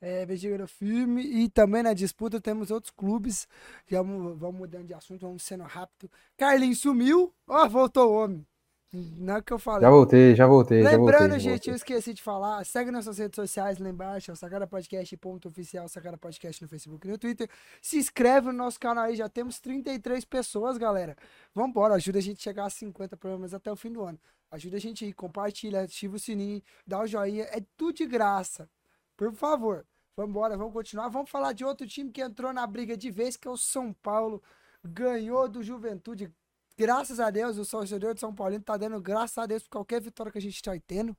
É, 0.01 0.27
Vegeta 0.27 0.67
firme. 0.67 1.23
E 1.23 1.49
também 1.49 1.83
na 1.83 1.95
disputa 1.95 2.41
temos 2.41 2.73
outros 2.73 2.91
clubes. 2.91 3.47
Já 3.87 4.03
vamos, 4.03 4.37
vamos 4.37 4.59
mudando 4.59 4.89
de 4.89 4.95
assunto, 4.95 5.21
vamos 5.21 5.45
sendo 5.45 5.63
rápido. 5.63 6.11
Carlinhos 6.37 6.81
sumiu. 6.81 7.33
Ó, 7.47 7.69
voltou 7.69 8.11
o 8.11 8.15
homem. 8.15 8.47
Não 8.93 9.37
é 9.37 9.39
o 9.39 9.43
que 9.43 9.53
eu 9.53 9.59
falei. 9.59 9.81
Já 9.81 9.91
voltei, 9.91 10.35
já 10.35 10.47
voltei, 10.47 10.83
já 10.83 10.97
voltei. 10.97 10.99
Lembrando, 10.99 11.33
já 11.33 11.39
gente, 11.39 11.69
eu 11.69 11.73
voltei. 11.73 11.75
esqueci 11.75 12.13
de 12.13 12.23
falar. 12.23 12.63
Segue 12.67 12.91
nossas 12.91 13.17
redes 13.17 13.37
sociais 13.37 13.79
lá 13.79 13.89
embaixo, 13.89 14.31
é 14.31 14.35
o 14.35 14.37
Sacada 14.37 14.67
Podcast, 14.67 15.17
ponto 15.17 15.49
oficial, 15.49 15.89
Sacada 15.89 16.19
Podcast 16.19 16.63
no 16.63 16.69
Facebook 16.69 17.07
e 17.07 17.11
no 17.11 17.17
Twitter. 17.17 17.49
Se 17.81 17.97
inscreve 17.97 18.49
no 18.49 18.53
nosso 18.53 18.79
canal 18.79 19.05
aí, 19.05 19.17
já 19.17 19.31
temos 19.31 19.59
33 19.61 20.27
pessoas, 20.27 20.77
galera. 20.77 21.17
Vambora, 21.55 21.95
ajuda 21.95 22.19
a 22.19 22.23
gente 22.23 22.41
a 22.41 22.43
chegar 22.43 22.67
a 22.67 22.71
50 22.71 23.17
programas 23.17 23.55
até 23.55 23.73
o 23.73 23.77
fim 23.77 23.91
do 23.91 24.03
ano. 24.03 24.19
Ajuda 24.51 24.77
a 24.77 24.81
gente 24.81 25.07
aí, 25.07 25.13
compartilha, 25.15 25.81
ativa 25.81 26.17
o 26.17 26.19
sininho, 26.19 26.63
dá 26.87 27.01
o 27.01 27.07
joinha, 27.07 27.45
é 27.45 27.63
tudo 27.75 27.97
de 27.97 28.07
graça. 28.07 28.69
Por 29.17 29.33
favor. 29.33 29.87
Vamos 30.15 30.31
embora, 30.31 30.59
vamos 30.59 30.75
continuar. 30.75 31.09
Vamos 31.09 31.31
falar 31.31 31.55
de 31.55 31.65
outro 31.65 31.87
time 31.87 32.11
que 32.11 32.21
entrou 32.21 32.53
na 32.53 32.67
briga 32.67 32.95
de 32.95 33.11
vez, 33.11 33.39
que 33.39 33.49
é 33.49 33.51
o 33.51 33.57
São 33.57 33.95
Paulo. 33.95 34.43
Ganhou 34.85 35.49
do 35.49 35.63
Juventude. 35.63 36.31
Graças 36.79 37.21
a 37.21 37.31
Deus, 37.31 37.59
o 37.59 37.71
torcedor 37.71 38.15
de 38.15 38.21
São 38.21 38.35
Paulo 38.35 38.59
tá 38.61 38.77
dando 38.77 39.01
graças 39.01 39.37
a 39.39 39.47
Deus 39.47 39.63
por 39.65 39.71
qualquer 39.71 40.01
vitória 40.01 40.33
que 40.33 40.39
a 40.39 40.43
gente 40.43 40.63
tá 40.63 40.73
tendo. 40.87 41.17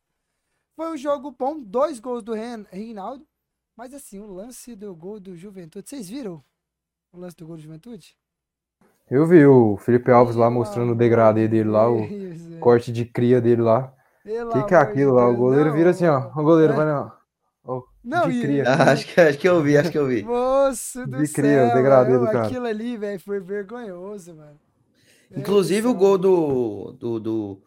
Foi 0.75 0.91
um 0.91 0.97
jogo 0.97 1.31
bom, 1.31 1.59
dois 1.59 1.99
gols 1.99 2.23
do 2.23 2.33
Ren- 2.33 2.65
Reinaldo. 2.71 3.25
Mas 3.75 3.93
assim, 3.93 4.19
o 4.19 4.27
lance 4.27 4.75
do 4.75 4.93
gol 4.95 5.19
do 5.19 5.35
Juventude. 5.35 5.89
Vocês 5.89 6.09
viram 6.09 6.43
o 7.11 7.19
lance 7.19 7.35
do 7.35 7.45
gol 7.45 7.55
do 7.55 7.61
Juventude? 7.61 8.15
Eu 9.09 9.25
vi 9.27 9.45
o 9.45 9.77
Felipe 9.77 10.11
Alves 10.11 10.35
lá 10.35 10.49
mostrando 10.49 10.93
o 10.93 10.95
degradê 10.95 11.47
dele 11.47 11.69
lá, 11.69 11.89
o 11.89 12.03
Isso, 12.03 12.55
é. 12.55 12.59
corte 12.59 12.91
de 12.91 13.05
cria 13.05 13.41
dele 13.41 13.61
lá. 13.61 13.93
O 14.25 14.49
que, 14.53 14.63
que 14.67 14.73
é 14.73 14.77
aquilo 14.77 15.13
lá? 15.13 15.27
O 15.27 15.35
goleiro 15.35 15.69
não, 15.69 15.75
vira 15.75 15.89
assim, 15.89 16.05
ó. 16.07 16.29
O 16.39 16.43
goleiro 16.43 16.73
é. 16.73 16.75
vai 16.75 16.85
não. 16.85 17.11
Ó, 17.65 17.83
Não, 18.03 18.29
de 18.29 18.41
cria. 18.41 18.63
Ah, 18.67 18.91
acho, 18.93 19.05
que, 19.05 19.19
acho 19.19 19.37
que 19.37 19.47
eu 19.49 19.61
vi, 19.61 19.77
acho 19.77 19.91
que 19.91 19.97
eu 19.97 20.07
vi. 20.07 20.23
Moço 20.23 21.05
do 21.05 21.17
De 21.21 21.31
cria, 21.31 21.63
o 21.65 21.67
céu, 21.67 21.73
degradê 21.75 22.13
mano, 22.13 22.25
do 22.25 22.31
cara. 22.31 22.45
Aquilo 22.47 22.65
ali, 22.65 22.95
velho, 22.97 23.19
foi 23.19 23.39
vergonhoso, 23.39 24.33
mano. 24.35 24.59
Inclusive 25.37 25.87
o 25.87 25.93
gol 25.93 26.17
do, 26.17 26.91
do, 26.93 27.19
do, 27.19 27.61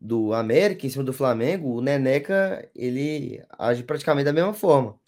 do 0.00 0.32
América 0.34 0.86
em 0.86 0.90
cima 0.90 1.04
do 1.04 1.12
Flamengo, 1.12 1.68
o 1.76 1.80
Neneca, 1.80 2.68
ele 2.74 3.42
age 3.58 3.82
praticamente 3.82 4.24
da 4.26 4.32
mesma 4.32 4.54
forma. 4.54 4.98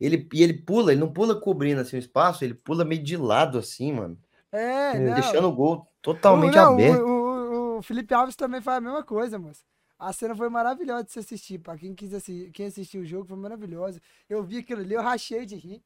Ele, 0.00 0.28
e 0.32 0.42
ele 0.42 0.54
pula, 0.54 0.92
ele 0.92 1.00
não 1.00 1.12
pula 1.12 1.40
cobrindo 1.40 1.80
assim 1.80 1.96
o 1.96 1.98
espaço, 1.98 2.44
ele 2.44 2.54
pula 2.54 2.84
meio 2.84 3.02
de 3.02 3.16
lado 3.16 3.58
assim, 3.58 3.92
mano. 3.92 4.18
É, 4.52 4.58
É, 4.92 5.00
não. 5.00 5.14
Deixando 5.14 5.48
o 5.48 5.52
gol 5.52 5.86
totalmente 6.02 6.54
não, 6.56 6.74
aberto. 6.74 7.02
O, 7.02 7.74
o- 7.76 7.78
o 7.78 7.82
Felipe 7.82 8.14
Alves 8.14 8.36
também 8.36 8.60
faz 8.60 8.78
a 8.78 8.80
mesma 8.80 9.02
coisa, 9.02 9.38
moço. 9.38 9.62
A 9.98 10.12
cena 10.12 10.34
foi 10.34 10.48
maravilhosa 10.48 11.04
de 11.04 11.12
se 11.12 11.18
assistir. 11.20 11.58
Pra 11.58 11.76
quem 11.78 11.94
quis 11.94 12.12
assistir, 12.12 12.50
quem 12.52 12.66
assistiu 12.66 13.02
o 13.02 13.04
jogo, 13.04 13.26
foi 13.26 13.36
maravilhoso. 13.36 14.00
Eu 14.28 14.42
vi 14.42 14.58
aquilo 14.58 14.80
ali, 14.80 14.94
eu 14.94 15.02
rachei 15.02 15.46
de 15.46 15.56
rir. 15.56 15.82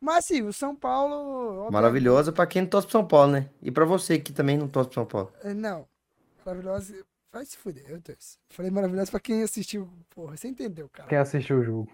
Mas 0.00 0.18
assim, 0.18 0.42
o 0.42 0.52
São 0.52 0.74
Paulo. 0.76 1.14
obviamente- 1.14 1.72
Maravilhosa 1.72 2.32
pra 2.32 2.46
quem 2.46 2.62
não 2.62 2.68
torce 2.68 2.86
pro 2.86 2.92
São 2.92 3.06
Paulo, 3.06 3.32
né? 3.32 3.48
E 3.62 3.70
pra 3.70 3.84
você 3.84 4.18
que 4.18 4.32
também 4.32 4.56
não 4.56 4.68
torce 4.68 4.88
pro 4.90 4.94
São 4.94 5.06
Paulo. 5.06 5.32
É, 5.42 5.52
Não. 5.54 5.86
Maravilhosa. 6.46 6.94
Vai 7.30 7.44
se 7.44 7.58
fuder, 7.58 7.84
eu 7.88 8.00
torço. 8.00 8.38
Falei 8.48 8.70
maravilhosa 8.70 9.10
pra 9.10 9.20
quem 9.20 9.42
assistiu. 9.42 9.86
Porra, 10.14 10.34
você 10.34 10.48
entendeu, 10.48 10.88
cara. 10.88 11.08
Quem 11.10 11.18
assistiu 11.18 11.58
o 11.58 11.62
jogo. 11.62 11.88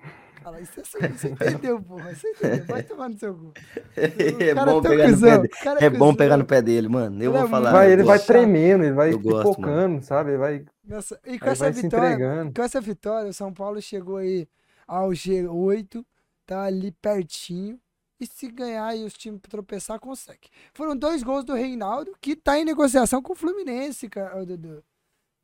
Cara, 0.45 0.61
isso 0.61 0.79
é 0.81 0.85
só- 0.85 0.99
você 1.01 1.29
entendeu, 1.31 1.83
porra. 1.83 2.14
Você 2.14 2.29
entendeu. 2.29 2.64
Vai 2.67 2.83
tomar 2.85 3.09
no 3.09 3.19
seu 3.19 3.35
cu. 3.35 3.53
É 3.97 4.55
bom 4.55 4.81
tão 4.81 4.90
pegar 4.93 5.09
no 5.09 5.19
pé 5.21 5.38
dele. 5.38 5.49
é 5.81 5.85
É 5.87 5.90
bom 5.90 6.14
pegar 6.14 6.37
no 6.37 6.45
pé 6.45 6.62
dele, 6.62 6.88
mano. 6.88 7.21
Eu 7.21 7.33
vou 7.33 7.47
é 7.47 7.49
falar. 7.49 7.73
Vai, 7.73 7.88
eu 7.88 7.93
ele 7.95 8.05
vai 8.05 8.17
gosto. 8.19 8.27
tremendo, 8.29 8.85
ele 8.85 8.93
vai 8.95 9.12
Eu 9.12 9.19
gosto, 9.19 9.33
mano. 9.35 9.55
pipocando, 9.57 10.03
sabe? 10.05 10.31
Ele 10.31 10.38
vai, 10.38 10.64
Nossa, 10.87 11.19
e 11.27 11.37
com 11.38 11.49
essa 11.49 11.64
vai 11.64 11.73
vitória. 11.73 12.53
Com 12.55 12.62
essa 12.62 12.81
vitória, 12.81 13.31
o 13.31 13.35
São 13.35 13.53
Paulo 13.53 13.83
chegou 13.83 14.19
aí 14.19 14.47
ao 14.87 15.09
G8, 15.11 16.05
tá 16.47 16.62
ali 16.62 16.93
pertinho. 16.93 17.77
E 18.20 18.27
se 18.27 18.48
ganhar 18.50 18.96
e 18.96 19.05
os 19.05 19.12
times 19.14 19.40
tropeçar, 19.48 19.98
consegue. 19.98 20.48
Foram 20.72 20.96
dois 20.96 21.22
gols 21.22 21.44
do 21.44 21.55
Reinaldo, 21.55 22.12
que 22.20 22.37
tá 22.37 22.59
em 22.59 22.64
negociação 22.64 23.20
com 23.20 23.33
o 23.33 23.37
Fluminense, 23.37 24.09
cara, 24.09 24.44
Dudu. 24.46 24.83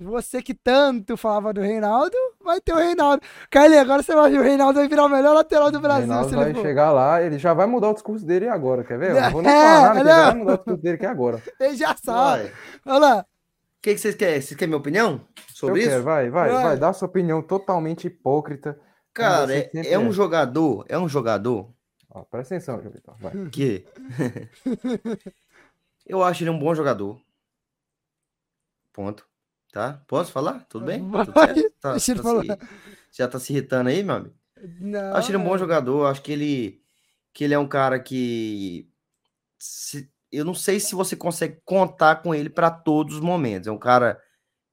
Você 0.02 0.40
que 0.42 0.54
tanto 0.54 1.14
falava 1.16 1.52
do 1.52 1.61
Reinaldo, 1.61 2.16
vai 2.42 2.59
ter 2.61 2.72
o 2.72 2.76
Reinaldo. 2.76 3.22
Carlinhos, 3.50 3.83
agora 3.83 4.02
você 4.02 4.14
vai 4.14 4.30
ver 4.30 4.38
o 4.40 4.42
Reinaldo 4.42 4.78
vai 4.78 4.88
virar 4.88 5.04
o 5.04 5.09
melhor 5.11 5.35
lateral 5.35 5.70
do 5.70 5.78
O 5.78 5.80
Brasil. 5.80 6.00
Reinaldo 6.09 6.30
se 6.30 6.35
vai 6.37 6.50
ele 6.50 6.54
chegar 6.62 6.90
lá, 6.90 7.22
ele 7.22 7.38
já 7.38 7.52
vai 7.52 7.66
mudar 7.66 7.90
o 7.90 7.94
discurso 7.94 8.24
dele 8.24 8.48
agora, 8.48 8.83
quer 8.83 8.98
ver? 8.98 9.11
Eu 9.11 9.16
não 9.20 9.30
vou 9.30 9.42
nem 9.42 9.52
É, 9.52 9.54
falar 9.54 9.80
nada, 9.83 10.00
que 10.00 10.00
ele 10.00 10.11
já 10.11 10.16
não. 10.16 10.24
vai 10.24 10.35
mudar 10.35 10.52
o 10.54 10.56
discurso 10.56 10.83
dele 10.83 10.94
aqui 10.96 11.06
agora. 11.06 11.42
Ele 11.61 11.76
já 11.76 11.94
sabe. 11.96 12.50
Olha 12.87 12.98
lá. 12.98 13.26
O 13.78 13.83
que, 13.83 13.94
que 13.94 14.00
vocês 14.00 14.14
querem? 14.14 14.40
Vocês 14.40 14.56
querem 14.59 14.68
minha 14.70 14.78
opinião 14.80 15.26
sobre 15.54 15.80
Eu 15.80 15.87
isso? 15.87 15.90
quero, 15.90 16.02
vai, 16.02 16.30
vai, 16.30 16.50
Vai. 16.50 16.62
vai, 16.62 16.76
dá 16.78 16.92
sua 16.92 17.09
opinião 17.09 17.42
totalmente 17.42 18.06
hipócrita. 18.06 18.78
Cara, 19.12 19.54
é, 19.54 19.70
é 19.74 19.98
um 19.98 20.09
é. 20.09 20.12
jogador, 20.12 20.85
é 20.88 20.98
um 20.98 21.09
jogador 21.09 21.72
Ó, 22.11 22.23
presta 22.25 22.55
atenção, 22.55 22.81
João 22.81 22.92
Vitor, 22.92 23.16
vai. 23.18 23.33
que 23.51 23.87
eu 26.07 26.23
acho 26.23 26.42
ele 26.42 26.51
um 26.51 26.59
bom 26.59 26.75
jogador. 26.75 27.20
Ponto. 28.92 29.27
Tá? 29.73 30.03
Posso 30.09 30.33
falar? 30.33 30.64
Tudo 30.68 30.87
bem? 30.87 31.09
Tudo 31.09 31.33
certo? 31.38 31.73
Tá- 31.81 31.92
tá 31.94 31.99
se- 31.99 32.14
já 33.12 33.29
tá 33.29 33.38
se 33.38 33.53
irritando 33.53 33.88
aí, 33.88 34.03
meu 34.03 34.16
amigo? 34.16 34.35
Não, 34.81 35.14
Acho 35.14 35.31
ele 35.31 35.38
um 35.38 35.44
bom 35.44 35.57
jogador, 35.57 36.07
acho 36.07 36.23
que 36.23 36.33
ele 36.33 36.81
que 37.33 37.44
ele 37.44 37.55
é 37.55 37.59
um 37.59 37.68
cara 37.68 38.01
que 38.01 38.90
se- 39.59 40.11
eu 40.33 40.44
não 40.44 40.55
sei 40.55 40.81
se 40.81 40.94
você 40.96 41.14
consegue 41.14 41.61
contar 41.64 42.16
com 42.23 42.35
ele 42.35 42.51
para 42.51 42.70
todos 42.70 43.14
os 43.14 43.20
momentos. 43.20 43.68
É 43.68 43.70
um 43.70 43.79
cara 43.79 44.20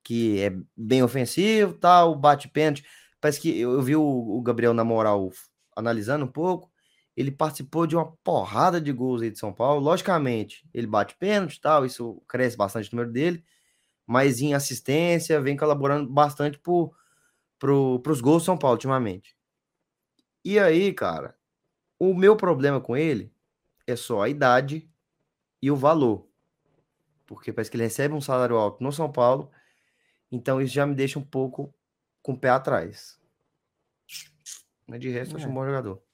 que 0.03 0.41
é 0.41 0.51
bem 0.75 1.03
ofensivo, 1.03 1.73
tal, 1.75 2.15
bate 2.15 2.47
pênalti. 2.47 2.83
Parece 3.21 3.39
que 3.39 3.59
eu, 3.59 3.73
eu 3.73 3.81
vi 3.81 3.95
o, 3.95 4.01
o 4.03 4.41
Gabriel 4.41 4.73
na 4.73 4.83
moral 4.83 5.29
analisando 5.75 6.25
um 6.25 6.31
pouco. 6.31 6.71
Ele 7.17 7.31
participou 7.31 7.87
de 7.87 7.95
uma 7.95 8.11
porrada 8.23 8.79
de 8.79 8.93
gols 8.93 9.23
aí 9.23 9.31
de 9.31 9.39
São 9.39 9.51
Paulo. 9.51 9.81
Logicamente, 9.81 10.63
ele 10.71 10.85
bate 10.85 11.15
pênalti, 11.15 11.59
tal, 11.59 11.83
isso 11.83 12.21
cresce 12.27 12.55
bastante 12.55 12.93
o 12.93 12.95
número 12.95 13.11
dele, 13.11 13.43
mas 14.05 14.39
em 14.39 14.53
assistência 14.53 15.41
vem 15.41 15.57
colaborando 15.57 16.07
bastante 16.07 16.59
pro, 16.59 16.93
pro, 17.57 17.99
pros 18.01 18.21
gols 18.21 18.43
do 18.43 18.45
São 18.45 18.57
Paulo 18.57 18.75
ultimamente. 18.75 19.35
E 20.45 20.59
aí, 20.59 20.93
cara, 20.93 21.35
o 21.99 22.13
meu 22.13 22.37
problema 22.37 22.79
com 22.79 22.95
ele 22.95 23.33
é 23.87 23.95
só 23.95 24.21
a 24.21 24.29
idade 24.29 24.87
e 25.59 25.71
o 25.71 25.75
valor. 25.75 26.29
Porque 27.25 27.51
parece 27.51 27.71
que 27.71 27.77
ele 27.77 27.83
recebe 27.83 28.13
um 28.13 28.21
salário 28.21 28.55
alto 28.55 28.81
no 28.83 28.91
São 28.91 29.11
Paulo, 29.11 29.51
então 30.31 30.61
isso 30.61 30.73
já 30.73 30.85
me 30.85 30.93
deixa 30.93 31.17
um 31.17 31.25
pouco 31.25 31.73
com 32.21 32.33
o 32.33 32.39
pé 32.39 32.49
atrás. 32.49 33.19
Mas 34.85 34.99
de 34.99 35.09
resto, 35.09 35.33
eu 35.33 35.37
acho 35.37 35.49
um 35.49 35.53
bom 35.53 35.65
jogador. 35.65 36.06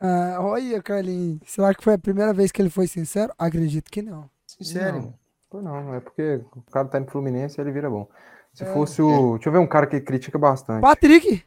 Ah, 0.00 0.38
olha, 0.40 0.82
Carlinhos. 0.82 1.40
Será 1.46 1.74
que 1.74 1.84
foi 1.84 1.94
a 1.94 1.98
primeira 1.98 2.32
vez 2.32 2.50
que 2.50 2.60
ele 2.62 2.70
foi 2.70 2.86
sincero? 2.86 3.32
Acredito 3.38 3.90
que 3.90 4.00
não. 4.02 4.30
Sincero, 4.46 4.96
Não. 5.02 5.14
Pô, 5.50 5.60
não, 5.60 5.94
é 5.94 6.00
porque 6.00 6.40
o 6.56 6.62
cara 6.70 6.86
tá 6.88 6.98
indo 6.98 7.10
Fluminense 7.10 7.60
ele 7.60 7.72
vira 7.72 7.90
bom. 7.90 8.08
Se 8.54 8.62
É. 8.64 8.66
fosse 8.72 9.02
o. 9.02 9.34
Deixa 9.34 9.48
eu 9.48 9.52
ver 9.52 9.58
um 9.58 9.66
cara 9.66 9.86
que 9.86 10.00
critica 10.00 10.38
bastante. 10.38 10.80
Patrick! 10.80 11.44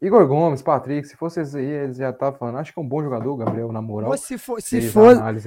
Igor 0.00 0.26
Gomes, 0.28 0.62
Patrick, 0.62 1.08
se 1.08 1.16
fosse 1.16 1.40
esse 1.40 1.58
aí, 1.58 1.64
eles 1.66 1.96
já 1.96 2.10
estavam 2.10 2.38
falando. 2.38 2.58
Acho 2.58 2.72
que 2.72 2.78
é 2.78 2.82
um 2.82 2.86
bom 2.88 3.02
jogador, 3.02 3.36
Gabriel, 3.36 3.72
na 3.72 3.82
moral. 3.82 4.16
Se, 4.16 4.38
for, 4.38 4.60
se, 4.62 4.76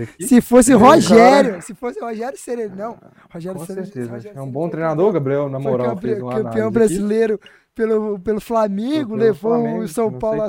aqui. 0.04 0.28
se 0.28 0.42
fosse 0.42 0.72
é 0.74 0.76
Rogério, 0.76 1.50
cara- 1.52 1.62
se 1.62 1.74
fosse 1.74 2.00
Rogério 2.02 2.38
seria 2.38 2.68
não. 2.68 2.98
Rogério 3.34 3.58
Com 3.60 3.66
certeza. 3.66 4.12
Rogério 4.12 4.38
É 4.38 4.42
um 4.42 4.52
bom 4.52 4.68
treinador, 4.68 5.12
Gabriel, 5.14 5.48
na 5.50 5.58
moral. 5.60 5.96
campe- 5.96 6.08
Fez 6.10 6.22
uma 6.22 6.34
campeão 6.44 6.68
aqui. 6.68 6.74
brasileiro 6.74 7.40
pelo, 7.74 8.20
pelo 8.20 8.42
Flamengo, 8.42 9.16
levou 9.16 9.54
Flamengo, 9.54 9.84
o 9.84 9.88
São 9.88 10.12
não 10.12 10.20
Paulo 10.20 10.42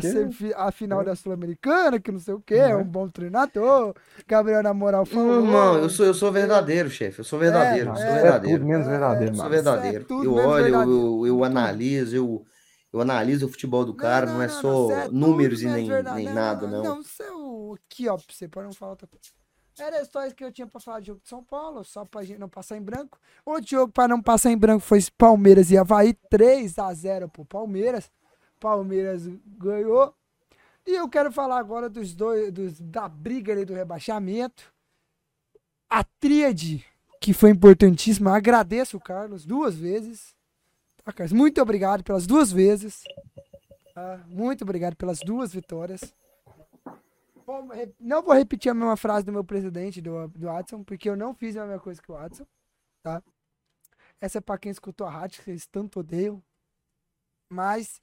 a, 0.57 0.73
final 0.73 1.03
É. 1.03 1.05
da 1.05 1.15
Sul-Americana, 1.15 2.01
que 2.01 2.11
não 2.11 2.19
sei 2.19 2.35
o 2.35 2.41
quê, 2.45 2.57
Não 2.59 2.65
é 2.65 2.71
é? 2.73 2.77
um 2.77 2.83
bom 2.85 3.09
treinador. 3.09 3.95
Gabriel, 4.27 4.65
na 4.65 4.75
moral, 4.75 5.07
falou. 5.07 5.45
Irmão, 5.45 5.77
eu 5.79 5.89
sou, 5.89 6.05
eu 6.05 6.13
sou 6.15 6.33
verdadeiro, 6.33 6.91
chefe. 6.91 7.21
Eu 7.21 7.25
sou 7.25 7.39
verdadeiro. 7.39 7.91
É, 7.91 7.93
eu 7.93 7.97
sou 7.97 8.05
é. 8.05 8.09
É 8.11 8.23
verdadeiro. 8.23 8.59
tudo 8.59 8.69
menos 8.69 8.87
verdadeiro, 8.89 9.33
Eu 9.33 9.37
sou 9.37 9.45
mano. 9.45 9.55
Isso 9.55 9.69
é 9.69 9.73
verdadeiro. 9.73 10.07
eu 10.11 10.35
olho, 10.35 10.43
eu, 10.43 10.63
verdadeiro. 10.65 10.91
eu, 10.91 11.27
eu 11.29 11.45
analiso, 11.45 12.17
eu, 12.17 12.43
eu 12.93 13.01
analiso 13.01 13.47
o 13.47 13.49
futebol 13.49 13.85
do 13.85 13.95
cara, 13.95 14.27
não, 14.27 14.43
é 14.43 14.47
não, 14.47 14.61
só 14.61 14.89
cê 14.89 14.93
é 14.93 15.09
números 15.09 15.63
e 15.63 15.65
menos 15.65 15.81
nem, 15.81 15.89
verdade. 15.89 16.17
nem 16.17 16.35
nada, 16.35 16.67
não. 16.67 16.83
Não, 16.83 17.01
isso 17.01 17.23
é 17.23 17.33
o. 17.33 17.75
Aqui, 17.75 18.09
ó, 18.09 18.17
pra 18.17 18.25
você, 18.29 18.49
pra 18.49 18.63
não 18.63 18.73
falar 18.73 18.93
outra 18.93 19.07
coisa. 19.07 19.31
Era 19.79 20.05
só 20.05 20.27
isso 20.27 20.35
que 20.35 20.45
eu 20.45 20.53
tinha 20.53 20.67
pra 20.67 20.79
falar 20.79 21.01
de 21.01 21.07
jogo 21.07 21.21
de 21.23 21.29
São 21.29 21.43
Paulo, 21.43 21.83
só 21.83 22.05
pra 22.05 22.23
gente 22.23 22.39
não 22.39 22.49
passar 22.49 22.77
em 22.77 22.83
branco. 22.83 23.19
Outro 23.47 23.71
jogo 23.71 23.91
pra 23.91 24.07
não 24.07 24.21
passar 24.21 24.51
em 24.51 24.59
branco 24.59 24.85
foi 24.85 24.99
Palmeiras 25.17 25.71
e 25.71 25.79
Havaí, 25.79 26.15
3x0 26.31 27.31
pro 27.31 27.45
Palmeiras. 27.45 28.11
Palmeiras 28.61 29.27
ganhou. 29.59 30.15
E 30.87 30.91
eu 30.95 31.09
quero 31.09 31.33
falar 31.33 31.59
agora 31.59 31.89
dos 31.89 32.15
dois, 32.15 32.53
dos, 32.53 32.81
da 32.81 33.09
briga 33.09 33.53
ali 33.53 33.65
do 33.65 33.73
rebaixamento. 33.73 34.73
A 35.89 36.05
tríade, 36.05 36.85
que 37.21 37.33
foi 37.33 37.51
importantíssima. 37.51 38.37
Agradeço 38.37 38.99
o 38.99 39.01
Carlos 39.01 39.47
duas 39.47 39.75
vezes. 39.75 40.35
Tá? 41.05 41.35
Muito 41.35 41.61
obrigado 41.61 42.03
pelas 42.05 42.27
duas 42.27 42.53
vezes. 42.53 43.03
Muito 44.27 44.63
obrigado 44.63 44.97
pelas 44.97 45.21
duas 45.21 45.53
vitórias. 45.53 46.15
Bom, 47.45 47.69
Não 47.99 48.23
vou 48.23 48.35
repetir 48.35 48.71
a 48.71 48.75
mesma 48.75 48.97
frase 48.97 49.27
do 49.27 49.33
meu 49.33 49.45
presidente, 49.45 50.01
do, 50.01 50.29
do 50.29 50.49
Adson, 50.49 50.83
porque 50.85 51.09
eu 51.09 51.17
não 51.17 51.35
fiz 51.35 51.57
a 51.57 51.67
mesma 51.67 51.81
coisa 51.81 52.01
que 52.01 52.11
o 52.11 52.17
Adson. 52.17 52.47
Tá? 53.03 53.23
Essa 54.21 54.39
é 54.39 54.41
pra 54.41 54.57
quem 54.57 54.71
escutou 54.71 55.07
a 55.07 55.11
rádio, 55.11 55.39
que 55.41 55.45
vocês 55.45 55.67
tanto 55.67 56.01
odeiam. 56.01 56.43
Mas, 57.51 58.01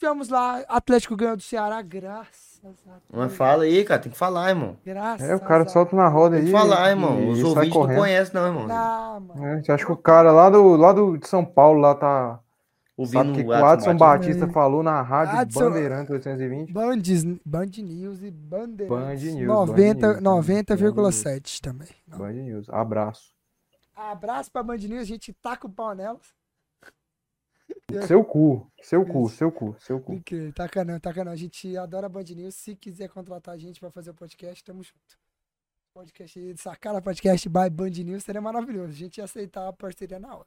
vamos 0.00 0.28
lá. 0.28 0.62
Atlético 0.68 1.16
ganhou 1.16 1.36
do 1.36 1.42
Ceará, 1.42 1.80
graças 1.82 2.60
a 2.64 2.68
Mas 3.12 3.26
Deus. 3.28 3.36
fala 3.36 3.64
aí, 3.64 3.84
cara, 3.84 4.00
tem 4.00 4.12
que 4.12 4.18
falar, 4.18 4.50
irmão. 4.50 4.76
Graças 4.84 5.28
É, 5.28 5.34
o 5.34 5.40
cara 5.40 5.64
a 5.64 5.68
solta 5.68 5.94
na 5.96 6.08
roda 6.08 6.36
Tem 6.36 6.46
aí. 6.46 6.52
que 6.52 6.58
falar, 6.58 6.86
e- 6.88 6.90
irmão. 6.90 7.20
e 7.20 7.28
Os 7.30 7.42
ouvintes 7.42 7.68
não 7.74 7.80
correndo. 7.82 7.98
conhecem, 7.98 8.34
não, 8.34 8.46
irmão. 8.46 8.66
Não, 8.66 9.20
mano. 9.20 9.46
É, 9.46 9.62
você 9.62 9.72
acha 9.72 9.84
que 9.86 9.92
o 9.92 9.96
cara 9.96 10.30
lá 10.32 10.50
do, 10.50 10.76
lá 10.76 10.92
do 10.92 11.16
de 11.16 11.26
São 11.28 11.44
Paulo 11.44 11.80
lá 11.80 11.94
tá. 11.94 12.38
Ouvindo 12.96 13.16
Sabe 13.18 13.30
o 13.30 13.34
que, 13.34 13.44
o 13.44 13.52
Adson 13.54 13.96
Batista. 13.96 13.96
Batista 13.96 14.44
É. 14.44 14.48
falou 14.52 14.82
na 14.82 15.00
rádio 15.00 15.38
Adson- 15.38 15.60
Bandeirante 15.70 16.12
820? 16.12 16.70
Band, 16.70 16.98
Band 17.46 17.66
News 17.78 18.22
e 18.22 18.30
Bandeirantes. 18.30 19.24
Band 19.24 19.30
News, 19.38 19.48
90, 19.48 20.06
Band 20.06 20.12
News, 20.12 20.22
90,7 20.22 21.60
também. 21.62 21.88
Band 22.06 22.32
News. 22.32 22.68
Abraço. 22.68 23.32
Abraço 23.96 24.52
pra 24.52 24.62
Band 24.62 24.76
News, 24.76 25.00
a 25.00 25.04
gente 25.06 25.32
taca 25.32 25.66
o 25.66 25.70
pau 25.70 25.94
nelas. 25.94 26.34
Seu 28.06 28.24
cu, 28.24 28.70
seu 28.80 29.04
cu, 29.04 29.28
seu 29.28 29.52
cu, 29.52 29.76
seu 29.78 30.00
cu. 30.00 30.12
Incrível, 30.14 30.52
taca 30.52 30.84
não, 30.84 31.00
taca 31.00 31.24
não. 31.24 31.32
A 31.32 31.36
gente 31.36 31.76
adora 31.76 32.08
Band 32.08 32.24
News. 32.34 32.54
Se 32.54 32.74
quiser 32.76 33.08
contratar 33.08 33.54
a 33.54 33.58
gente 33.58 33.80
pra 33.80 33.90
fazer 33.90 34.10
o 34.10 34.14
podcast, 34.14 34.62
tamo 34.64 34.82
junto. 34.82 35.18
Podcast 35.92 36.38
aí, 36.38 36.56
Sacana 36.56 37.02
Podcast 37.02 37.48
by 37.48 37.68
Band 37.68 37.90
News 37.90 38.22
seria 38.22 38.40
maravilhoso. 38.40 38.90
A 38.90 38.96
gente 38.96 39.18
ia 39.18 39.24
aceitar 39.24 39.66
a 39.66 39.72
parceria 39.72 40.20
na 40.20 40.36
hora. 40.36 40.46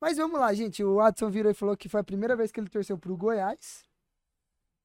Mas 0.00 0.16
vamos 0.18 0.38
lá, 0.38 0.52
gente. 0.54 0.84
O 0.84 1.00
Adson 1.00 1.30
virou 1.30 1.50
e 1.50 1.54
falou 1.54 1.76
que 1.76 1.88
foi 1.88 2.00
a 2.00 2.04
primeira 2.04 2.36
vez 2.36 2.52
que 2.52 2.60
ele 2.60 2.68
torceu 2.68 2.96
pro 2.96 3.16
Goiás. 3.16 3.84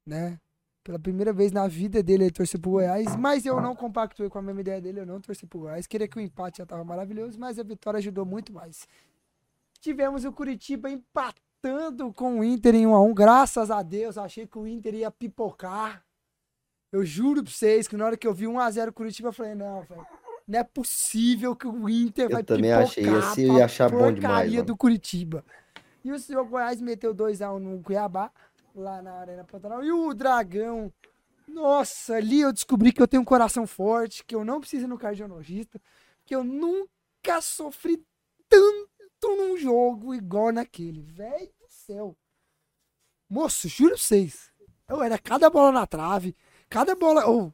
Né? 0.05 0.39
Pela 0.83 0.97
primeira 0.97 1.31
vez 1.31 1.51
na 1.51 1.67
vida 1.67 2.01
dele 2.01 2.23
ele 2.23 2.31
torceu 2.31 2.59
pro 2.59 2.71
Goiás. 2.71 3.15
Mas 3.15 3.45
eu 3.45 3.61
não 3.61 3.75
compactuei 3.75 4.29
com 4.29 4.39
a 4.39 4.41
mesma 4.41 4.61
ideia 4.61 4.81
dele. 4.81 5.01
Eu 5.01 5.05
não 5.05 5.21
torci 5.21 5.45
pro 5.45 5.59
Goiás. 5.59 5.85
Queria 5.85 6.07
que 6.07 6.17
o 6.17 6.21
empate 6.21 6.57
já 6.57 6.65
tava 6.65 6.83
maravilhoso, 6.83 7.39
mas 7.39 7.59
a 7.59 7.63
vitória 7.63 7.99
ajudou 7.99 8.25
muito 8.25 8.51
mais. 8.51 8.87
Tivemos 9.79 10.25
o 10.25 10.31
Curitiba 10.31 10.89
empatando 11.61 12.11
com 12.11 12.39
o 12.39 12.43
Inter 12.43 12.73
em 12.75 12.87
1 12.87 12.95
a 12.95 13.01
1 13.01 13.13
Graças 13.13 13.69
a 13.69 13.83
Deus, 13.83 14.17
achei 14.17 14.47
que 14.47 14.57
o 14.57 14.67
Inter 14.67 14.95
ia 14.95 15.11
pipocar. 15.11 16.03
Eu 16.91 17.05
juro 17.05 17.43
pra 17.43 17.51
vocês 17.51 17.87
que 17.87 17.95
na 17.95 18.05
hora 18.05 18.17
que 18.17 18.27
eu 18.27 18.33
vi 18.33 18.45
1x0 18.45 18.91
Curitiba, 18.91 19.29
eu 19.29 19.33
falei, 19.33 19.55
não, 19.55 19.83
velho. 19.83 20.05
Não 20.47 20.59
é 20.59 20.63
possível 20.63 21.55
que 21.55 21.67
o 21.67 21.87
Inter 21.87 22.25
Eu 22.25 22.31
vai 22.31 22.43
também 22.43 22.71
pipocar 22.71 22.83
achei, 22.83 23.03
esse 23.03 23.43
eu 23.43 23.57
ia 23.57 23.65
achar 23.65 23.89
bom 23.89 23.97
porcaria 23.97 24.19
demais, 24.19 24.51
mano. 24.53 24.65
do 24.65 24.75
Curitiba. 24.75 25.45
E 26.03 26.11
o 26.11 26.19
seu 26.19 26.43
Goiás 26.45 26.81
meteu 26.81 27.13
2x1 27.13 27.59
no 27.59 27.81
Cuiabá, 27.81 28.31
lá 28.75 29.01
na 29.01 29.13
Arena 29.13 29.43
Pantanal. 29.43 29.83
E 29.83 29.91
o 29.91 30.13
Dragão, 30.13 30.91
nossa, 31.47 32.15
ali 32.15 32.41
eu 32.41 32.51
descobri 32.51 32.91
que 32.91 33.01
eu 33.01 33.07
tenho 33.07 33.21
um 33.21 33.25
coração 33.25 33.67
forte, 33.67 34.25
que 34.25 34.35
eu 34.35 34.43
não 34.43 34.59
preciso 34.59 34.85
ir 34.85 34.87
no 34.87 34.97
cardiologista, 34.97 35.79
que 36.25 36.35
eu 36.35 36.43
nunca 36.43 37.39
sofri 37.39 38.03
tanto 38.49 38.90
num 39.29 39.57
jogo 39.57 40.13
igual 40.13 40.51
naquele. 40.51 41.01
Velho 41.01 41.47
do 41.59 41.67
céu. 41.69 42.15
Moço, 43.29 43.67
juro 43.67 43.91
pra 43.91 43.97
vocês. 43.99 44.49
Eu 44.89 45.01
era 45.01 45.17
cada 45.17 45.49
bola 45.49 45.71
na 45.71 45.87
trave, 45.87 46.35
cada 46.69 46.95
bola. 46.95 47.29
Oh, 47.29 47.51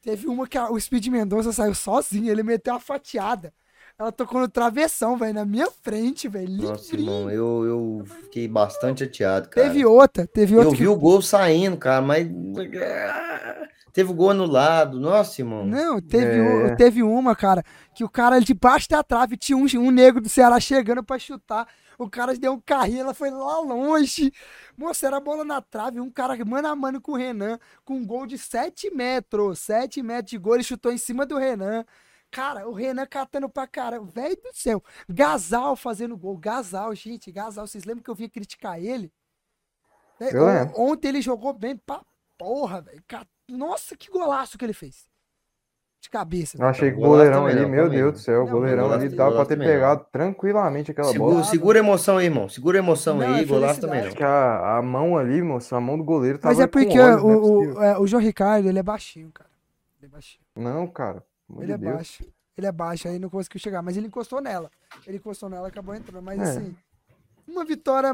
teve 0.00 0.26
uma 0.26 0.48
que 0.48 0.58
a- 0.58 0.70
o 0.70 0.80
Speed 0.80 1.06
Mendonça 1.08 1.52
saiu 1.52 1.74
sozinho, 1.74 2.30
ele 2.30 2.42
meteu 2.42 2.74
uma 2.74 2.80
fatiada. 2.80 3.54
Ela 3.98 4.10
tocou 4.10 4.40
no 4.40 4.48
travessão, 4.48 5.16
velho, 5.16 5.34
na 5.34 5.44
minha 5.44 5.70
frente, 5.70 6.26
velho. 6.26 6.50
Nossa, 6.50 6.96
irmão, 6.96 7.30
eu, 7.30 7.64
eu 7.64 8.04
fiquei 8.22 8.48
bastante 8.48 9.00
chateado, 9.04 9.48
cara. 9.50 9.68
Teve 9.68 9.84
outra, 9.84 10.26
teve 10.26 10.56
outra. 10.56 10.72
Eu 10.72 10.76
vi 10.76 10.88
o 10.88 10.96
gol 10.96 11.22
saindo, 11.22 11.76
cara, 11.76 12.00
mas. 12.02 12.26
Teve 13.92 14.10
o 14.10 14.14
gol 14.14 14.30
anulado. 14.30 14.98
Nossa, 14.98 15.40
irmão. 15.40 15.66
Não, 15.66 16.00
teve, 16.00 16.38
É. 16.38 16.42
um- 16.72 16.76
teve 16.76 17.02
uma, 17.02 17.36
cara, 17.36 17.62
que 17.94 18.02
o 18.02 18.08
cara 18.08 18.40
debaixo 18.40 18.88
da 18.88 19.02
trave 19.02 19.36
tinha 19.36 19.56
um, 19.56 19.66
um 19.86 19.90
negro 19.90 20.20
do 20.20 20.28
Ceará 20.28 20.58
chegando 20.58 21.02
pra 21.04 21.18
chutar. 21.18 21.68
O 21.98 22.08
cara 22.08 22.34
deu 22.34 22.54
um 22.54 22.60
carrinho, 22.60 23.00
ela 23.02 23.14
foi 23.14 23.30
lá 23.30 23.60
longe. 23.60 24.32
Moça, 24.76 25.06
era 25.06 25.20
bola 25.20 25.44
na 25.44 25.60
trave. 25.60 26.00
Um 26.00 26.10
cara 26.10 26.42
mano 26.44 26.68
a 26.68 26.74
mano 26.74 27.00
com 27.00 27.12
o 27.12 27.16
Renan, 27.16 27.58
com 27.84 27.94
um 27.94 28.06
gol 28.06 28.26
de 28.26 28.38
7 28.38 28.90
metros. 28.90 29.58
7 29.58 30.02
metros 30.02 30.30
de 30.30 30.38
gol, 30.38 30.54
ele 30.54 30.64
chutou 30.64 30.90
em 30.90 30.98
cima 30.98 31.26
do 31.26 31.36
Renan. 31.36 31.84
Cara, 32.30 32.66
o 32.66 32.72
Renan 32.72 33.04
catando 33.06 33.46
pra 33.46 33.66
caramba. 33.66 34.06
Velho 34.10 34.34
do 34.36 34.50
céu. 34.54 34.82
Gasal 35.06 35.76
fazendo 35.76 36.16
gol. 36.16 36.38
Gasal, 36.38 36.94
gente, 36.94 37.30
Gasal. 37.30 37.66
Vocês 37.66 37.84
lembram 37.84 38.02
que 38.02 38.08
eu 38.10 38.14
vinha 38.14 38.30
criticar 38.30 38.82
ele? 38.82 39.12
Eu. 40.18 40.46
Ontem 40.76 41.08
ele 41.08 41.20
jogou 41.20 41.52
bem 41.52 41.76
pra 41.76 42.00
porra, 42.38 42.80
velho. 42.80 43.02
Nossa, 43.56 43.96
que 43.96 44.10
golaço 44.10 44.56
que 44.58 44.64
ele 44.64 44.72
fez. 44.72 45.06
De 46.00 46.10
cabeça. 46.10 46.56
Eu 46.60 46.66
achei 46.66 46.90
que 46.90 46.96
o 46.96 47.00
goleirão 47.00 47.46
ali, 47.46 47.64
meu 47.64 47.84
também 47.84 47.98
Deus 48.00 48.12
do 48.14 48.18
céu, 48.18 48.42
o 48.42 48.48
goleirão 48.50 48.90
ali 48.90 49.08
dava 49.08 49.36
pra 49.36 49.46
ter 49.46 49.56
não. 49.56 49.64
pegado 49.64 50.04
tranquilamente 50.10 50.90
aquela 50.90 51.12
Segura, 51.12 51.32
bola. 51.34 51.44
segura 51.44 51.78
a 51.78 51.80
emoção 51.80 52.16
aí, 52.18 52.24
irmão. 52.26 52.48
Segura 52.48 52.78
a 52.78 52.80
emoção 52.80 53.18
Não, 53.18 53.32
aí. 53.34 53.42
é 53.42 53.44
Golaço 53.44 53.80
também 53.80 54.00
Acho 54.00 54.08
não. 54.08 54.16
que 54.16 54.24
a, 54.24 54.78
a 54.78 54.82
mão 54.82 55.16
ali, 55.16 55.40
moço, 55.42 55.72
a 55.76 55.80
mão 55.80 55.96
do 55.96 56.02
goleiro 56.02 56.38
tava 56.40 56.52
Mas 56.54 56.60
é 56.64 56.66
com 56.66 56.72
porque 56.72 56.98
óleo, 56.98 57.16
não 57.18 57.30
é 57.30 57.36
o, 57.36 57.38
o, 57.78 57.82
é, 57.84 57.98
o 58.00 58.06
João 58.08 58.20
Ricardo, 58.20 58.68
ele 58.68 58.80
é 58.80 58.82
baixinho, 58.82 59.30
cara. 59.30 59.48
Ele 60.00 60.06
é 60.06 60.08
baixinho. 60.08 60.44
Não, 60.56 60.88
cara. 60.88 61.22
Ele 61.60 61.70
é 61.72 61.76
de 61.76 61.82
Deus. 61.84 61.94
baixo. 61.94 62.24
Ele 62.58 62.66
é 62.66 62.72
baixo, 62.72 63.06
aí 63.08 63.18
não 63.20 63.30
conseguiu 63.30 63.60
chegar. 63.60 63.80
Mas 63.80 63.96
ele 63.96 64.08
encostou 64.08 64.40
nela. 64.40 64.72
Ele 65.06 65.18
encostou 65.18 65.48
nela 65.48 65.68
e 65.68 65.70
acabou 65.70 65.94
entrando. 65.94 66.22
Mas 66.24 66.40
É. 66.40 66.42
assim, 66.42 66.76
uma 67.46 67.64
vitória. 67.64 68.12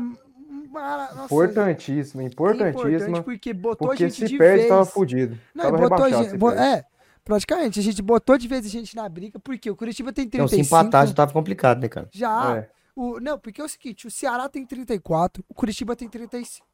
Nossa, 0.48 1.24
Importantíssima, 1.24 2.22
importantíssima. 2.22 2.90
importante 2.90 3.22
porque 3.24 3.52
botou 3.52 3.88
Porque 3.88 4.04
a 4.04 4.08
gente 4.08 4.18
se 4.20 4.26
de 4.26 4.38
perde, 4.38 4.56
vez. 4.58 4.68
tava 4.68 4.84
fudido. 4.84 5.38
Não, 5.54 5.64
tava 5.64 5.76
botou 5.88 6.04
a 6.06 6.10
gente, 6.10 6.36
bo- 6.36 6.50
é, 6.52 6.84
praticamente. 7.24 7.78
A 7.80 7.82
gente 7.82 8.00
botou 8.02 8.38
de 8.38 8.48
vez 8.48 8.64
a 8.64 8.68
gente 8.68 8.94
na 8.96 9.08
briga. 9.08 9.38
Porque 9.38 9.70
o 9.70 9.76
Curitiba 9.76 10.12
tem 10.12 10.24
Então, 10.24 10.46
35. 10.46 10.64
se 10.64 10.68
empatar 10.74 11.06
já 11.06 11.14
tava 11.14 11.32
complicado, 11.32 11.80
né, 11.80 11.88
cara? 11.88 12.08
Já. 12.12 12.56
É. 12.58 12.70
O, 12.96 13.20
não, 13.20 13.38
porque 13.38 13.60
é 13.60 13.64
o 13.64 13.68
seguinte, 13.68 14.06
o 14.06 14.10
Ceará 14.10 14.48
tem 14.48 14.64
34, 14.66 15.44
o 15.48 15.54
Curitiba 15.54 15.94
tem 15.94 16.08
35. 16.08 16.66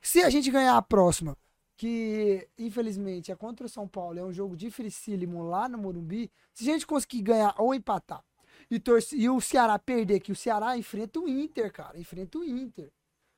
Se 0.00 0.22
a 0.22 0.30
gente 0.30 0.50
ganhar 0.50 0.76
a 0.76 0.82
próxima, 0.82 1.36
que 1.76 2.48
infelizmente 2.58 3.30
é 3.30 3.36
contra 3.36 3.66
o 3.66 3.68
São 3.68 3.86
Paulo, 3.86 4.18
é 4.18 4.24
um 4.24 4.32
jogo 4.32 4.56
dificílimo 4.56 5.42
lá 5.42 5.68
no 5.68 5.76
Morumbi, 5.76 6.30
se 6.54 6.68
a 6.68 6.72
gente 6.72 6.86
conseguir 6.86 7.20
ganhar 7.22 7.54
ou 7.58 7.74
empatar 7.74 8.22
e, 8.70 8.78
torce, 8.80 9.14
e 9.16 9.28
o 9.28 9.38
Ceará 9.40 9.78
perder, 9.78 10.20
que 10.20 10.32
o 10.32 10.36
Ceará 10.36 10.78
enfrenta 10.78 11.20
o 11.20 11.28
Inter, 11.28 11.70
cara, 11.70 11.98
enfrenta 12.00 12.38
o 12.38 12.44
Inter, 12.44 12.90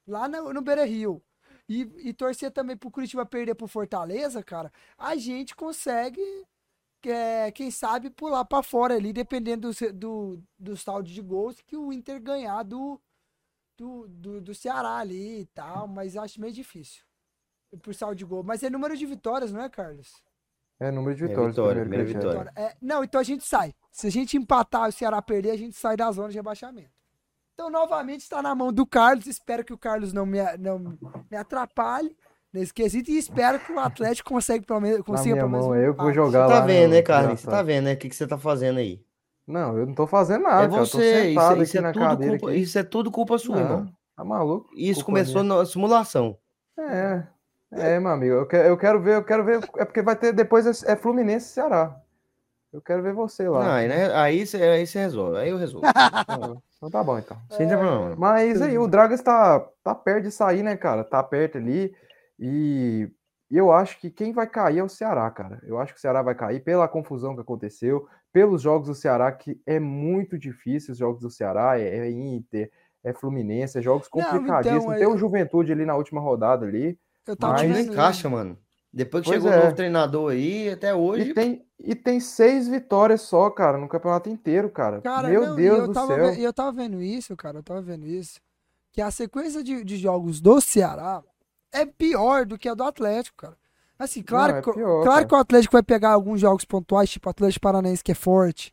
lá 0.09 0.27
no, 0.27 0.53
no 0.53 0.63
Beira 0.63 0.85
Rio. 0.85 1.23
E, 1.69 1.83
e 2.09 2.15
torcer 2.15 2.51
também 2.51 2.77
pro 2.77 2.91
Curitiba 2.91 3.27
perder 3.27 3.55
pro 3.55 3.69
Fortaleza, 3.69 4.43
cara, 4.43 4.73
a 4.97 5.15
gente 5.17 5.55
consegue 5.55 6.23
é, 7.05 7.51
quem 7.53 7.71
sabe 7.71 8.09
pular 8.11 8.45
pra 8.45 8.63
fora 8.63 8.95
ali, 8.95 9.13
dependendo 9.13 9.71
do, 9.71 9.93
do, 9.93 10.43
do 10.59 10.77
saldo 10.77 11.09
de 11.11 11.21
gols 11.21 11.61
que 11.61 11.77
o 11.77 11.93
Inter 11.93 12.21
ganhar 12.23 12.63
do, 12.63 12.99
do, 13.77 14.09
do, 14.09 14.41
do 14.41 14.55
Ceará 14.55 14.97
ali 14.97 15.41
e 15.43 15.47
tal, 15.47 15.87
mas 15.87 16.17
acho 16.17 16.41
meio 16.41 16.53
difícil. 16.53 17.05
Por 17.83 17.95
saldo 17.95 18.17
de 18.17 18.25
gol. 18.25 18.43
Mas 18.43 18.63
é 18.63 18.71
número 18.71 18.97
de 18.97 19.05
vitórias, 19.05 19.53
não 19.53 19.63
é, 19.63 19.69
Carlos? 19.69 20.23
É 20.81 20.91
número 20.91 21.15
de 21.15 21.25
É, 21.25 21.29
vitórias. 21.29 21.51
vitória, 21.55 21.81
primeiro 21.83 22.07
vitória. 22.07 22.45
Vitória. 22.45 22.53
É, 22.57 22.77
não, 22.81 23.05
então 23.05 23.21
a 23.21 23.25
gente 23.25 23.45
sai. 23.45 23.75
Se 23.93 24.07
a 24.07 24.11
gente 24.11 24.39
empatar 24.39 24.87
e 24.87 24.89
o 24.89 24.93
Ceará 24.93 25.21
perder, 25.21 25.51
a 25.51 25.57
gente 25.57 25.77
sai 25.77 25.97
da 25.99 26.11
zona 26.11 26.31
de 26.31 26.37
rebaixamento. 26.37 26.98
Então, 27.59 27.71
novamente, 27.71 28.21
está 28.21 28.41
na 28.41 28.55
mão 28.55 28.73
do 28.73 28.87
Carlos. 28.87 29.27
Espero 29.27 29.65
que 29.65 29.73
o 29.73 29.77
Carlos 29.79 30.13
não 30.13 30.25
me, 30.25 30.39
não 30.61 30.79
me 31.29 31.37
atrapalhe 31.37 32.17
nesse 32.53 32.73
quesito. 32.73 33.11
E 33.11 33.19
espero 33.19 33.59
que 33.59 33.73
o 33.73 33.81
Atlético 33.81 34.33
consiga 34.33 34.65
pelo 34.65 34.81
menos, 34.81 34.99
Na 34.99 35.05
consiga 35.05 35.35
minha 35.35 35.43
pelo 35.43 35.51
menos 35.51 35.67
mão, 35.67 35.75
é 35.75 35.89
eu 35.89 35.93
que 35.93 36.01
vou 36.01 36.13
jogar 36.13 36.47
Você 36.47 36.55
lá. 36.55 36.61
tá 36.61 36.67
vendo, 36.67 36.91
no- 36.91 36.95
né, 36.95 37.03
Carlinhos? 37.03 37.41
Você 37.41 37.51
tá 37.51 37.61
vendo, 37.61 37.87
né? 37.87 37.95
O 37.95 37.97
que, 37.97 38.09
que 38.09 38.15
você 38.15 38.29
tá 38.29 38.39
fazendo 38.39 38.79
aí? 38.79 39.03
Não, 39.45 39.77
eu 39.77 39.87
não 39.87 39.93
tô 39.95 40.07
fazendo 40.07 40.43
nada, 40.45 40.67
é 40.67 40.69
cara. 40.69 40.83
Eu 40.83 40.87
tô 40.89 40.99
você. 40.99 41.05
Isso, 41.25 41.29
sentado 41.31 41.63
isso 41.65 41.73
aqui 41.77 41.83
na 41.83 41.89
é 41.89 41.93
tudo 41.93 42.03
cadeira 42.05 42.39
culpa, 42.39 42.53
aqui. 42.53 42.61
isso 42.61 42.79
é 42.79 42.83
tudo 42.85 43.11
culpa 43.11 43.39
sua, 43.39 43.57
Não, 43.57 43.63
irmão. 43.63 43.93
Tá 44.17 44.25
maluco? 44.25 44.71
Isso 44.77 45.05
começou 45.05 45.43
minha. 45.43 45.57
na 45.59 45.67
simulação. 45.67 46.39
É, 46.79 47.25
é, 47.73 47.99
meu 47.99 48.13
amigo. 48.13 48.35
Eu 48.37 48.47
quero, 48.47 48.69
eu 48.69 48.77
quero 48.79 49.03
ver, 49.03 49.15
eu 49.17 49.25
quero 49.25 49.45
ver. 49.45 49.69
É 49.79 49.85
porque 49.85 50.01
vai 50.01 50.15
ter 50.15 50.33
depois 50.33 50.65
é 50.87 50.93
é 50.93 50.95
Fluminense 50.95 51.47
e 51.47 51.55
Ceará. 51.55 51.97
Eu 52.73 52.81
quero 52.81 53.03
ver 53.03 53.15
você 53.15 53.49
lá. 53.49 53.65
Não, 53.65 53.71
aí, 53.73 53.89
né, 53.89 54.15
aí 54.15 54.47
você 54.47 54.63
aí 54.63 54.87
você 54.87 55.01
resolve. 55.01 55.39
Aí 55.39 55.49
eu 55.51 55.57
resolvo. 55.59 55.85
Então 56.79 56.91
tá 56.91 57.03
bom, 57.03 57.19
então. 57.19 57.37
Sem 57.51 57.69
problema. 57.69 58.15
Mas 58.17 58.63
aí, 58.63 58.79
o 58.79 58.87
Dragas 58.87 59.21
tá, 59.21 59.61
tá 59.83 59.95
perto 59.95 60.25
de 60.25 60.31
sair, 60.31 60.63
né, 60.63 60.77
cara? 60.77 61.03
Tá 61.05 61.23
perto 61.23 61.59
ali. 61.59 61.93
E, 62.39 63.11
eu 63.51 63.73
acho 63.73 63.99
que 63.99 64.11
quem 64.11 64.33
vai 64.33 64.47
cair 64.47 64.79
é 64.79 64.83
o 64.85 64.89
Ceará, 64.89 65.29
cara. 65.31 65.61
Eu 65.65 65.79
acho 65.79 65.93
que 65.93 65.99
o 65.99 66.01
Ceará 66.01 66.23
vai 66.23 66.35
cair 66.37 66.63
pela 66.63 66.87
confusão 66.87 67.35
que 67.35 67.41
aconteceu, 67.41 68.07
pelos 68.33 68.63
jogos 68.63 68.87
do 68.89 68.95
Ceará, 68.95 69.33
que 69.33 69.61
é 69.67 69.81
muito 69.81 70.39
difícil 70.39 70.93
os 70.93 70.99
jogos 70.99 71.21
do 71.21 71.31
Ceará, 71.31 71.81
é, 71.81 71.83
é 72.07 72.11
Inter, 72.11 72.71
é 73.03 73.13
Fluminense, 73.13 73.77
é 73.79 73.83
jogos 73.83 74.09
Não, 74.15 74.21
então, 74.21 74.33
complicadíssimos. 74.35 74.95
é- 74.95 74.99
Tem 74.99 75.07
o 75.09 75.17
Juventude 75.17 75.73
ali 75.73 75.85
na 75.85 75.97
última 75.97 76.21
rodada 76.21 76.65
ali. 76.65 76.97
Eu 77.27 77.37
tava 77.37 77.55
Mas- 77.55 77.63
vendo 77.63 77.93
encaixa, 77.93 78.29
mano. 78.29 78.57
Depois 78.93 79.23
que 79.25 79.31
Pois 79.31 79.43
chegou 79.43 79.53
é. 79.55 79.61
o 79.61 79.65
novo 79.65 79.77
treinador 79.77 80.33
aí, 80.33 80.71
até 80.71 80.95
hoje. 80.95 81.31
E 81.31 81.35
tem, 81.35 81.63
e 81.79 81.95
tem 81.95 82.19
seis 82.21 82.67
vitórias 82.69 83.23
só, 83.23 83.49
cara, 83.51 83.79
no 83.79 83.89
campeonato 83.89 84.29
inteiro, 84.29 84.69
cara. 84.71 85.01
Cara, 85.01 85.29
Meu 85.29 85.47
não, 85.47 85.53
e 85.55 85.63
Deus 85.63 85.79
eu 85.79 85.87
do 85.89 85.93
tava, 85.93 86.15
céu. 86.15 86.33
ve- 86.33 86.43
eu 86.43 86.53
tava 86.53 86.73
vendo 86.73 87.01
isso, 87.03 87.37
cara, 87.37 87.59
eu 87.59 87.63
tava 87.63 87.81
vendo 87.81 88.07
isso. 88.07 88.41
Que 88.93 89.01
a 89.01 89.11
sequência 89.11 89.63
de, 89.63 89.85
de 89.85 89.97
jogos 89.97 90.41
do 90.41 90.61
Ceará 90.61 91.23
é 91.73 91.87
pior 91.87 92.45
do 92.47 92.59
que 92.59 92.69
a 92.69 92.75
do 92.75 92.83
Atlético, 92.83 93.37
cara. 93.37 93.57
Assim, 93.99 94.23
claro, 94.23 94.53
Não, 94.53 94.59
é 94.59 94.63
que, 94.63 94.73
pior, 94.73 95.03
claro 95.03 95.05
cara. 95.15 95.27
que 95.27 95.35
o 95.35 95.39
Atlético 95.39 95.73
vai 95.73 95.83
pegar 95.83 96.11
alguns 96.13 96.41
jogos 96.41 96.65
pontuais, 96.65 97.11
tipo 97.11 97.29
o 97.29 97.31
Atlético 97.31 97.63
Paranaense, 97.63 98.03
que 98.03 98.13
é 98.13 98.15
forte. 98.15 98.73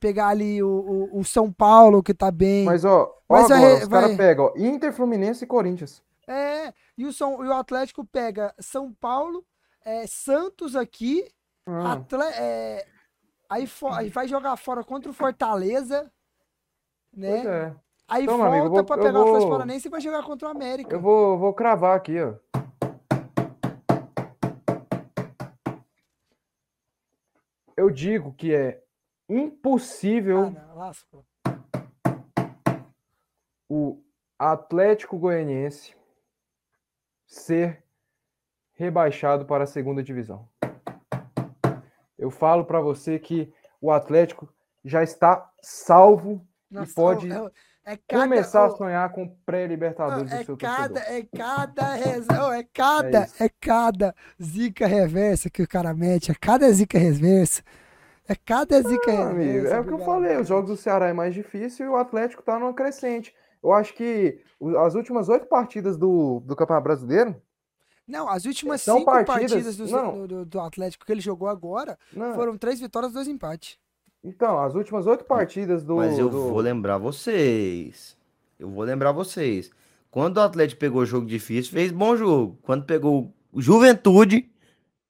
Pegar 0.00 0.28
ali 0.28 0.62
o, 0.62 0.68
o, 1.12 1.20
o 1.20 1.24
São 1.24 1.50
Paulo, 1.50 2.02
que 2.02 2.12
tá 2.12 2.30
bem. 2.30 2.64
Mas, 2.64 2.84
ó, 2.84 3.12
ó 3.28 3.34
Mas 3.40 3.48
vai- 3.48 3.58
agora, 3.58 3.74
os 3.82 3.88
vai- 3.88 4.00
caras 4.02 4.16
pegam, 4.16 4.44
ó, 4.46 4.52
Inter, 4.56 4.92
Fluminense 4.92 5.44
e 5.44 5.46
Corinthians. 5.46 6.02
É, 6.26 6.72
e 6.98 7.06
o, 7.06 7.12
São, 7.12 7.44
e 7.44 7.48
o 7.48 7.52
Atlético 7.52 8.04
pega 8.04 8.54
São 8.58 8.92
Paulo, 8.92 9.44
é, 9.84 10.06
Santos 10.06 10.74
aqui, 10.76 11.24
Ah, 11.66 11.92
Atle- 11.94 12.22
é, 12.22 12.86
aí, 13.48 13.66
fo- 13.66 13.88
aí 13.88 14.08
vai 14.10 14.28
jogar 14.28 14.56
fora 14.56 14.84
contra 14.84 15.10
o 15.10 15.14
Fortaleza, 15.14 16.10
né? 17.12 17.44
é. 17.46 17.76
Aí 18.06 18.24
Então, 18.24 18.36
volta 18.36 18.54
amigo, 18.54 18.68
vou- 18.74 18.84
pra 18.84 18.98
pegar 18.98 19.18
o 19.18 19.22
Atlético 19.22 19.40
vou- 19.40 19.50
Paranaense 19.50 19.88
e 19.88 19.90
vai 19.90 20.00
jogar 20.00 20.22
contra 20.24 20.46
o 20.48 20.50
América. 20.50 20.94
Eu 20.94 21.00
vou, 21.00 21.38
vou 21.38 21.54
cravar 21.54 21.96
aqui, 21.96 22.20
ó. 22.20 22.34
Eu 27.76 27.90
digo 27.90 28.32
que 28.34 28.54
é 28.54 28.82
impossível 29.28 30.52
Ah, 30.56 30.92
o 33.68 34.00
Atlético 34.38 35.18
Goianiense 35.18 35.96
ser 37.26 37.82
rebaixado 38.74 39.44
para 39.46 39.64
a 39.64 39.66
segunda 39.66 40.02
divisão. 40.02 40.48
Eu 42.24 42.30
falo 42.30 42.64
para 42.64 42.80
você 42.80 43.18
que 43.18 43.52
o 43.82 43.90
Atlético 43.90 44.48
já 44.82 45.02
está 45.02 45.46
salvo 45.60 46.40
Nossa, 46.70 46.90
e 46.90 46.94
pode 46.94 47.30
é- 47.30 47.50
é 47.84 47.96
cada- 48.08 48.22
começar 48.24 48.62
a 48.64 48.66
ô, 48.68 48.76
sonhar 48.78 49.12
com 49.12 49.28
pré-libertadores 49.44 50.30
do 50.30 50.36
é 50.36 50.42
seu 50.44 50.56
cada, 50.56 50.88
torcedor. 50.94 51.12
é 51.18 51.22
cada, 51.36 52.46
ô, 52.48 52.52
é 52.52 52.62
cada, 52.72 53.24
isso. 53.24 53.42
é 53.42 53.48
cada 53.60 54.14
zica 54.42 54.86
reversa 54.86 55.50
que 55.50 55.62
o 55.62 55.68
cara 55.68 55.92
mete, 55.92 56.30
é 56.30 56.34
cada 56.34 56.70
zica 56.72 56.98
reversa, 56.98 57.62
é 58.26 58.34
cada 58.34 58.80
zica 58.80 59.12
Ah, 59.12 59.28
amigo, 59.30 59.52
reversa. 59.52 59.76
é 59.76 59.80
o 59.80 59.84
que 59.84 59.92
eu 59.92 59.98
falei, 59.98 60.36
os 60.38 60.48
jogos 60.48 60.70
do 60.70 60.76
Ceará 60.78 61.08
é 61.08 61.12
mais 61.12 61.34
difícil 61.34 61.84
e 61.84 61.88
o 61.90 61.96
Atlético 61.96 62.42
tá 62.42 62.58
numa 62.58 62.72
crescente. 62.72 63.34
Eu 63.62 63.70
acho 63.74 63.92
que 63.92 64.40
as 64.78 64.94
últimas 64.94 65.28
oito 65.28 65.44
partidas 65.46 65.98
do, 65.98 66.40
do 66.40 66.56
Campeonato 66.56 66.84
Brasileiro, 66.84 67.36
Não, 68.06 68.28
as 68.28 68.44
últimas 68.44 68.82
São 68.82 68.98
cinco 68.98 69.10
partidas- 69.10 69.50
partidas 69.52 69.76
do, 69.76 69.86
não. 69.88 70.26
do- 70.26 70.44
do 70.44 70.60
Atlético 70.60 71.06
que 71.06 71.12
ele 71.12 71.20
jogou 71.22 71.48
agora 71.48 71.98
não, 72.12 72.34
foram 72.34 72.56
três 72.58 72.78
vitórias, 72.80 73.12
dois 73.12 73.26
empates. 73.26 73.78
então, 74.22 74.58
as 74.58 74.74
últimas 74.74 75.06
oito 75.06 75.24
partidas 75.24 75.82
do, 75.84 75.96
Mas 75.96 76.18
eu 76.18 76.28
do- 76.28 76.48
vou 76.48 76.60
lembrar 76.60 76.98
vocês. 76.98 78.16
Eu 78.58 78.68
vou 78.70 78.84
lembrar 78.84 79.12
vocês. 79.12 79.70
Quando 80.10 80.36
o 80.36 80.40
Atlético 80.40 80.80
pegou 80.80 81.04
jogo 81.04 81.26
difícil, 81.26 81.72
fez 81.72 81.90
bom 81.90 82.14
jogo. 82.16 82.56
Quando 82.62 82.84
pegou 82.84 83.32
Juventude, 83.56 84.48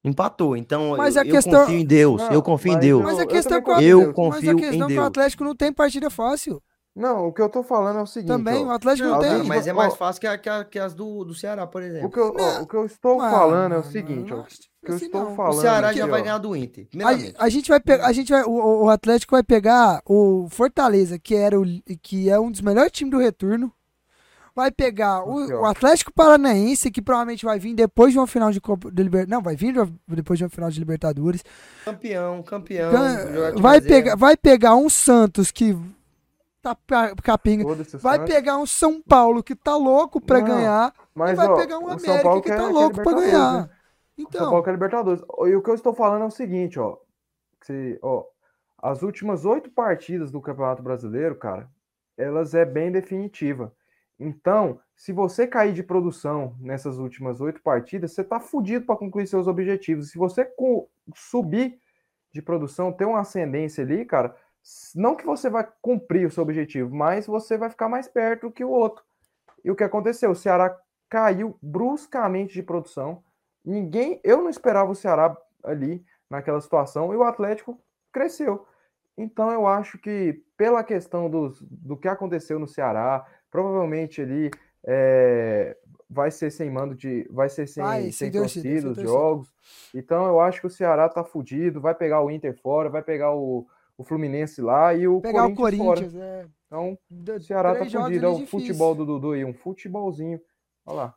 empatou. 0.03 0.55
Então 0.57 0.95
Mas 0.97 1.15
eu, 1.15 1.21
a 1.21 1.25
eu 1.25 1.31
questão- 1.31 1.61
confio 1.65 1.79
em 1.79 1.85
Deus. 1.85 2.21
Não, 2.21 2.31
eu 2.31 2.41
confio 2.41 2.71
em 2.71 2.75
mas 2.75 2.81
Deus. 2.85 3.01
eu- 3.01 3.05
Mas 3.07 3.19
a 3.19 3.21
eu 3.23 3.27
questão, 3.27 3.61
também 3.61 3.75
é 3.75 3.79
que 3.79 3.85
o- 3.85 3.87
Eu 3.87 3.99
mas 3.99 4.09
a 4.09 4.13
confio 4.13 4.51
em 4.51 4.55
questão 4.55 4.75
é 4.75 4.79
que 4.79 4.83
o 4.83 4.87
Deus. 4.95 5.07
Atlético 5.07 5.43
não 5.43 5.55
tem 5.55 5.71
partida 5.73 6.09
fácil. 6.09 6.61
Não, 6.95 7.27
o 7.27 7.33
que 7.33 7.41
eu 7.41 7.49
tô 7.49 7.61
falando 7.61 7.99
é 7.99 8.01
o 8.01 8.05
seguinte, 8.07 8.29
Também, 8.29 8.63
ó, 8.63 8.67
o 8.67 8.71
Atlético 8.71 9.09
não 9.09 9.19
tem. 9.19 9.29
Cara, 9.29 9.43
mas 9.43 9.67
é 9.67 9.73
mais 9.73 9.95
fácil 9.95 10.21
que, 10.21 10.27
a- 10.27 10.37
que, 10.37 10.47
a- 10.49 10.63
que 10.63 10.79
as 10.79 10.93
do, 10.93 11.25
do 11.25 11.35
Ceará, 11.35 11.67
por 11.67 11.81
o 11.81 11.85
exemplo. 11.85 12.09
que 12.09 12.17
eu, 12.19 12.33
ó, 12.39 12.61
o 12.61 12.67
que 12.67 12.73
eu 12.75 12.85
estou 12.85 13.19
Ah, 13.19 13.29
falando 13.29 13.73
é 13.73 13.77
o 13.77 13.79
mano, 13.81 13.91
seguinte, 13.91 14.33
ó, 14.33 14.37
o 14.39 14.45
que 14.85 14.91
eu 14.91 14.95
estou 14.95 15.23
não. 15.25 15.33
O 15.33 15.35
falando 15.35 15.57
O 15.57 15.61
Ceará 15.61 15.89
aqui, 15.89 15.97
já 15.99 16.05
ó, 16.05 16.07
vai 16.07 16.21
ganhar 16.21 16.37
do 16.37 16.55
Inter. 16.55 16.87
A, 17.37 17.43
a 17.45 17.49
gente 17.49 17.67
vai 17.67 17.81
pegar, 17.81 18.05
a 18.07 18.13
gente 18.13 18.31
vai, 18.31 18.43
o, 18.43 18.83
o 18.85 18.89
Atlético 18.89 19.35
vai 19.35 19.43
pegar 19.43 20.01
o 20.05 20.47
Fortaleza, 20.49 21.19
que 21.19 21.35
era 21.35 21.59
o 21.59 21.65
que 22.01 22.29
é 22.29 22.39
um 22.39 22.49
dos 22.49 22.61
melhores 22.61 22.93
times 22.93 23.11
do 23.11 23.19
retorno. 23.19 23.69
Vai 24.55 24.71
pegar 24.71 25.17
Aqui, 25.17 25.29
o, 25.29 25.63
o 25.63 25.65
Atlético 25.65 26.13
Paranaense, 26.13 26.89
que 26.89 27.01
provavelmente 27.01 27.43
vai 27.43 27.59
vir 27.59 27.75
depois 27.75 28.13
de 28.13 28.19
uma 28.19 28.25
final 28.25 28.51
de 28.51 28.61
Copa 28.61 28.89
de 28.89 29.03
Liber... 29.03 29.27
Não, 29.27 29.41
vai 29.41 29.53
vir 29.57 29.75
depois 30.07 30.39
de 30.39 30.45
uma 30.45 30.49
final 30.49 30.71
de 30.71 30.79
Libertadores. 30.79 31.43
Campeão, 31.83 32.41
campeão. 32.41 32.89
Can- 32.89 33.61
Vai 33.61 33.81
pegar, 33.81 34.15
vai 34.15 34.37
pegar 34.37 34.75
um 34.77 34.87
Santos 34.87 35.51
que 35.51 35.77
tá 36.73 37.13
o 37.63 37.97
Vai 37.99 38.17
Santos. 38.17 38.33
pegar 38.33 38.57
um 38.57 38.65
São 38.65 39.01
Paulo 39.01 39.43
que 39.43 39.55
tá 39.55 39.75
louco 39.75 40.19
pra 40.19 40.39
Não, 40.39 40.47
ganhar. 40.47 40.93
Mas, 41.13 41.31
e 41.31 41.35
vai 41.35 41.47
ó, 41.47 41.55
pegar 41.55 41.77
um 41.79 41.89
América 41.89 42.41
que 42.41 42.49
tá 42.49 42.55
quer 42.55 42.61
louco 42.67 43.01
pra 43.01 43.13
ganhar. 43.13 43.53
né? 43.53 43.59
O 43.61 44.21
São 44.21 44.27
Então, 44.27 44.49
Paulo 44.49 44.63
quer 44.63 44.71
Libertadores. 44.71 45.21
E 45.21 45.55
o 45.55 45.61
que 45.61 45.69
eu 45.69 45.75
estou 45.75 45.93
falando 45.93 46.23
é 46.23 46.25
o 46.25 46.31
seguinte, 46.31 46.79
ó. 46.79 46.97
Se, 47.61 47.99
ó 48.01 48.25
as 48.77 49.01
últimas 49.01 49.45
oito 49.45 49.69
partidas 49.71 50.31
do 50.31 50.39
Campeonato 50.39 50.83
Brasileiro, 50.83 51.35
cara, 51.35 51.67
elas 52.17 52.53
é 52.53 52.63
bem 52.63 52.91
definitiva. 52.91 53.73
Então, 54.19 54.79
se 54.95 55.11
você 55.11 55.47
cair 55.47 55.73
de 55.73 55.83
produção 55.83 56.55
nessas 56.59 56.97
últimas 56.97 57.41
oito 57.41 57.61
partidas, 57.61 58.13
você 58.13 58.23
tá 58.23 58.39
fudido 58.39 58.85
para 58.85 58.95
concluir 58.95 59.27
seus 59.27 59.47
objetivos. 59.47 60.11
Se 60.11 60.17
você 60.17 60.47
subir 61.15 61.79
de 62.31 62.41
produção, 62.41 62.91
ter 62.91 63.05
uma 63.05 63.21
ascendência 63.21 63.83
ali, 63.83 64.05
cara, 64.05 64.35
não 64.95 65.15
que 65.15 65.25
você 65.25 65.49
vai 65.49 65.67
cumprir 65.81 66.27
o 66.27 66.31
seu 66.31 66.43
objetivo, 66.43 66.93
mas 66.93 67.27
você 67.27 67.57
vai 67.57 67.69
ficar 67.69 67.87
mais 67.87 68.07
perto 68.07 68.51
que 68.51 68.63
o 68.63 68.69
outro. 68.69 69.03
E 69.63 69.69
o 69.71 69.75
que 69.75 69.83
aconteceu? 69.83 70.31
O 70.31 70.35
Ceará 70.35 70.75
caiu 71.09 71.57
bruscamente 71.61 72.53
de 72.53 72.63
produção. 72.63 73.23
Ninguém, 73.63 74.19
eu 74.23 74.41
não 74.41 74.49
esperava 74.49 74.91
o 74.91 74.95
Ceará 74.95 75.35
ali 75.63 76.03
naquela 76.29 76.61
situação 76.61 77.13
e 77.13 77.17
o 77.17 77.23
Atlético 77.23 77.79
cresceu. 78.11 78.65
Então 79.17 79.51
eu 79.51 79.65
acho 79.65 79.97
que 79.97 80.43
pela 80.57 80.83
questão 80.83 81.29
dos, 81.29 81.61
do 81.61 81.95
que 81.95 82.07
aconteceu 82.07 82.59
no 82.59 82.67
Ceará, 82.67 83.25
provavelmente 83.49 84.21
ali 84.21 84.51
é, 84.83 85.77
vai 86.09 86.29
ser 86.29 86.51
sem 86.51 86.69
mando 86.69 86.95
de, 86.95 87.27
vai 87.31 87.49
ser 87.49 87.67
sem, 87.67 87.83
Vai, 87.83 88.11
sem, 88.11 88.31
torcida, 88.31 88.63
torcida 88.63 88.81
sem 88.81 88.89
os 88.89 88.95
torcida. 88.95 89.07
jogos. 89.07 89.53
Então 89.93 90.27
eu 90.27 90.39
acho 90.39 90.59
que 90.59 90.67
o 90.67 90.71
Ceará 90.71 91.07
tá 91.07 91.23
fudido, 91.23 91.81
vai 91.81 91.95
pegar 91.95 92.21
o 92.21 92.29
Inter 92.29 92.55
fora, 92.61 92.89
vai 92.89 93.01
pegar 93.01 93.33
o, 93.33 93.65
o 93.97 94.03
Fluminense 94.03 94.61
lá 94.61 94.93
e 94.93 95.07
o 95.07 95.21
pegar 95.21 95.45
o 95.47 95.55
Corinthians 95.55 95.85
fora. 95.87 95.99
Corinthians, 96.01 96.21
é. 96.23 96.45
Então 96.67 96.97
o 97.37 97.41
Ceará 97.41 97.69
tá 97.73 97.79
três 97.79 97.93
fudido. 97.93 98.25
É 98.25 98.29
o 98.29 98.33
difícil. 98.35 98.59
futebol 98.59 98.95
do 98.95 99.05
Dudu 99.05 99.31
aí, 99.31 99.45
um 99.45 99.53
futebolzinho. 99.53 100.39
Olha 100.85 100.95
lá. 100.97 101.13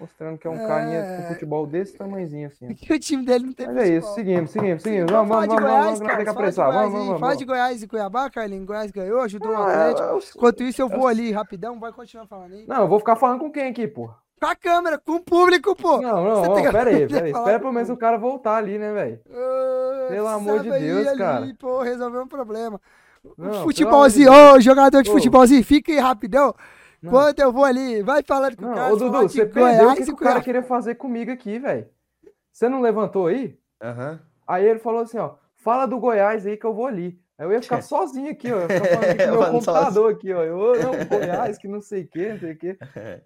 Mostrando 0.00 0.38
que 0.38 0.46
é 0.46 0.50
um 0.50 0.56
carinha 0.58 0.98
É. 0.98 1.16
com 1.16 1.32
futebol 1.34 1.66
desse 1.66 1.96
tamanhozinho 1.98 2.46
assim. 2.46 2.68
ó. 2.70 2.74
Que 2.74 2.92
o 2.94 2.98
time 3.00 3.24
dele 3.24 3.46
não 3.46 3.52
tem 3.52 3.66
Mas 3.66 3.76
é 3.78 3.88
isso, 3.96 4.14
seguimos, 4.14 4.50
seguimos, 4.52 4.82
seguimos. 4.82 5.10
Vamos 5.10 5.28
Vamos, 5.28 5.46
vamos, 5.48 5.48
vamos, 5.48 5.60
Goiás, 5.62 5.84
vamos, 5.84 6.00
não 6.00 6.06
cara. 6.06 6.16
tem 6.18 6.24
que 6.24 6.30
apressar. 6.30 6.66
Goiás 6.66 6.84
Vamos, 6.84 7.00
aí. 7.00 7.06
vamos, 7.06 7.20
Fala 7.20 7.32
vamos. 7.32 7.38
de 7.38 7.44
Goiás 7.44 7.82
e 7.82 7.88
Cuiabá, 7.88 8.30
Carlinhos. 8.30 8.64
Goiás 8.66 8.90
ganhou, 8.92 9.20
ajudou 9.22 9.50
o 9.50 9.56
Ah, 9.56 9.72
é, 9.72 9.90
Atlético. 9.90 10.08
eu- 10.08 10.18
Enquanto 10.36 10.62
isso, 10.62 10.80
eu 10.82 10.88
vou 10.88 11.08
ali 11.08 11.32
rapidão. 11.32 11.80
Vai 11.80 11.92
continuar 11.92 12.26
falando 12.26 12.52
aí. 12.54 12.64
Não, 12.68 12.82
eu 12.82 12.88
vou 12.88 13.00
ficar 13.00 13.16
falando 13.16 13.40
com 13.40 13.50
quem 13.50 13.66
aqui, 13.68 13.88
pô? 13.88 14.08
Com 14.40 14.46
a 14.46 14.54
câmera, 14.54 14.98
com 14.98 15.12
o 15.16 15.20
público, 15.20 15.74
pô. 15.74 16.00
Não, 16.00 16.24
não, 16.24 16.36
Você 16.36 16.50
ó, 16.50 16.54
tem 16.54 16.70
pera 16.70 16.90
aí, 16.90 17.08
pera 17.08 17.24
aí. 17.26 17.32
Espera 17.32 17.58
pelo 17.58 17.72
menos 17.72 17.90
o 17.90 17.94
o 17.94 17.96
cara 17.96 18.16
voltar 18.16 18.56
ali, 18.56 18.78
né, 18.78 18.92
velho? 18.92 19.20
Ah, 19.30 20.06
Pelo 20.08 20.28
amor 20.28 20.60
de 20.60 20.70
Deus, 20.70 21.06
ali, 21.08 21.18
cara. 21.18 21.54
Pô, 21.58 21.82
resolveu 21.82 22.22
um 22.22 22.28
problema. 22.28 22.80
Não, 23.36 23.64
futebolzinho, 23.64 24.30
de 24.30 24.36
ô, 24.36 24.60
jogador 24.60 25.02
de 25.02 25.10
Ô. 25.10 25.12
futebolzinho, 25.12 25.64
fica 25.64 25.90
aí 25.90 25.98
rapidão. 25.98 26.54
Não. 27.02 27.10
Enquanto 27.10 27.38
eu 27.40 27.52
vou 27.52 27.64
ali, 27.64 28.02
vai 28.02 28.22
falando 28.22 28.56
com 28.56 28.64
o 28.64 28.68
Não, 28.68 28.74
cara. 28.74 28.92
ô 28.92 28.96
Dudu, 28.96 29.22
você 29.22 29.44
perdeu 29.46 29.90
o 29.90 29.94
que, 29.96 30.04
que 30.04 30.12
o 30.12 30.16
cara 30.16 30.40
queria 30.40 30.62
fazer 30.62 30.94
comigo 30.94 31.30
aqui, 31.30 31.58
velho. 31.58 31.86
Você 32.52 32.68
não 32.68 32.80
levantou 32.80 33.26
aí? 33.26 33.56
Aham. 33.82 34.20
Aí 34.46 34.64
ele 34.66 34.78
falou 34.78 35.02
assim, 35.02 35.18
ó, 35.18 35.34
fala 35.56 35.86
do 35.86 35.98
Goiás 35.98 36.46
aí 36.46 36.56
que 36.56 36.64
eu 36.64 36.74
vou 36.74 36.86
ali. 36.86 37.20
Eu 37.38 37.52
ia 37.52 37.62
ficar 37.62 37.80
sozinho 37.82 38.30
aqui, 38.30 38.52
ó. 38.52 38.56
Eu 38.56 38.62
ia 38.62 38.68
ficar 38.68 38.86
falando 38.88 39.10
aqui 39.10 39.24
com 39.28 39.32
meu 39.38 39.50
computador 39.52 40.12
aqui, 40.12 40.32
ó. 40.32 40.42
Eu, 40.44 40.58
"Ô, 40.58 40.74
não, 40.76 40.92
Goiás, 41.06 41.58
que 41.58 41.68
não 41.68 41.80
sei 41.80 42.02
o 42.02 42.08
que, 42.08 42.28
não 42.30 42.38
sei 42.38 42.52
o 42.52 42.56
que. 42.58 42.78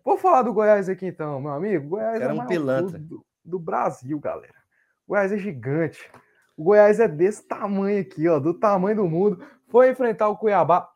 Vou 0.04 0.18
falar 0.18 0.42
do 0.42 0.52
Goiás 0.52 0.88
aqui 0.88 1.06
então, 1.06 1.40
meu 1.40 1.52
amigo. 1.52 1.88
Goiás 1.88 2.18
Cara, 2.18 2.24
é 2.24 2.28
um 2.28 2.34
o 2.34 2.36
maior 2.38 2.48
pilantra. 2.48 2.98
do, 2.98 3.24
do 3.44 3.58
Brasil, 3.58 4.18
galera. 4.20 4.54
O 5.06 5.12
Goiás 5.12 5.32
é 5.32 5.38
gigante. 5.38 6.10
O 6.56 6.64
Goiás 6.64 7.00
é 7.00 7.08
desse 7.08 7.46
tamanho 7.48 8.00
aqui, 8.00 8.28
ó, 8.28 8.38
do 8.38 8.52
tamanho 8.54 8.96
do 8.96 9.08
mundo. 9.08 9.44
Foi 9.68 9.90
enfrentar 9.90 10.28
o 10.28 10.36
Cuiabá 10.36 10.88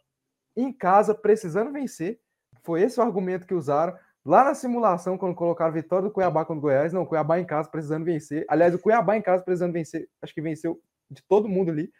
em 0.54 0.72
casa, 0.72 1.14
precisando 1.14 1.72
vencer. 1.72 2.20
Foi 2.62 2.82
esse 2.82 3.00
o 3.00 3.02
argumento 3.02 3.46
que 3.46 3.54
usaram. 3.54 3.96
Lá 4.24 4.42
na 4.44 4.54
simulação, 4.54 5.16
quando 5.16 5.34
colocaram 5.34 5.70
a 5.70 5.74
vitória 5.74 6.04
do 6.08 6.10
Cuiabá 6.12 6.44
contra 6.44 6.58
o 6.58 6.62
Goiás, 6.62 6.92
não, 6.92 7.02
o 7.02 7.06
Cuiabá 7.06 7.38
em 7.38 7.44
casa 7.44 7.68
precisando 7.70 8.04
vencer. 8.04 8.44
Aliás, 8.48 8.74
o 8.74 8.78
Cuiabá 8.78 9.16
em 9.16 9.22
casa 9.22 9.42
precisando 9.42 9.72
vencer, 9.72 10.08
acho 10.20 10.34
que 10.34 10.40
venceu 10.42 10.80
de 11.10 11.22
todo 11.28 11.48
mundo 11.48 11.70
ali. 11.70 11.90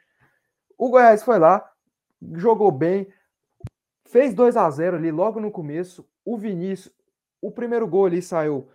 O 0.79 0.91
Goiás 0.91 1.23
foi 1.23 1.39
lá, 1.39 1.71
jogou 2.35 2.71
bem, 2.71 3.07
fez 4.07 4.35
2 4.35 4.57
a 4.57 4.69
0 4.71 4.97
ali 4.97 5.11
logo 5.11 5.41
no 5.41 5.51
começo. 5.51 6.07
O 6.25 6.37
Vinícius, 6.37 6.95
o 7.41 7.51
primeiro 7.51 7.87
gol 7.87 8.07
ali 8.07 8.21
saiu. 8.21 8.69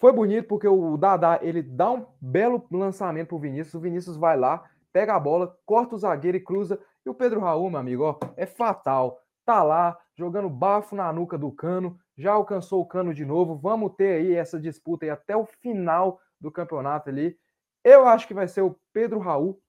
Foi 0.00 0.12
bonito 0.12 0.48
porque 0.48 0.66
o 0.66 0.96
Dadá, 0.96 1.38
ele 1.42 1.62
dá 1.62 1.92
um 1.92 2.04
belo 2.20 2.66
lançamento 2.72 3.28
pro 3.28 3.38
Vinícius. 3.38 3.74
O 3.74 3.80
Vinícius 3.80 4.16
vai 4.16 4.36
lá, 4.36 4.68
pega 4.92 5.14
a 5.14 5.20
bola, 5.20 5.56
corta 5.64 5.94
o 5.94 5.98
zagueiro 5.98 6.36
e 6.36 6.40
cruza. 6.40 6.76
E 7.06 7.08
o 7.08 7.14
Pedro 7.14 7.38
Raul, 7.38 7.70
meu 7.70 7.78
amigo, 7.78 8.02
ó, 8.02 8.18
é 8.36 8.44
fatal. 8.44 9.20
Tá 9.44 9.62
lá, 9.62 9.96
jogando 10.16 10.50
bafo 10.50 10.96
na 10.96 11.12
nuca 11.12 11.38
do 11.38 11.52
cano, 11.52 11.96
já 12.18 12.32
alcançou 12.32 12.80
o 12.80 12.86
cano 12.86 13.14
de 13.14 13.24
novo. 13.24 13.54
Vamos 13.54 13.94
ter 13.94 14.14
aí 14.14 14.34
essa 14.34 14.58
disputa 14.58 15.04
aí 15.04 15.10
até 15.10 15.36
o 15.36 15.46
final 15.46 16.20
do 16.40 16.50
campeonato 16.50 17.08
ali. 17.08 17.38
Eu 17.84 18.04
acho 18.04 18.26
que 18.26 18.34
vai 18.34 18.48
ser 18.48 18.62
o 18.62 18.76
Pedro 18.92 19.20
Raul. 19.20 19.61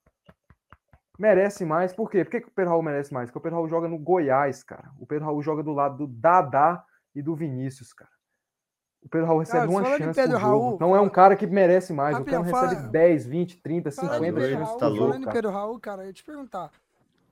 Merece 1.19 1.63
mais. 1.65 1.93
Por 1.93 2.09
quê? 2.09 2.23
Por 2.23 2.31
que, 2.31 2.41
que 2.41 2.47
o 2.47 2.51
Pedro 2.51 2.71
Raul 2.71 2.83
merece 2.83 3.13
mais? 3.13 3.29
Porque 3.29 3.37
o 3.37 3.41
Pedro 3.41 3.57
Raul 3.57 3.67
joga 3.69 3.87
no 3.87 3.97
Goiás, 3.99 4.63
cara. 4.63 4.91
O 4.99 5.05
Pedro 5.05 5.25
Raul 5.25 5.41
joga 5.43 5.61
do 5.61 5.71
lado 5.71 5.97
do 5.97 6.07
Dadá 6.07 6.83
e 7.15 7.21
do 7.21 7.35
Vinícius, 7.35 7.93
cara. 7.93 8.09
O 9.03 9.09
Pedro 9.09 9.27
Raul 9.27 9.39
recebe 9.39 9.67
Cara, 9.67 9.69
uma 9.71 9.83
chance 9.97 10.15
Pedro 10.19 10.31
por 10.39 10.41
jogo. 10.41 10.61
Raul, 10.63 10.77
Não 10.79 10.95
é 10.95 11.01
um 11.01 11.09
cara 11.09 11.35
que 11.35 11.45
merece 11.45 11.93
mais. 11.93 12.17
Rapidão, 12.17 12.41
o 12.41 12.45
cara 12.45 12.55
fala- 12.55 12.69
recebe 12.69 12.89
10, 12.91 13.25
20, 13.27 13.61
30, 13.61 13.91
Falando 13.91 14.13
50 14.13 14.25
em 14.25 14.33
Pedro 14.33 14.49
chances 14.51 14.67
Raul, 14.69 14.79
tá 14.79 14.87
louco, 14.87 15.03
falando 15.07 15.23
cara. 15.25 15.33
Pedro 15.33 15.51
Raul, 15.51 15.79
cara, 15.79 16.01
eu 16.03 16.07
ia 16.07 16.13
te 16.13 16.23
perguntar. 16.23 16.71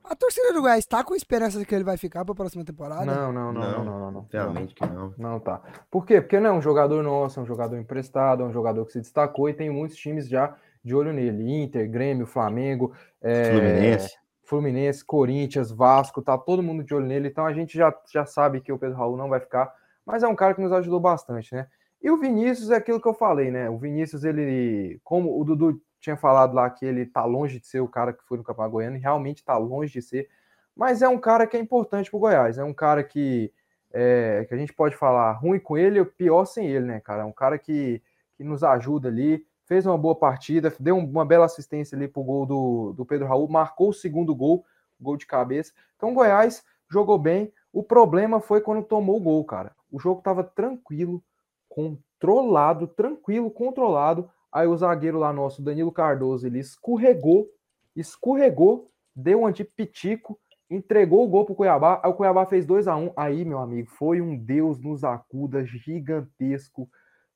A 0.04 0.16
torcida 0.16 0.52
do 0.52 0.60
Goiás 0.60 0.84
tá 0.84 1.02
com 1.04 1.14
esperança 1.14 1.58
de 1.58 1.64
que 1.64 1.74
ele 1.74 1.84
vai 1.84 1.96
ficar 1.96 2.24
pra 2.24 2.34
próxima 2.34 2.64
temporada? 2.64 3.04
Não, 3.06 3.32
não, 3.32 3.52
não, 3.52 3.60
não, 3.62 3.70
Não, 3.70 3.84
não, 3.84 3.98
não, 4.00 4.10
não. 4.10 4.26
Realmente 4.30 4.74
que 4.74 4.84
não. 4.84 5.14
Não 5.16 5.40
tá. 5.40 5.60
Por 5.90 6.04
quê? 6.04 6.20
Porque 6.20 6.38
não 6.40 6.50
é 6.50 6.52
um 6.52 6.60
jogador 6.60 7.02
nosso, 7.02 7.38
é 7.38 7.42
um 7.42 7.46
jogador 7.46 7.76
emprestado, 7.78 8.42
é 8.42 8.46
um 8.46 8.52
jogador 8.52 8.84
que 8.84 8.92
se 8.92 9.00
destacou 9.00 9.48
e 9.48 9.54
tem 9.54 9.70
muitos 9.70 9.96
times 9.96 10.28
já 10.28 10.56
de 10.82 10.94
olho 10.94 11.12
nele. 11.12 11.62
Inter, 11.62 11.88
Grêmio, 11.90 12.26
Flamengo, 12.26 12.92
é, 13.20 13.50
Fluminense. 13.50 14.18
Fluminense, 14.44 15.04
Corinthians, 15.04 15.70
Vasco, 15.70 16.20
tá 16.20 16.36
todo 16.36 16.62
mundo 16.62 16.84
de 16.84 16.94
olho 16.94 17.06
nele. 17.06 17.28
Então 17.28 17.46
a 17.46 17.52
gente 17.52 17.76
já, 17.76 17.94
já 18.12 18.26
sabe 18.26 18.60
que 18.60 18.72
o 18.72 18.78
Pedro 18.78 18.96
Raul 18.96 19.16
não 19.16 19.28
vai 19.28 19.40
ficar, 19.40 19.72
mas 20.04 20.22
é 20.22 20.28
um 20.28 20.34
cara 20.34 20.54
que 20.54 20.60
nos 20.60 20.72
ajudou 20.72 21.00
bastante, 21.00 21.54
né? 21.54 21.66
E 22.02 22.10
o 22.10 22.18
Vinícius 22.18 22.70
é 22.70 22.76
aquilo 22.76 23.00
que 23.00 23.06
eu 23.06 23.14
falei, 23.14 23.50
né? 23.50 23.70
O 23.70 23.78
Vinícius, 23.78 24.24
ele, 24.24 25.00
como 25.04 25.40
o 25.40 25.44
Dudu 25.44 25.80
tinha 26.00 26.16
falado 26.16 26.52
lá 26.52 26.68
que 26.68 26.84
ele 26.84 27.06
tá 27.06 27.24
longe 27.24 27.60
de 27.60 27.66
ser 27.66 27.80
o 27.80 27.86
cara 27.86 28.12
que 28.12 28.24
foi 28.24 28.36
no 28.36 28.42
Campeonato 28.42 28.72
Goiano, 28.72 28.96
e 28.96 29.00
realmente 29.00 29.44
tá 29.44 29.56
longe 29.56 29.92
de 29.92 30.02
ser, 30.02 30.28
mas 30.74 31.00
é 31.00 31.08
um 31.08 31.18
cara 31.18 31.46
que 31.46 31.56
é 31.56 31.60
importante 31.60 32.10
pro 32.10 32.18
Goiás, 32.18 32.58
é 32.58 32.64
um 32.64 32.74
cara 32.74 33.04
que 33.04 33.52
é, 33.92 34.44
que 34.48 34.54
a 34.54 34.56
gente 34.56 34.72
pode 34.72 34.96
falar 34.96 35.32
ruim 35.32 35.60
com 35.60 35.76
ele 35.76 36.00
ou 36.00 36.06
pior 36.06 36.44
sem 36.44 36.66
ele, 36.66 36.86
né, 36.86 37.00
cara? 37.00 37.22
É 37.22 37.24
um 37.24 37.32
cara 37.32 37.58
que, 37.58 38.02
que 38.36 38.42
nos 38.42 38.64
ajuda 38.64 39.08
ali, 39.08 39.46
fez 39.64 39.86
uma 39.86 39.96
boa 39.96 40.14
partida, 40.14 40.72
deu 40.78 40.96
uma 40.96 41.24
bela 41.24 41.46
assistência 41.46 41.96
ali 41.96 42.08
pro 42.08 42.22
gol 42.22 42.46
do, 42.46 42.92
do 42.94 43.06
Pedro 43.06 43.26
Raul, 43.26 43.48
marcou 43.48 43.90
o 43.90 43.94
segundo 43.94 44.34
gol, 44.34 44.64
gol 45.00 45.16
de 45.16 45.26
cabeça. 45.26 45.72
Então 45.96 46.10
o 46.10 46.14
Goiás 46.14 46.64
jogou 46.90 47.18
bem. 47.18 47.52
O 47.72 47.82
problema 47.82 48.40
foi 48.40 48.60
quando 48.60 48.84
tomou 48.84 49.16
o 49.16 49.20
gol, 49.20 49.44
cara. 49.44 49.74
O 49.90 49.98
jogo 49.98 50.18
estava 50.18 50.44
tranquilo, 50.44 51.22
controlado, 51.68 52.86
tranquilo, 52.86 53.50
controlado. 53.50 54.30
Aí 54.52 54.66
o 54.66 54.76
zagueiro 54.76 55.18
lá 55.18 55.32
nosso, 55.32 55.62
Danilo 55.62 55.90
Cardoso, 55.90 56.46
ele 56.46 56.58
escorregou, 56.58 57.48
escorregou, 57.96 58.90
deu 59.16 59.40
um 59.40 59.46
antipitico, 59.46 60.38
entregou 60.68 61.24
o 61.24 61.28
gol 61.28 61.46
pro 61.46 61.54
Cuiabá. 61.54 62.00
Aí 62.02 62.10
o 62.10 62.14
Cuiabá 62.14 62.44
fez 62.44 62.66
2 62.66 62.88
a 62.88 62.96
1 62.96 63.04
um. 63.04 63.12
Aí, 63.16 63.44
meu 63.44 63.58
amigo, 63.58 63.90
foi 63.90 64.20
um 64.20 64.36
Deus 64.36 64.78
nos 64.78 65.04
acuda 65.04 65.64
gigantesco. 65.64 66.88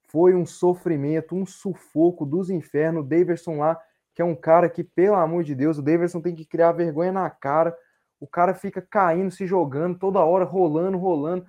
Foi 0.08 0.34
um 0.34 0.46
sofrimento, 0.46 1.34
um 1.34 1.44
sufoco 1.44 2.24
dos 2.24 2.50
infernos. 2.50 3.04
O 3.04 3.06
Daverson 3.06 3.58
lá, 3.58 3.78
que 4.14 4.22
é 4.22 4.24
um 4.24 4.34
cara 4.34 4.68
que, 4.68 4.84
pelo 4.84 5.16
amor 5.16 5.44
de 5.44 5.54
Deus, 5.54 5.78
o 5.78 5.82
Daverson 5.82 6.20
tem 6.20 6.34
que 6.34 6.44
criar 6.44 6.72
vergonha 6.72 7.12
na 7.12 7.28
cara. 7.28 7.76
O 8.18 8.26
cara 8.26 8.54
fica 8.54 8.80
caindo, 8.80 9.30
se 9.30 9.46
jogando, 9.46 9.98
toda 9.98 10.20
hora, 10.20 10.44
rolando, 10.44 10.96
rolando. 10.96 11.44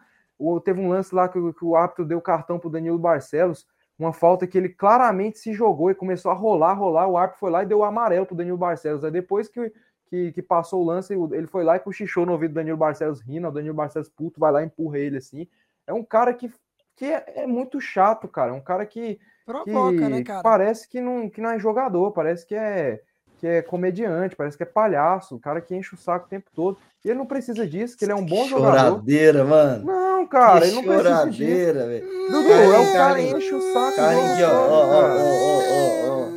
Teve 0.64 0.80
um 0.80 0.90
lance 0.90 1.14
lá 1.14 1.28
que, 1.28 1.40
que 1.54 1.66
o 1.66 1.76
árbitro 1.76 2.06
deu 2.06 2.22
cartão 2.22 2.60
pro 2.60 2.70
Danilo 2.70 3.00
Barcelos, 3.00 3.66
uma 3.98 4.14
falta 4.14 4.46
que 4.46 4.58
ele 4.58 4.70
claramente 4.70 5.40
se 5.40 5.54
jogou 5.54 5.90
e 5.90 5.96
começou 5.96 6.30
a 6.30 6.36
rolar, 6.36 6.74
rolar. 6.74 7.08
O 7.08 7.18
árbitro 7.18 7.40
foi 7.40 7.50
lá 7.50 7.64
e 7.64 7.66
deu 7.66 7.80
o 7.80 7.84
amarelo 7.84 8.26
pro 8.26 8.36
Danilo 8.36 8.58
Barcelos. 8.58 9.04
Aí 9.04 9.10
depois 9.10 9.48
que, 9.48 9.74
que, 10.08 10.32
que, 10.34 10.42
passou 10.42 10.84
o 10.84 10.86
lance, 10.86 11.14
ele 11.32 11.48
foi 11.48 11.64
lá 11.64 11.78
e 11.78 11.80
cochichou 11.80 12.26
no 12.26 12.34
ouvido 12.34 12.52
do 12.52 12.56
Danilo 12.56 12.78
Barcelos 12.78 13.22
rindo. 13.22 13.48
O 13.48 13.52
Danilo 13.52 13.74
Barcelos 13.74 14.10
puto 14.10 14.40
vai 14.40 14.52
lá 14.52 14.62
e 14.62 14.66
empurra 14.68 15.00
ele 15.00 15.18
assim. 15.18 15.48
É 15.88 15.94
um 15.94 16.04
cara 16.04 16.34
que, 16.34 16.52
que 16.98 17.06
é, 17.06 17.24
é 17.44 17.48
muito 17.48 17.80
chato, 17.80 18.28
cara. 18.28 18.52
É 18.52 18.54
um 18.54 18.60
cara 18.60 18.86
que, 18.86 19.18
Provoca, 19.46 19.92
que 19.98 20.10
né, 20.10 20.24
cara? 20.24 20.42
parece 20.42 20.90
que 20.90 21.00
não, 21.00 21.30
que 21.30 21.40
não 21.40 21.52
é 21.52 21.60
jogador, 21.60 22.12
parece 22.12 22.46
que 22.46 22.56
é 22.56 23.00
que 23.40 23.46
é 23.46 23.62
comediante, 23.62 24.36
parece 24.36 24.58
que 24.58 24.64
é 24.64 24.66
palhaço, 24.66 25.36
o 25.36 25.40
cara 25.40 25.62
que 25.62 25.76
enche 25.76 25.94
o 25.94 25.98
saco 25.98 26.26
o 26.26 26.30
tempo 26.30 26.50
todo. 26.56 26.76
E 27.06 27.10
ele 27.10 27.20
não 27.20 27.26
precisa 27.28 27.68
disso, 27.68 27.96
que 27.96 28.04
ele 28.04 28.12
é 28.12 28.16
um 28.16 28.26
bom 28.26 28.48
jogador. 28.48 28.80
Choradeira, 28.80 29.46
mano. 29.46 29.86
Não, 29.86 30.26
cara, 30.26 30.62
Que 30.62 30.68
ele 30.68 30.76
não 30.76 30.84
precisa 30.84 31.30
disso. 31.30 31.38
choradeira, 31.38 31.86
velho. 31.86 32.08
Dudu, 32.32 32.52
é 32.52 32.80
o 32.80 32.94
cara 32.94 33.16
que 33.16 33.22
enche 33.30 33.54
o 33.54 33.62
saco. 33.62 34.02
Aqui, 34.02 34.44
ó, 34.44 34.50
ó, 34.50 34.88
ó, 34.88 35.62
ó, 35.70 36.28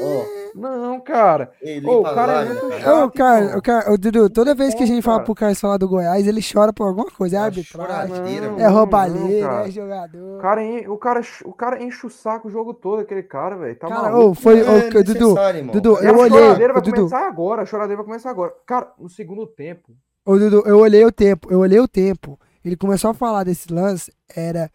ó, 0.00 0.22
ó. 0.22 0.35
Não, 0.56 0.98
cara. 1.00 1.52
Ei, 1.60 1.84
Ô, 1.84 2.00
o 2.00 2.02
cara 2.02 2.32
é 2.32 2.42
a 2.42 2.44
muito 2.46 2.68
cara. 2.68 2.80
chato. 2.80 3.04
Ô, 3.04 3.10
cara, 3.10 3.58
o 3.58 3.62
cara, 3.62 3.92
ô, 3.92 3.98
Dudu, 3.98 4.30
toda 4.30 4.54
vez 4.54 4.74
que 4.74 4.82
a 4.82 4.86
gente 4.86 5.02
fala 5.02 5.18
cara. 5.18 5.24
pro 5.26 5.34
Carlos 5.34 5.60
falar 5.60 5.76
do 5.76 5.86
Goiás, 5.88 6.26
ele 6.26 6.40
chora 6.40 6.72
por 6.72 6.86
alguma 6.88 7.10
coisa. 7.10 7.36
É 7.36 7.40
É 7.40 7.42
arbitragem, 7.42 8.08
choradeira, 8.16 8.46
é 8.46 8.64
não, 8.64 8.72
roubalheira, 8.72 9.48
cara. 9.48 9.68
é 9.68 9.70
jogador. 9.70 10.36
O 10.36 10.40
cara, 10.40 10.60
o, 10.90 10.98
cara, 10.98 11.20
o 11.44 11.52
cara 11.52 11.82
enche 11.82 12.06
o 12.06 12.10
saco 12.10 12.48
o 12.48 12.50
jogo 12.50 12.72
todo, 12.72 13.00
aquele 13.00 13.22
cara, 13.22 13.56
velho. 13.56 13.76
Tá 13.78 13.86
Cara, 13.88 14.02
maluco. 14.10 14.30
ô, 14.30 14.34
foi. 14.34 14.60
É 14.60 14.90
Dudu. 15.02 15.34
Dudu, 15.72 15.98
eu 15.98 16.14
a 16.14 16.18
olhei. 16.18 16.38
choradeira 16.40 16.72
ô, 16.72 16.74
vai 16.74 16.82
Dudu, 16.82 16.96
começar 16.96 17.26
agora, 17.28 17.62
a 17.62 17.66
choradeira 17.66 17.96
vai 17.96 18.06
começar 18.06 18.30
agora. 18.30 18.52
Cara, 18.66 18.92
no 18.98 19.08
segundo 19.08 19.46
tempo, 19.46 19.92
ô, 20.24 20.38
Dudu, 20.38 20.62
eu 20.66 20.78
olhei 20.78 21.04
o 21.04 21.12
tempo, 21.12 21.52
eu 21.52 21.58
olhei 21.60 21.78
o 21.80 21.86
tempo. 21.88 22.38
Ele 22.64 22.76
começou 22.76 23.10
a 23.10 23.14
falar 23.14 23.44
desse 23.44 23.72
lance, 23.72 24.10
era 24.34 24.70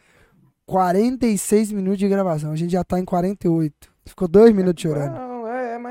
46 0.65 1.71
minutos 1.71 1.99
de 1.99 2.07
gravação. 2.07 2.51
A 2.51 2.55
gente 2.55 2.71
já 2.71 2.83
tá 2.83 2.99
em 2.99 3.03
48. 3.05 3.91
Ficou 4.05 4.27
dois 4.27 4.53
minutos 4.53 4.81
chorando. 4.81 5.30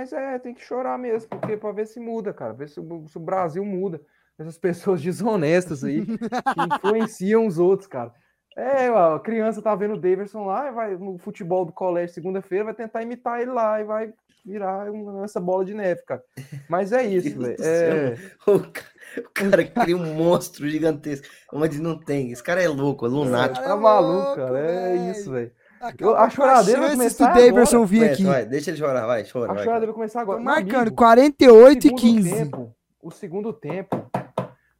É, 0.01 0.03
mas 0.03 0.13
é, 0.13 0.39
tem 0.39 0.55
que 0.55 0.65
chorar 0.65 0.99
mesmo, 0.99 1.29
porque 1.29 1.57
pra 1.57 1.73
ver 1.73 1.87
se 1.87 2.01
muda, 2.01 2.33
cara, 2.33 2.53
ver 2.53 2.69
se, 2.69 2.81
o- 2.81 3.07
se 3.09 3.17
o 3.17 3.21
Brasil 3.21 3.65
muda. 3.65 4.01
Essas 4.39 4.57
pessoas 4.57 5.03
desonestas 5.03 5.85
aí 5.85 6.07
que 6.07 6.77
influenciam 6.77 7.47
os 7.47 7.59
outros, 7.59 7.87
cara. 7.87 8.13
É, 8.57 8.89
a 8.89 9.19
criança 9.23 9.63
tá 9.63 9.75
vendo 9.75 9.95
o 9.95 10.01
Daverson 10.01 10.45
lá, 10.45 10.71
vai 10.71 10.97
no 10.97 11.19
futebol 11.19 11.65
do 11.65 11.73
colégio 11.73 12.15
segunda-feira, 12.15 12.65
vai 12.65 12.75
tentar 12.75 13.03
imitar 13.03 13.41
ele 13.41 13.51
lá 13.53 13.81
e 13.81 13.85
vai 13.85 14.13
virar 14.45 14.87
essa 15.23 15.39
bola 15.39 15.65
de 15.65 15.75
neve, 15.75 16.03
cara. 16.05 16.23
Mas 16.69 16.93
é 16.93 17.05
isso, 17.05 17.39
velho. 17.39 17.57
É, 17.63 18.17
O 18.47 18.59
ca- 18.61 18.83
o 19.19 19.31
cara 19.51 19.65
cria 19.65 19.97
um 19.97 20.15
monstro 20.15 20.69
gigantesco, 20.69 21.27
onde 21.53 21.81
não 21.81 21.99
tem. 21.99 22.33
Esse 22.33 22.43
cara 22.43 22.63
é 22.63 22.69
louco, 22.69 23.07
é 23.07 23.09
lunático. 23.09 23.65
Cara, 23.65 23.69
tá 23.69 23.79
é 23.79 23.83
maluco, 23.83 24.37
cara. 24.37 24.59
É 24.59 24.93
velho. 24.97 25.11
isso, 25.13 25.31
velho. 25.31 25.53
Acabou 25.81 26.15
a 26.15 26.29
choradeira 26.29 26.81
vai 26.81 26.91
começar 26.91 27.25
agora. 27.31 27.87
vir 27.87 27.99
Aguenta, 27.99 28.13
aqui. 28.13 28.25
vai, 28.25 28.47
deixa 28.47 28.71
ele 28.71 28.77
chorar, 28.79 29.07
vai, 29.07 29.25
chora. 29.25 29.51
A 29.51 29.55
vai, 29.55 29.65
choradeira 29.65 29.87
vai 29.87 29.95
começar 29.95 30.21
agora. 30.21 30.39
Tô 30.39 30.45
marcando 30.45 30.81
amigo, 30.81 30.97
48 30.97 31.79
e 31.79 31.83
segundo 31.83 32.01
15. 32.01 32.35
Tempo, 32.35 32.77
o 33.03 33.11
segundo 33.11 33.53
tempo 33.53 34.11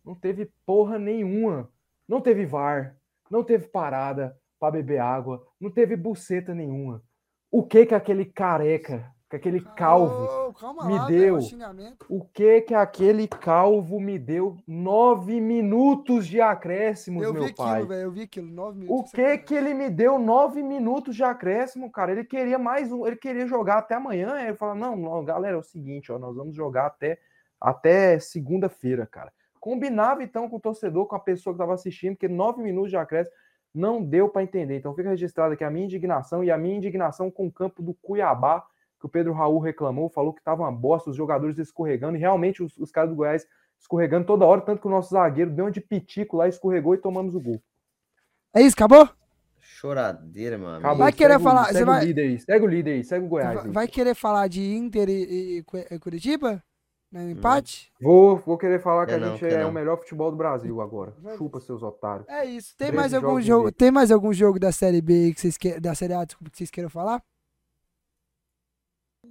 não 0.05 0.15
teve 0.15 0.51
porra 0.67 0.99
nenhuma. 0.99 1.71
Não 2.07 2.21
teve 2.21 2.45
VAR, 2.45 2.97
não 3.31 3.43
teve 3.43 3.69
parada 3.69 4.37
pra 4.59 4.71
beber 4.71 4.99
água, 4.99 5.47
não 5.61 5.71
teve 5.71 5.97
buceta 5.97 6.53
nenhuma. 6.53 7.03
O 7.51 7.63
que 7.63 7.87
que 7.87 7.95
aquele 7.95 8.25
careca, 8.25 9.11
que 9.31 9.37
aquele 9.37 9.61
calvo, 9.61 10.53
calma 10.55 10.85
me 10.87 10.99
lá, 10.99 11.07
deu. 11.07 11.39
velho, 11.39 11.97
o 12.09 12.25
que 12.25 12.63
que 12.63 12.75
aquele 12.75 13.29
calvo 13.29 14.01
me 14.01 14.19
deu? 14.19 14.57
Nove 14.67 15.41
minutos 15.41 16.27
de 16.27 16.41
vi 17.33 17.39
meu 17.39 17.49
aquilo, 17.49 17.57
pai. 17.69 17.87
velho. 17.87 18.01
Eu 18.03 18.11
vi 18.11 18.23
aquilo. 18.23 18.49
9 18.49 18.77
O 18.77 18.81
minutos. 18.81 19.13
que 19.13 19.39
que 19.39 19.55
ele 19.55 19.73
me 19.73 19.89
deu 19.89 20.19
nove 20.19 20.65
minutos 20.65 21.15
de 21.15 21.23
acréscimo, 21.23 21.93
cara? 21.93 22.11
Ele 22.11 22.25
queria 22.25 22.59
mais 22.59 22.91
um, 22.91 23.07
ele 23.07 23.15
queria 23.15 23.47
jogar 23.47 23.79
até 23.79 23.95
amanhã. 23.95 24.35
Aí 24.35 24.49
ele 24.49 24.57
falou: 24.57 24.75
não, 24.75 24.97
não, 24.97 25.25
galera, 25.25 25.55
é 25.55 25.61
o 25.61 25.63
seguinte, 25.63 26.11
ó, 26.11 26.19
nós 26.19 26.35
vamos 26.35 26.57
jogar 26.57 26.87
até, 26.87 27.17
até 27.61 28.19
segunda-feira, 28.19 29.07
cara. 29.07 29.33
Combinava 29.61 30.25
então 30.25 30.49
com 30.49 30.57
o 30.57 30.61
torcedor, 30.61 31.07
com 31.07 31.15
a 31.15 31.21
pessoa 31.21 31.55
que 31.55 31.59
estava 31.59 31.75
assistindo, 31.75 32.15
porque 32.15 32.27
nove 32.27 32.61
minutos 32.63 32.91
de 32.91 32.97
acréscimo 32.97 33.37
não 33.73 34.03
deu 34.03 34.29
para 34.29 34.43
entender. 34.43 34.77
Então 34.79 34.93
fica 34.93 35.11
registrado 35.11 35.53
aqui 35.55 35.63
a 35.63 35.71
minha 35.71 35.85
indignação 35.85 36.43
e 36.43 36.51
a 36.51 36.59
minha 36.59 36.75
indignação 36.77 37.31
com 37.31 37.47
o 37.47 37.53
campo 37.53 37.81
do 37.81 37.95
Cuiabá, 37.95 38.65
que 39.01 39.07
o 39.07 39.09
Pedro 39.09 39.33
Raul 39.33 39.59
reclamou, 39.59 40.09
falou 40.11 40.33
que 40.35 40.43
tava 40.45 40.63
uma 40.63 40.71
bosta, 40.73 41.09
os 41.11 41.17
jogadores 41.17 41.57
escorregando, 41.59 42.17
e 42.17 42.21
realmente 42.21 42.63
os, 42.63 42.77
os 42.77 42.93
caras 42.93 43.11
do 43.11 43.17
Goiás 43.17 43.47
escorregando 43.81 44.27
toda 44.27 44.45
hora, 44.45 44.61
tanto 44.61 44.81
que 44.83 44.87
o 44.87 44.91
nosso 44.91 45.11
zagueiro 45.11 45.51
deu 45.51 45.65
um 45.67 45.71
de 45.71 45.81
pitico 45.81 46.37
lá, 46.37 46.47
escorregou 46.47 46.95
e 46.95 46.99
tomamos 46.99 47.35
o 47.35 47.41
gol. 47.41 47.61
É 48.55 48.61
isso, 48.61 48.75
acabou? 48.77 49.09
Choradeira, 49.59 50.57
amigo. 50.57 50.71
Acabou. 50.71 50.99
Vai 50.99 51.13
querer 51.13 51.33
Segue 51.35 51.43
o- 51.43 51.45
falar- 51.49 51.65
Segue 51.67 51.77
você 51.79 51.83
o 51.83 51.87
vai- 51.87 52.05
líder 52.05 52.23
aí, 52.23 52.39
segue 52.41 52.65
o 52.65 52.69
líder 52.69 52.91
aí, 52.93 53.05
segue 53.05 53.25
o 53.25 53.29
Goiás. 53.29 53.55
Vai, 53.55 53.65
aí. 53.67 53.71
vai 53.73 53.89
querer 53.89 54.15
falar 54.15 54.49
de 54.49 54.63
Inter 54.75 55.09
e, 55.09 55.13
e- 55.13 55.59
e 55.59 55.63
Cu- 55.63 56.01
Curitiba? 56.01 56.63
No 57.13 57.29
empate? 57.29 57.91
Vou, 58.01 58.37
vou 58.37 58.57
querer 58.57 58.81
falar 58.81 59.05
que 59.05 59.13
a 59.13 59.19
gente 59.19 59.45
é 59.45 59.63
não. 59.63 59.71
o 59.71 59.73
melhor 59.73 59.97
futebol 59.99 60.31
do 60.31 60.37
Brasil 60.37 60.81
agora. 60.81 61.13
Chupa 61.37 61.59
seus 61.59 61.83
otários. 61.83 62.29
É 62.29 62.45
isso. 62.45 62.73
Tem 62.79 62.87
13 62.89 62.97
mais 62.97 63.15
algum 63.15 63.41
jogo? 63.41 63.73
Tem 63.73 63.91
mais 63.91 64.13
algum 64.13 64.33
jogo 64.33 64.61
da 64.61 64.71
Série 64.71 65.01
B 65.03 65.33
que 65.35 65.41
vocês 65.41 65.57
querem, 65.57 65.81
da 65.81 65.93
Série 65.93 66.13
A, 66.15 66.25
desculpa, 66.25 66.51
que 66.53 66.59
vocês 66.59 66.71
queiram 66.71 66.89
falar? 66.89 67.21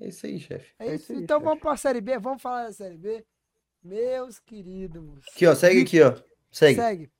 É 0.02 0.08
isso 0.08 0.26
aí, 0.26 0.40
chefe. 0.40 0.74
É 0.80 0.88
É 0.88 0.96
isso. 0.96 1.12
aí, 1.12 1.20
então 1.20 1.38
chefe. 1.38 1.46
vamos 1.46 1.62
pra 1.62 1.78
Série 1.78 2.02
B, 2.02 2.18
vamos 2.20 2.42
falar 2.42 2.66
da 2.66 2.74
Série 2.74 2.98
B. 2.98 3.26
Meus 3.84 4.40
queridos. 4.40 5.26
Aqui, 5.34 5.46
ó, 5.48 5.56
segue 5.56 5.82
aqui, 5.82 6.02
ó. 6.02 6.14
Segue. 6.52 6.76
Segue. 6.80 7.12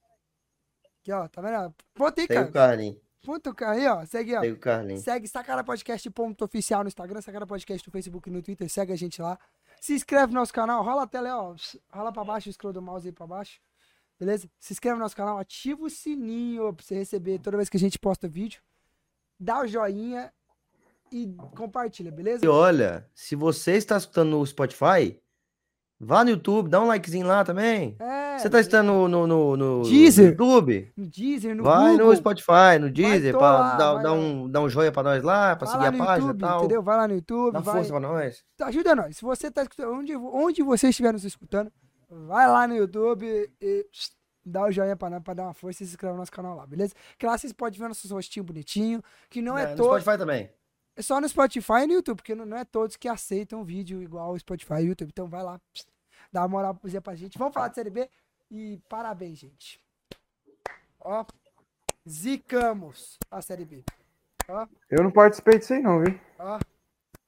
Aqui, 1.02 1.12
ó, 1.12 1.28
tá 1.28 1.42
vendo? 1.42 1.74
Ponta 1.94 2.22
aí, 2.22 2.28
Segue 2.28 2.40
o 2.42 2.52
cara. 2.52 2.68
Carlinhos. 2.70 2.98
Ponta 3.24 3.50
o 3.50 3.56
cara 3.56 3.72
aí, 3.78 3.88
ó. 3.88 4.06
Segue, 4.06 4.36
ó. 4.36 4.42
Segue 4.42 4.54
o 4.54 4.58
Carlinhos. 4.60 5.04
Segue 5.04 5.28
Sacara 5.28 5.64
Podcast 5.64 6.10
ponto 6.12 6.44
oficial 6.46 6.84
no 6.84 6.88
Instagram, 6.88 7.22
Sacara 7.22 7.46
Podcast 7.48 7.88
no 7.88 7.92
Facebook 7.92 8.30
e 8.30 8.32
no 8.32 8.42
Twitter. 8.42 8.70
Segue 8.70 8.92
a 8.94 8.96
gente 8.96 9.22
lá. 9.22 9.38
Se 9.80 9.94
inscreve 9.94 10.34
no 10.34 10.40
nosso 10.40 10.54
canal, 10.54 10.84
rola 10.84 11.04
a 11.04 11.08
tela 11.08 11.38
ó. 11.38 11.56
Rola 11.94 12.12
pra 12.12 12.24
baixo, 12.24 12.52
scroll 12.52 12.74
do 12.74 12.82
mouse 12.82 13.08
aí 13.08 13.14
pra 13.14 13.26
baixo. 13.28 13.60
Beleza? 14.20 14.50
Se 14.60 14.74
inscreve 14.74 14.96
no 14.98 15.04
nosso 15.04 15.16
canal, 15.16 15.38
ativa 15.38 15.82
o 15.84 15.90
sininho 15.90 16.74
pra 16.74 16.84
você 16.86 16.96
receber 16.96 17.40
toda 17.40 17.56
vez 17.56 17.70
que 17.70 17.78
a 17.78 17.80
gente 17.80 17.98
posta 17.98 18.28
vídeo. 18.28 18.62
Dá 19.40 19.62
o 19.62 19.68
joinha 19.68 20.34
e 21.12 21.28
compartilha, 21.56 22.12
beleza? 22.12 22.46
E 22.46 22.48
olha, 22.48 23.08
se 23.14 23.36
você 23.36 23.74
está 23.74 23.98
escutando 23.98 24.30
no 24.32 24.46
Spotify, 24.46 25.20
vá 26.00 26.24
no 26.24 26.30
YouTube, 26.32 26.70
dá 26.70 26.80
um 26.82 26.88
likezinho 26.88 27.28
lá 27.28 27.44
também. 27.44 27.96
É, 28.00 28.38
Você 28.40 28.48
está 28.48 28.60
escutando 28.60 28.88
no, 28.88 29.08
no, 29.08 29.28
no, 29.28 29.58
no 29.58 29.82
Deezer. 29.84 30.30
YouTube? 30.32 30.92
no 30.96 31.08
Deezer, 31.08 31.56
no 31.56 31.64
vai 31.64 31.92
Google. 31.92 32.08
no 32.08 32.16
Spotify, 32.16 32.80
no 32.80 32.90
Deezer, 32.90 33.36
lá, 33.38 33.76
dar, 33.76 33.98
dar 34.02 34.14
um, 34.14 34.50
dar 34.50 34.62
um 34.62 34.70
joinha 34.70 34.92
pra 34.92 35.04
nós 35.04 35.22
lá, 35.24 35.56
pra 35.56 35.66
Vai 35.68 35.74
seguir 35.76 35.84
lá 35.84 35.90
a 35.90 35.92
no 35.92 35.98
página 35.98 36.16
e 36.16 36.28
YouTube, 36.28 36.40
tal. 36.40 36.60
entendeu? 36.60 36.82
Vai 36.82 36.98
lá 36.98 37.08
no 37.08 37.14
YouTube, 37.16 37.54
Dá 37.54 37.60
vai, 37.60 37.76
força 37.76 37.90
pra 37.92 38.00
nós. 38.00 38.44
ajuda 38.62 38.96
nós. 38.96 39.18
Se 39.18 39.22
você 39.24 39.52
tá 39.52 39.62
escutando, 39.64 39.92
onde, 39.94 40.16
onde 40.16 40.64
você 40.64 40.88
estiver 40.90 41.12
nos 41.12 41.26
escutando, 41.26 41.70
vai 42.10 42.48
lá 42.48 42.66
no 42.66 42.76
YouTube 42.76 43.26
e 43.62 43.86
dá 44.46 44.64
o 44.64 44.72
joinha 44.72 44.96
pra 44.96 45.10
nós, 45.10 45.22
pra 45.22 45.34
dar 45.34 45.44
uma 45.44 45.54
força 45.54 45.84
e 45.84 45.86
se 45.86 45.92
inscreve 45.94 46.14
no 46.14 46.20
nosso 46.20 46.32
canal 46.32 46.56
lá, 46.56 46.66
beleza? 46.66 46.94
Que 47.18 47.26
lá 47.26 47.38
vocês 47.38 47.52
podem 47.54 47.78
ver 47.78 47.88
nossos 47.90 48.10
rostinhos 48.10 48.48
bonitinhos, 48.48 49.02
que 49.30 49.42
não 49.42 49.58
é, 49.58 49.72
no 49.72 49.76
todo, 49.76 50.00
Spotify 50.00 50.18
também. 50.18 50.50
É 51.00 51.02
só 51.02 51.22
no 51.22 51.28
Spotify 51.30 51.84
e 51.84 51.88
no 51.88 51.94
YouTube, 51.94 52.18
porque 52.18 52.36
não, 52.36 52.58
é 52.58 52.66
todos 52.66 52.96
que 52.98 53.08
aceitam 53.08 53.64
vídeo 53.64 54.02
igual 54.02 54.32
o 54.34 54.40
Spotify 54.40 54.74
e 54.82 54.86
o 54.86 54.88
YouTube. 54.90 55.10
Então 55.10 55.28
vai 55.28 55.42
lá, 55.44 55.60
dá 56.32 56.42
uma 56.42 56.48
moral 56.50 56.76
pra 57.04 57.16
gente. 57.16 57.38
Vamos 57.38 57.54
falar 57.54 57.70
de 57.70 57.76
Série 57.76 57.90
B 57.90 58.10
e 58.52 58.80
parabéns, 58.90 59.40
gente. 59.40 59.82
Ó, 61.00 61.26
zicamos 62.08 63.18
a 63.32 63.42
Série 63.42 63.66
B. 63.66 63.84
Ó, 64.48 64.68
Eu 64.90 65.04
não 65.04 65.12
participei 65.12 65.58
disso 65.60 65.74
aí, 65.74 65.82
não, 65.82 66.02
viu? 66.04 66.20
ó. 66.38 66.60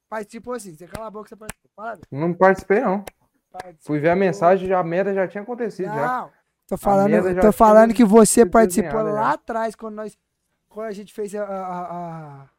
Faz 0.09 0.25
tipo 0.27 0.51
assim, 0.51 0.75
você 0.75 0.87
cala 0.87 1.07
a 1.07 1.11
boca, 1.11 1.29
você 1.29 1.35
participa. 1.37 1.69
Parabéns. 1.73 2.05
Não 2.11 2.33
participei, 2.33 2.81
não. 2.81 3.05
participou. 3.51 3.79
Fui 3.85 3.99
ver 3.99 4.09
a 4.09 4.15
mensagem, 4.15 4.67
já, 4.67 4.79
a 4.79 4.83
merda 4.83 5.13
já 5.13 5.25
tinha 5.27 5.41
acontecido. 5.41 5.85
já. 5.85 6.05
Não, 6.23 6.31
Tô 6.67 6.77
falando, 6.77 7.33
já 7.33 7.41
tô 7.41 7.51
falando 7.53 7.93
que 7.93 8.03
você 8.03 8.45
participou 8.45 9.01
lá 9.03 9.11
já. 9.11 9.31
atrás, 9.31 9.75
quando 9.75 9.95
nós. 9.95 10.17
Quando 10.67 10.87
a 10.87 10.91
gente 10.91 11.13
fez 11.13 11.33
a. 11.35 11.43
a- 11.43 12.43
a- 12.43 12.49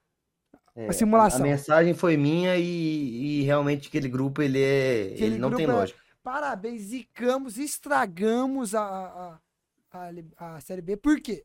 É, 0.75 0.89
a 0.89 0.93
simulação. 0.93 1.41
A, 1.41 1.43
mensagem 1.43 1.95
foi 1.95 2.17
minha 2.17 2.57
e, 2.57 3.41
e 3.41 3.43
realmente 3.43 3.89
aquele 3.89 4.09
grupo 4.09 4.41
ele 4.41 4.61
é. 4.63 5.13
Aquele 5.13 5.25
ele 5.25 5.39
não 5.39 5.51
tem 5.55 5.67
é- 5.67 5.73
lógica. 5.73 6.01
Parabéns, 6.23 6.83
zicamos, 6.83 7.59
estragamos 7.59 8.77
a, 8.77 8.81
a, 8.81 9.39
a, 10.39 10.55
a, 10.55 10.61
Série 10.61 10.81
B. 10.81 10.97
Por 10.97 11.21
quê? 11.21 11.45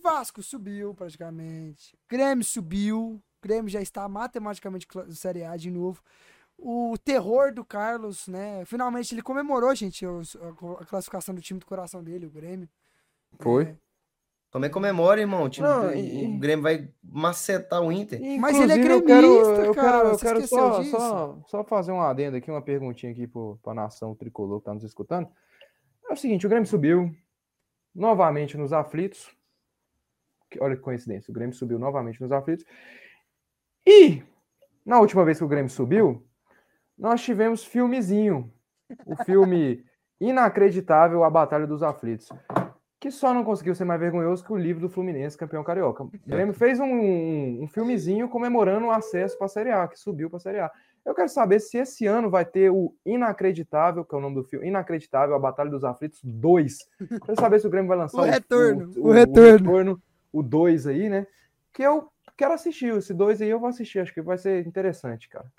Vasco 0.00 0.42
subiu 0.42 0.94
praticamente. 0.94 1.98
Grêmio 2.08 2.44
subiu. 2.44 3.20
Grêmio 3.42 3.68
já 3.68 3.82
está 3.82 4.08
matematicamente 4.08 4.86
cla- 4.86 5.10
Série 5.10 5.44
A 5.44 5.56
de 5.56 5.70
novo. 5.70 6.00
O 6.56 6.96
terror 7.04 7.52
do 7.52 7.64
Carlos, 7.64 8.28
né? 8.28 8.64
Finalmente 8.64 9.12
ele 9.12 9.22
comemorou, 9.22 9.74
gente, 9.74 10.04
a 10.06 10.84
classificação 10.84 11.34
do 11.34 11.40
time 11.40 11.58
do 11.58 11.66
coração 11.66 12.02
dele, 12.04 12.26
o 12.26 12.30
Grêmio. 12.30 12.68
Foi. 13.40 13.64
É, 13.64 13.76
Também 14.52 14.70
comemora, 14.70 15.18
irmão. 15.20 15.44
O, 15.44 15.48
time- 15.48 15.66
Não, 15.66 15.86
o- 15.88 15.94
e- 15.94 16.26
o 16.36 16.38
Grêmio 16.38 16.62
vai 16.62 16.88
macetar 17.02 17.80
o 17.82 17.90
Inter. 17.90 18.20
Mas 18.38 18.54
ele 18.60 18.72
é 18.72 18.76
Inclusive, 18.76 18.88
eu 18.94 19.00
gremista, 19.02 19.54
quero, 19.54 19.64
eu 19.66 19.74
cara, 19.74 19.98
quero, 19.98 20.08
eu 20.10 20.18
quero 20.18 20.46
só, 20.46 20.82
só, 20.84 21.38
só 21.46 21.64
fazer 21.64 21.90
um 21.90 22.02
adendo 22.02 22.36
aqui, 22.36 22.50
uma 22.50 22.60
perguntinha 22.60 23.10
aqui 23.10 23.26
pro, 23.26 23.58
pra 23.62 23.72
nação 23.72 24.14
tricolor 24.14 24.58
que 24.60 24.66
tá 24.66 24.74
nos 24.74 24.84
escutando. 24.84 25.26
É 26.08 26.12
o 26.12 26.16
seguinte, 26.16 26.44
o 26.46 26.50
Grêmio 26.50 26.68
subiu 26.68 27.10
novamente 27.94 28.58
nos 28.58 28.74
aflitos. 28.74 29.34
Olha 30.60 30.76
que 30.76 30.82
coincidência, 30.82 31.30
o 31.30 31.34
Grêmio 31.34 31.54
subiu 31.56 31.78
novamente 31.78 32.20
nos 32.20 32.30
aflitos. 32.30 32.66
E, 33.86 34.22
na 34.84 35.00
última 35.00 35.24
vez 35.24 35.38
que 35.38 35.44
o 35.44 35.48
Grêmio 35.48 35.70
subiu, 35.70 36.26
nós 36.98 37.22
tivemos 37.22 37.64
filmezinho. 37.64 38.52
O 39.06 39.16
filme 39.24 39.82
inacreditável, 40.20 41.24
A 41.24 41.30
Batalha 41.30 41.66
dos 41.66 41.82
Aflitos. 41.82 42.28
Que 43.02 43.10
só 43.10 43.34
não 43.34 43.42
conseguiu 43.42 43.74
ser 43.74 43.84
mais 43.84 43.98
vergonhoso 43.98 44.44
que 44.44 44.52
o 44.52 44.56
livro 44.56 44.82
do 44.82 44.88
Fluminense, 44.88 45.36
campeão 45.36 45.64
carioca. 45.64 46.04
O 46.04 46.10
Grêmio 46.24 46.54
fez 46.54 46.78
um, 46.78 46.84
um, 46.84 47.64
um 47.64 47.66
filmezinho 47.66 48.28
comemorando 48.28 48.86
o 48.86 48.90
acesso 48.92 49.36
para 49.36 49.46
a 49.46 49.48
Série 49.48 49.72
A, 49.72 49.88
que 49.88 49.98
subiu 49.98 50.30
para 50.30 50.36
a 50.36 50.40
Série 50.40 50.60
A. 50.60 50.70
Eu 51.04 51.12
quero 51.12 51.28
saber 51.28 51.58
se 51.58 51.78
esse 51.78 52.06
ano 52.06 52.30
vai 52.30 52.44
ter 52.44 52.70
o 52.70 52.94
Inacreditável, 53.04 54.04
que 54.04 54.14
é 54.14 54.18
o 54.18 54.20
nome 54.20 54.36
do 54.36 54.44
filme, 54.44 54.68
Inacreditável, 54.68 55.34
A 55.34 55.38
Batalha 55.40 55.68
dos 55.68 55.82
Aflitos 55.82 56.20
2. 56.22 56.78
Quero 57.26 57.40
saber 57.40 57.58
se 57.58 57.66
o 57.66 57.70
Grêmio 57.70 57.88
vai 57.88 57.98
lançar 57.98 58.18
O 58.18 58.22
retorno, 58.22 58.92
o, 58.96 59.08
o 59.08 59.10
retorno. 59.10 59.50
retorno, 59.50 60.02
o 60.32 60.40
2 60.40 60.86
aí, 60.86 61.08
né? 61.08 61.26
Que 61.72 61.82
eu 61.82 62.08
quero 62.36 62.54
assistir. 62.54 62.96
Esse 62.96 63.12
2 63.12 63.42
aí 63.42 63.48
eu 63.48 63.58
vou 63.58 63.68
assistir, 63.68 63.98
acho 63.98 64.14
que 64.14 64.22
vai 64.22 64.38
ser 64.38 64.64
interessante, 64.64 65.28
cara. 65.28 65.52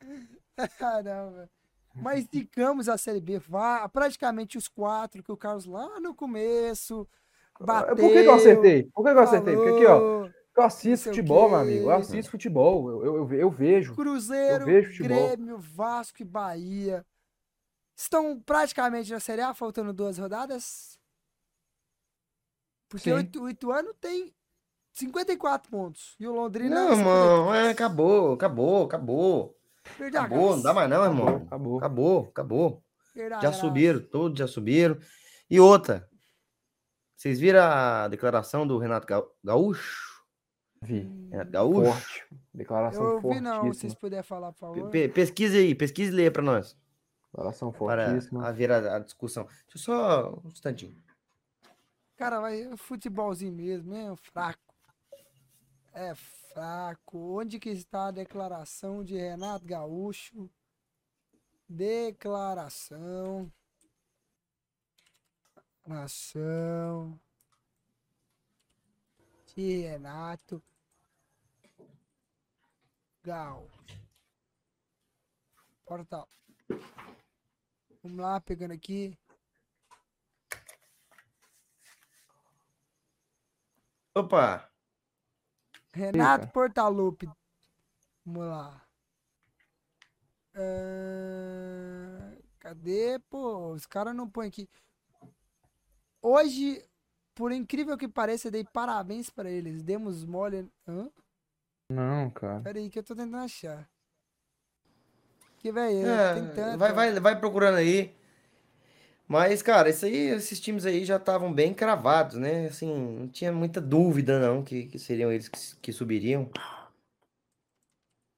Caramba. 0.79 1.49
Mas 1.93 2.25
zicamos 2.33 2.87
a 2.87 2.97
Série 2.97 3.19
B. 3.19 3.37
Vá, 3.37 3.85
praticamente 3.89 4.57
os 4.57 4.69
quatro 4.69 5.21
que 5.21 5.31
o 5.31 5.35
Carlos 5.35 5.65
lá 5.65 5.99
no 5.99 6.15
começo 6.15 7.05
bateu. 7.65 7.95
Por 7.95 8.11
que, 8.11 8.21
que 8.21 8.27
eu 8.27 8.33
acertei? 8.33 8.83
Por 8.93 9.03
que, 9.03 9.11
que 9.11 9.17
eu 9.17 9.23
acertei? 9.23 9.55
Porque 9.55 9.69
aqui, 9.71 9.85
ó, 9.85 10.27
eu 10.55 10.63
assisto 10.63 11.09
futebol, 11.09 11.49
meu 11.49 11.59
amigo. 11.59 11.83
Eu 11.85 11.91
assisto 11.91 12.31
futebol. 12.31 12.89
Eu, 12.89 13.05
eu, 13.05 13.33
eu, 13.33 13.49
vejo. 13.49 13.95
Cruzeiro, 13.95 14.63
Eu 14.63 14.65
vejo 14.65 14.91
futebol. 14.91 15.27
Grêmio, 15.27 15.57
Vasco 15.57 16.21
e 16.21 16.25
Bahia 16.25 17.05
estão 17.95 18.39
praticamente 18.39 19.11
na 19.11 19.19
Série 19.19 19.41
A, 19.41 19.53
faltando 19.53 19.93
duas 19.93 20.17
rodadas. 20.17 20.97
Porque 22.89 23.09
Sim. 23.09 23.15
o 23.15 23.19
Itu- 23.19 23.43
o 23.43 23.49
Ituano 23.49 23.93
tem 23.95 24.33
54 24.91 25.71
pontos. 25.71 26.15
E 26.19 26.27
o 26.27 26.33
Londrina. 26.33 26.75
Não, 26.75 26.95
53. 26.95 26.99
irmão. 26.99 27.55
É, 27.55 27.69
acabou, 27.71 28.33
acabou, 28.33 28.85
acabou. 28.85 29.57
Perdeu 29.97 30.21
a 30.21 30.23
Acabou, 30.25 30.55
não 30.55 30.63
dá 30.63 30.73
mais 30.73 30.89
não, 30.89 31.03
irmão. 31.03 31.27
Acabou. 31.47 31.77
Acabou, 31.77 32.27
acabou. 32.29 32.83
A 33.37 33.41
Já 33.41 33.51
subiram, 33.51 33.99
todos 33.99 34.37
já 34.37 34.47
subiram. 34.47 34.97
E 35.49 35.59
outra, 35.59 36.07
vocês 37.23 37.39
viram 37.39 37.61
a 37.63 38.07
declaração 38.09 38.67
do 38.67 38.77
Renato 38.77 39.07
Ga- 39.07 39.25
Gaúcho? 39.41 40.25
Vi. 40.81 41.03
Renato 41.31 41.51
Gaúcho? 41.51 41.85
Forte. 41.93 42.25
Declaração 42.53 43.01
Eu 43.01 43.15
ouvi 43.23 43.39
não, 43.39 43.61
se 43.73 43.79
vocês 43.79 43.95
puderem 43.95 44.23
falar, 44.23 44.51
por 44.51 44.59
favor. 44.59 44.89
pe- 44.89 45.07
pesquise 45.07 45.57
aí, 45.57 45.73
pesquise 45.73 46.11
e 46.11 46.15
lê 46.15 46.29
para 46.29 46.43
nós. 46.43 46.77
Declaração 47.31 47.71
Para 47.71 48.07
fortíssima. 48.09 48.45
haver 48.45 48.71
a, 48.73 48.97
a 48.97 48.99
discussão. 48.99 49.45
Deixa 49.45 49.63
eu 49.75 49.79
só 49.79 50.41
um 50.43 50.49
instantinho. 50.49 51.01
Cara, 52.17 52.41
vai 52.41 52.75
futebolzinho 52.75 53.53
mesmo, 53.53 53.95
é 53.95 54.13
fraco. 54.17 54.59
É 55.93 56.13
fraco. 56.53 57.39
Onde 57.39 57.57
que 57.57 57.69
está 57.69 58.07
a 58.07 58.11
declaração 58.11 59.01
de 59.01 59.15
Renato 59.15 59.65
Gaúcho? 59.65 60.49
Declaração. 61.69 63.49
De 69.55 69.81
Renato 69.81 70.63
Gaúcho. 73.23 73.83
Portal. 75.85 76.27
Vamos 78.01 78.17
lá, 78.17 78.41
pegando 78.41 78.73
aqui. 78.73 79.17
Opa! 84.15 84.69
Renato 85.93 86.45
Fica. 86.45 86.53
Portaluppi. 86.53 87.29
Vamos 88.25 88.45
lá. 88.45 88.87
Ah, 90.55 92.37
cadê? 92.59 93.19
Pô, 93.29 93.71
os 93.73 93.85
caras 93.85 94.15
não 94.15 94.29
põem 94.29 94.47
aqui. 94.47 94.69
Hoje, 96.23 96.81
por 97.35 97.51
incrível 97.51 97.97
que 97.97 98.07
pareça, 98.07 98.47
eu 98.47 98.51
dei 98.51 98.63
parabéns 98.63 99.29
pra 99.29 99.51
eles. 99.51 99.83
Demos 99.83 100.23
mole. 100.23 100.69
Hã? 100.87 101.09
Não, 101.91 102.29
cara. 102.31 102.61
Pera 102.61 102.79
aí 102.79 102.89
que 102.89 102.97
eu 102.97 103.03
tô 103.03 103.13
tentando 103.13 103.35
achar. 103.43 103.89
Que, 105.59 105.71
velho, 105.71 106.07
É, 106.07 106.33
tem 106.33 106.55
tanto. 106.55 106.77
vai, 106.77 106.93
vai, 106.93 107.19
vai 107.19 107.39
procurando 107.39 107.75
aí. 107.77 108.15
Mas, 109.27 109.61
cara, 109.61 109.89
isso 109.89 110.05
aí, 110.05 110.15
esses 110.29 110.59
times 110.59 110.85
aí 110.85 111.05
já 111.05 111.15
estavam 111.15 111.51
bem 111.53 111.73
cravados, 111.73 112.37
né? 112.37 112.67
Assim, 112.67 112.87
não 112.93 113.27
tinha 113.27 113.51
muita 113.51 113.81
dúvida, 113.81 114.39
não, 114.39 114.63
que, 114.63 114.85
que 114.85 114.99
seriam 114.99 115.31
eles 115.31 115.47
que, 115.49 115.75
que 115.77 115.93
subiriam. 115.93 116.49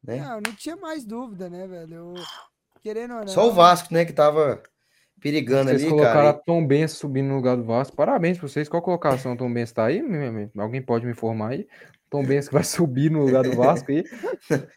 Né? 0.04 0.20
Não, 0.20 0.40
não 0.42 0.56
tinha 0.56 0.76
mais 0.76 1.04
dúvida, 1.04 1.50
né, 1.50 1.68
velho? 1.68 1.96
Eu- 1.96 2.14
Querendo 2.82 3.16
ou 3.16 3.20
não. 3.22 3.28
Só 3.28 3.48
o 3.48 3.52
Vasco, 3.52 3.92
né, 3.92 4.06
que 4.06 4.14
tava 4.14 4.62
perigando 5.26 5.72
Vocês 5.72 5.82
ali, 5.82 5.90
colocaram 5.90 6.14
cara. 6.14 6.30
a 6.30 6.34
Tom 6.34 6.68
Benz 6.68 6.92
subindo 6.92 7.30
no 7.30 7.38
lugar 7.38 7.58
do 7.58 7.64
Vasco. 7.64 7.96
Parabéns 7.96 8.38
pra 8.38 8.48
vocês. 8.48 8.70
Qual 8.70 8.80
colocação 8.80 9.36
Tom 9.36 9.52
Benz 9.52 9.72
tá 9.72 9.86
aí? 9.86 10.00
Alguém 10.56 10.84
pode 10.84 11.04
me 11.04 11.14
informar 11.14 11.54
aí? 11.54 11.68
Tom 12.12 12.24
Benz 12.24 12.48
que 12.48 12.54
vai 12.54 12.62
subir 12.64 13.10
no 13.10 13.26
lugar 13.26 13.42
do 13.42 13.56
Vasco 13.56 13.92
aí. 13.92 14.04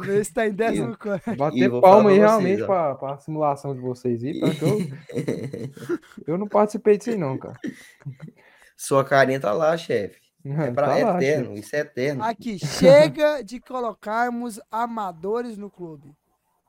Ver 0.00 0.24
se 0.24 0.34
tá 0.34 0.46
em 0.46 0.52
décimo 0.52 0.96
quarto. 0.98 1.34
Bater 1.36 1.70
palma 1.80 2.10
aí 2.10 2.18
realmente 2.18 2.56
vocês, 2.56 2.62
ó. 2.62 2.66
pra, 2.66 2.94
pra 2.94 3.18
simulação 3.18 3.74
de 3.74 3.80
vocês 3.80 4.22
aí. 4.22 4.40
Tá? 4.40 4.46
Eu, 4.62 6.28
eu 6.34 6.38
não 6.38 6.46
participei 6.48 6.98
disso 6.98 7.10
aí 7.10 7.16
não, 7.16 7.38
cara. 7.38 7.58
Sua 8.76 9.04
carinha 9.04 9.40
tá 9.40 9.52
lá, 9.52 9.76
chefe. 9.78 10.18
É, 10.44 10.70
pra, 10.70 10.86
Tá 10.88 10.98
é 10.98 11.04
lá, 11.04 11.16
eterno, 11.16 11.48
chefe. 11.48 11.60
isso 11.60 11.76
é 11.76 11.78
eterno. 11.80 12.22
Aqui, 12.24 12.58
chega 12.58 13.42
de 13.42 13.60
colocarmos 13.60 14.60
amadores 14.70 15.58
no 15.58 15.70
clube. 15.70 16.14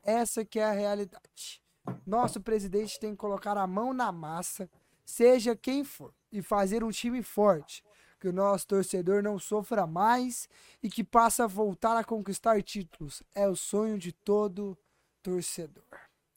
Essa 0.04 0.44
que 0.44 0.60
é 0.60 0.66
a 0.66 0.72
realidade. 0.72 1.62
Nosso 2.06 2.42
presidente 2.42 3.00
tem 3.00 3.12
que 3.12 3.18
colocar 3.18 3.58
a 3.58 3.68
mão 3.68 3.94
na 3.94 4.12
massa, 4.12 4.70
seja 5.06 5.56
quem 5.56 5.84
for, 5.84 6.14
e 6.32 6.42
fazer 6.42 6.84
um 6.84 6.90
time 6.90 7.22
forte, 7.22 7.84
que 8.20 8.28
o 8.28 8.34
nosso 8.34 8.68
torcedor 8.68 9.22
não 9.22 9.38
sofra 9.38 9.86
mais 9.86 10.50
e 10.82 10.90
que 10.90 11.04
passe 11.04 11.42
a 11.42 11.48
voltar 11.48 11.98
a 11.98 12.04
conquistar 12.04 12.62
títulos. 12.64 13.22
É 13.36 13.48
o 13.48 13.56
sonho 13.56 13.98
de 13.98 14.12
todo 14.12 14.78
torcedor. 15.22 15.84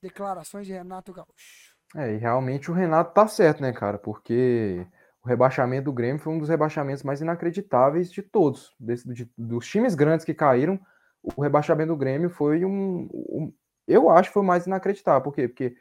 Declarações 0.03 0.67
de 0.67 0.73
Renato 0.73 1.13
Gaúcho. 1.13 1.75
É, 1.97 2.15
e 2.15 2.17
realmente 2.19 2.71
o 2.71 2.75
Renato 2.75 3.13
tá 3.15 3.27
certo, 3.27 3.61
né, 3.63 3.73
cara? 3.73 3.99
Porque 3.99 4.87
o 5.23 5.29
rebaixamento 5.29 5.87
do 5.87 5.93
Grêmio 5.93 6.23
foi 6.23 6.33
um 6.33 6.39
dos 6.39 6.49
rebaixamentos 6.49 7.03
mais 7.03 7.21
inacreditáveis 7.21 8.11
de 8.13 8.23
todos. 8.23 8.75
Desse- 8.79 9.13
de- 9.13 9.31
dos 9.37 9.67
times 9.67 9.95
grandes 9.95 10.25
que 10.25 10.33
caíram, 10.33 10.79
o 11.23 11.43
rebaixamento 11.43 11.89
do 11.93 11.97
Grêmio 11.97 12.31
foi 12.31 12.65
um, 12.65 13.09
um- 13.13 13.53
Eu 13.91 14.09
acho 14.09 14.29
que 14.29 14.35
foi 14.35 14.43
mais 14.43 14.67
inacreditável. 14.67 15.21
Por 15.23 15.35
quê? 15.35 15.49
Porque 15.49 15.77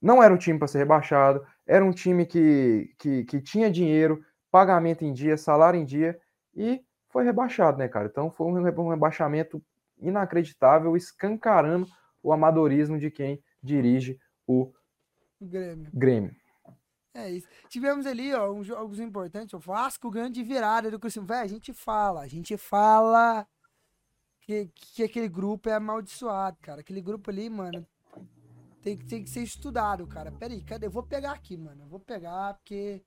não 0.00 0.22
era 0.22 0.32
um 0.32 0.38
time 0.38 0.58
para 0.58 0.68
ser 0.68 0.78
rebaixado, 0.78 1.44
era 1.66 1.84
um 1.84 1.90
time 1.90 2.24
que, 2.24 2.94
que, 2.98 3.24
que 3.24 3.40
tinha 3.40 3.70
dinheiro, 3.70 4.24
pagamento 4.50 5.04
em 5.04 5.12
dia, 5.12 5.36
salário 5.36 5.80
em 5.80 5.84
dia, 5.84 6.18
e 6.54 6.80
foi 7.08 7.24
rebaixado, 7.24 7.78
né, 7.78 7.88
cara? 7.88 8.06
Então 8.06 8.30
foi 8.30 8.46
um 8.46 8.62
reba- 8.62 8.90
rebaixamento 8.90 9.62
inacreditável, 9.98 10.96
escancarando 10.96 11.86
o 12.22 12.32
amadorismo 12.32 12.98
de 12.98 13.10
quem 13.10 13.42
dirige 13.62 14.18
o 14.46 14.72
Grêmio. 15.40 15.90
Grêmio. 15.92 16.36
É 17.14 17.30
isso. 17.30 17.48
Tivemos 17.68 18.06
ali, 18.06 18.34
ó, 18.34 18.52
uns 18.52 18.66
jogos 18.66 19.00
importantes. 19.00 19.54
O 19.54 19.58
Vasco 19.58 20.10
ganhando 20.10 20.34
de 20.34 20.42
virada 20.42 20.90
do 20.90 20.98
Cruzeiro. 20.98 21.26
Véi, 21.26 21.40
a 21.40 21.46
gente 21.46 21.72
fala, 21.72 22.20
a 22.22 22.28
gente 22.28 22.56
fala 22.56 23.46
que, 24.48 24.68
que 24.74 25.02
aquele 25.02 25.28
grupo 25.28 25.68
é 25.68 25.74
amaldiçoado, 25.74 26.56
cara. 26.62 26.80
Aquele 26.80 27.02
grupo 27.02 27.30
ali, 27.30 27.50
mano, 27.50 27.86
tem, 28.82 28.96
que- 28.96 29.06
tem 29.06 29.24
que 29.24 29.30
ser 29.30 29.42
estudado, 29.42 30.06
cara. 30.06 30.32
Pera 30.32 30.54
aí, 30.54 30.62
cadê? 30.64 30.86
Eu 30.86 30.90
vou 30.90 31.02
pegar 31.04 31.32
aqui, 31.32 31.56
mano. 31.56 31.82
Eu 31.84 31.88
vou 31.88 32.00
pegar 32.00 32.54
porque 32.54 33.02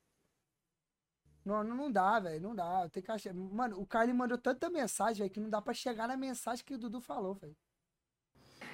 Não, 1.44 1.64
não, 1.64 1.76
não 1.76 1.92
dá, 1.92 2.20
velho. 2.20 2.42
Não 2.42 2.56
dá. 2.56 2.88
Tem 2.90 3.02
que 3.02 3.12
achar. 3.12 3.34
Mano, 3.34 3.80
o 3.80 3.86
Carly 3.86 4.14
mandou 4.14 4.38
tanta 4.38 4.70
mensagem, 4.70 5.20
velho, 5.24 5.32
que 5.32 5.40
não 5.40 5.50
dá 5.50 5.62
pra 5.62 5.74
chegar 5.74 6.08
na 6.08 6.16
mensagem 6.18 6.64
que 6.64 6.74
o 6.76 6.78
Dudu 6.78 7.02
falou, 7.02 7.34
velho. 7.36 7.56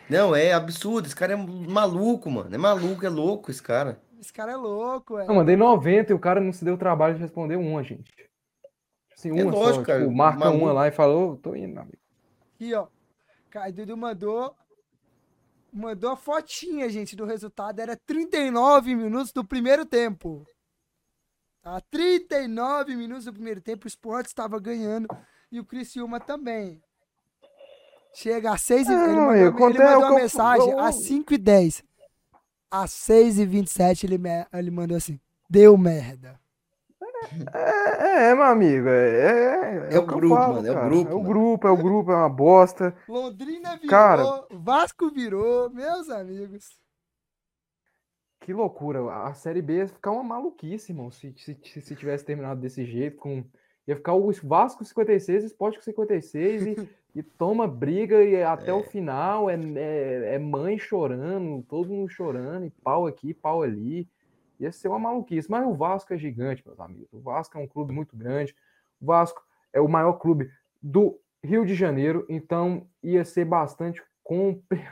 Não, 0.09 0.35
é 0.35 0.53
absurdo. 0.53 1.05
Esse 1.07 1.15
cara 1.15 1.33
é 1.33 1.35
maluco, 1.35 2.29
mano. 2.29 2.53
É 2.53 2.57
maluco, 2.57 3.05
é 3.05 3.09
louco 3.09 3.51
esse 3.51 3.61
cara. 3.61 4.01
Esse 4.19 4.33
cara 4.33 4.51
é 4.51 4.55
louco, 4.55 5.15
velho. 5.15 5.29
Eu 5.29 5.35
mandei 5.35 5.55
90 5.55 6.11
e 6.11 6.15
o 6.15 6.19
cara 6.19 6.41
não 6.41 6.51
se 6.51 6.63
deu 6.65 6.73
o 6.75 6.77
trabalho 6.77 7.15
de 7.15 7.21
responder 7.21 7.55
uma, 7.55 7.83
gente. 7.83 8.11
Assim, 9.13 9.31
uma 9.31 9.41
É 9.41 9.43
lógico, 9.43 9.85
só. 9.85 9.85
cara, 9.85 9.99
Tipo, 10.05 10.15
marca 10.15 10.39
maluco. 10.39 10.65
uma 10.65 10.73
lá 10.73 10.87
e 10.87 10.91
falou, 10.91 11.37
tô 11.37 11.55
indo, 11.55 11.79
amigo. 11.79 11.97
Aqui, 12.57 12.73
ó. 12.73 12.87
Dudu 13.71 13.95
mandou. 13.95 14.55
Mandou 15.71 16.11
a 16.11 16.17
fotinha, 16.17 16.89
gente, 16.89 17.15
do 17.15 17.23
resultado. 17.23 17.79
Era 17.79 17.95
39 17.95 18.95
minutos 18.95 19.31
do 19.31 19.45
primeiro 19.45 19.85
tempo. 19.85 20.43
Tá? 21.61 21.79
39 21.91 22.95
minutos 22.95 23.25
do 23.25 23.33
primeiro 23.33 23.61
tempo. 23.61 23.85
O 23.85 23.87
Sport 23.87 24.25
estava 24.25 24.59
ganhando. 24.59 25.07
E 25.51 25.59
o 25.59 25.65
Criciúma 25.65 26.19
também. 26.19 26.81
Chega 28.15 28.53
às 28.53 28.61
6 28.63 28.87
e 28.87 28.91
ele 28.91 29.01
mandou, 29.01 29.29
amigo, 29.29 29.69
ele 29.69 29.77
mandou 29.77 29.99
uma 29.99 30.07
eu- 30.09 30.15
mensagem 30.15 30.69
eu- 30.71 30.79
às 30.79 30.95
5 30.95 31.33
e 31.35 31.37
10. 31.37 31.83
Às 32.71 32.91
6 32.91 33.37
e 33.37 33.45
27 33.45 34.07
ele, 34.07 34.17
me- 34.17 34.47
ele 34.51 34.71
mandou 34.71 34.97
assim. 34.97 35.19
Deu 35.47 35.77
merda. 35.77 36.39
É, 37.53 38.29
é, 38.29 38.35
meu 38.35 38.43
amigo, 38.43 38.87
é, 38.87 39.89
é, 39.89 39.95
É 39.95 39.99
o 39.99 40.05
que 40.05 40.13
eu 40.13 40.17
grupo, 40.17 40.35
falo, 40.35 40.53
mano, 40.55 40.67
é 40.67 40.71
o 40.71 40.89
grupo, 40.89 41.11
É 41.11 41.15
o 41.15 41.23
grupo, 41.23 41.67
é 41.67 41.71
o 41.71 41.77
grupo, 41.77 42.11
é 42.11 42.15
uma 42.15 42.29
bosta. 42.29 42.95
Londrina 43.07 43.75
virou. 43.75 43.89
Cara. 43.89 44.23
Vasco 44.51 45.09
virou. 45.09 45.69
Meus 45.69 46.09
amigos. 46.09 46.77
Que 48.41 48.53
loucura. 48.53 48.99
A 49.23 49.33
Série 49.33 49.61
B 49.61 49.77
ia 49.77 49.87
ficar 49.87 50.11
uma 50.11 50.23
maluquice, 50.23 50.91
irmão, 50.91 51.11
se, 51.11 51.33
se, 51.37 51.59
se- 51.63 51.81
se 51.81 51.95
tivesse 51.95 52.23
terminado 52.23 52.61
desse 52.61 52.85
jeito. 52.85 53.17
Com... 53.17 53.43
Ia 53.87 53.95
ficar 53.95 54.13
o 54.13 54.31
Vasco 54.43 54.85
56, 54.85 55.43
o 55.43 55.47
Sport 55.47 55.75
com 55.75 55.81
56 55.81 56.67
e, 56.67 56.89
e 57.15 57.23
toma 57.23 57.67
briga 57.67 58.23
e 58.23 58.41
até 58.43 58.71
o 58.73 58.83
final 58.83 59.49
é, 59.49 59.55
é, 59.55 60.35
é 60.35 60.39
mãe 60.39 60.77
chorando, 60.77 61.63
todo 61.63 61.89
mundo 61.89 62.09
chorando, 62.09 62.65
e 62.65 62.69
pau 62.69 63.07
aqui, 63.07 63.33
pau 63.33 63.63
ali. 63.63 64.07
Ia 64.59 64.71
ser 64.71 64.87
uma 64.87 64.99
maluquice. 64.99 65.49
Mas 65.49 65.65
o 65.65 65.73
Vasco 65.73 66.13
é 66.13 66.17
gigante, 66.17 66.63
meus 66.65 66.79
amigos. 66.79 67.09
O 67.11 67.19
Vasco 67.19 67.57
é 67.57 67.61
um 67.61 67.67
clube 67.67 67.93
muito 67.93 68.15
grande. 68.15 68.55
O 68.99 69.05
Vasco 69.05 69.41
é 69.71 69.79
o 69.79 69.87
maior 69.87 70.13
clube 70.13 70.49
do 70.81 71.19
Rio 71.43 71.65
de 71.65 71.75
Janeiro, 71.75 72.25
então 72.27 72.87
ia 73.01 73.23
ser 73.23 73.45
bastante 73.45 74.01
compre... 74.23 74.83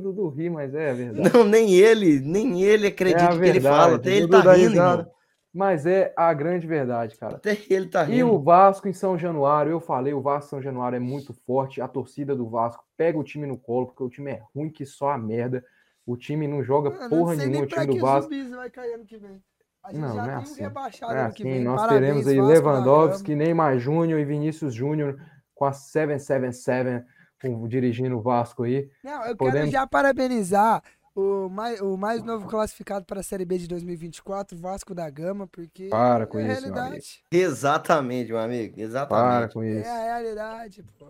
Do, 0.00 0.12
do 0.12 0.28
Rio, 0.28 0.52
mas 0.52 0.74
é 0.74 0.94
verdade. 0.94 1.32
Não, 1.32 1.44
nem 1.44 1.74
ele, 1.74 2.20
nem 2.20 2.62
ele 2.62 2.86
acredita 2.86 3.34
É 3.34 3.38
que 3.38 3.44
ele 3.44 3.60
fala. 3.60 3.96
Até 3.96 4.16
ele 4.16 4.28
tá 4.28 4.52
rindo. 4.52 5.06
Mas 5.52 5.86
é 5.86 6.12
a 6.16 6.32
grande 6.32 6.66
verdade, 6.66 7.16
cara. 7.16 7.36
Até 7.36 7.56
ele 7.70 7.86
tá 7.86 8.08
E 8.08 8.24
o 8.24 8.30
rindo. 8.30 8.42
Vasco 8.42 8.88
em 8.88 8.92
São 8.92 9.18
Januário, 9.18 9.70
eu 9.70 9.80
falei, 9.80 10.12
o 10.12 10.20
Vasco 10.20 10.46
em 10.46 10.50
São 10.50 10.62
Januário 10.62 10.96
é 10.96 11.00
muito 11.00 11.32
forte. 11.46 11.80
A 11.80 11.86
torcida 11.86 12.34
do 12.34 12.48
Vasco 12.48 12.84
pega 12.96 13.18
o 13.18 13.22
time 13.24 13.46
no 13.46 13.56
colo, 13.56 13.86
porque 13.86 14.02
o 14.02 14.08
time 14.08 14.32
é 14.32 14.42
ruim 14.54 14.70
que 14.70 14.84
só 14.84 15.10
a 15.10 15.18
merda. 15.18 15.64
O 16.06 16.16
time 16.16 16.46
não 16.46 16.62
joga 16.62 16.90
Mano, 16.90 17.02
eu 17.02 17.08
porra 17.08 17.34
nenhuma, 17.36 17.64
o 17.64 17.66
time 17.66 17.86
do 17.86 17.98
Vasco. 18.00 18.22
zumbis 18.34 18.50
vai 18.50 18.70
cair 18.70 18.94
ano 18.94 19.04
que 19.06 19.16
vem. 19.16 19.42
A 19.82 19.92
gente 19.92 20.00
Não, 20.00 20.08
já 20.08 20.14
não 20.14 20.22
é 20.22 20.26
tem 20.28 20.36
um 20.36 20.40
assim. 20.42 20.60
rebaixado 20.62 21.12
É 21.12 21.20
ano 21.20 21.32
que 21.34 21.42
assim, 21.42 21.52
vem. 21.52 21.64
nós 21.64 21.80
Parabéns, 21.80 22.00
teremos 22.00 22.26
aí 22.26 22.36
Vasco 22.36 22.52
Lewandowski. 22.52 23.34
Neymar 23.34 23.78
Júnior 23.78 24.18
e 24.20 24.24
Vinícius 24.24 24.74
Júnior 24.74 25.18
com 25.54 25.64
a 25.66 25.72
777 25.72 27.04
com- 27.40 27.68
dirigindo 27.68 28.16
o 28.18 28.22
Vasco 28.22 28.62
aí. 28.64 28.88
Não, 29.02 29.12
eu 29.16 29.22
quero 29.22 29.36
Podemos- 29.36 29.70
já 29.70 29.86
parabenizar 29.86 30.82
o 31.14 31.48
mais, 31.48 31.80
o 31.80 31.96
mais 31.96 32.22
novo 32.22 32.46
classificado 32.48 33.04
para 33.04 33.20
a 33.20 33.22
Série 33.22 33.44
B 33.44 33.58
de 33.58 33.68
2024, 33.68 34.56
Vasco 34.58 34.94
da 34.94 35.08
Gama, 35.10 35.46
porque 35.46 35.88
Para 35.88 36.26
com 36.26 36.38
é 36.38 36.42
a 36.48 36.52
isso, 36.52 36.62
meu 36.62 36.70
amigo. 36.72 36.80
realidade. 36.80 37.24
Exatamente, 37.30 38.28
meu 38.32 38.38
amigo. 38.40 38.74
Para 38.74 38.82
Exatamente. 38.82 39.52
com 39.54 39.62
É 39.62 39.68
isso. 39.80 39.88
a 39.90 39.98
realidade, 40.02 40.84
pô. 40.98 41.06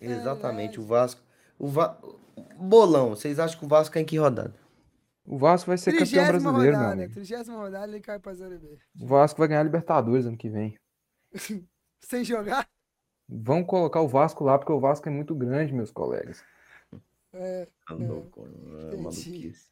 Exatamente. 0.00 0.78
O 0.80 0.84
Vasco. 0.84 1.20
O 1.58 1.66
Va... 1.68 1.98
Bolão, 2.58 3.10
vocês 3.10 3.38
acham 3.38 3.58
que 3.58 3.64
o 3.64 3.68
Vasco 3.68 3.96
é 3.98 4.00
em 4.00 4.04
que 4.04 4.16
rodada? 4.18 4.54
O 5.24 5.38
Vasco 5.38 5.68
vai 5.68 5.78
ser 5.78 5.92
campeão 5.92 6.26
brasileiro, 6.26 6.60
meu 6.60 6.72
rodada, 6.72 6.92
amigo. 6.92 7.12
trigésima 7.14 7.56
rodada 7.58 7.88
ele 7.92 8.00
cai 8.00 8.18
pra 8.18 8.34
Série 8.34 8.58
B. 8.58 8.78
O 9.00 9.06
Vasco 9.06 9.38
vai 9.38 9.48
ganhar 9.48 9.60
a 9.60 9.64
Libertadores 9.64 10.26
ano 10.26 10.36
que 10.36 10.48
vem. 10.48 10.78
Sem 12.00 12.22
jogar? 12.24 12.66
Vão 13.28 13.64
colocar 13.64 14.00
o 14.02 14.08
Vasco 14.08 14.44
lá, 14.44 14.56
porque 14.56 14.72
o 14.72 14.78
Vasco 14.78 15.08
é 15.08 15.12
muito 15.12 15.34
grande, 15.34 15.72
meus 15.72 15.90
colegas. 15.90 16.44
É, 17.32 17.66
Tá 17.86 17.94
louco, 17.94 18.46
é 18.46 18.86
entendi. 18.86 19.02
maluquice. 19.02 19.68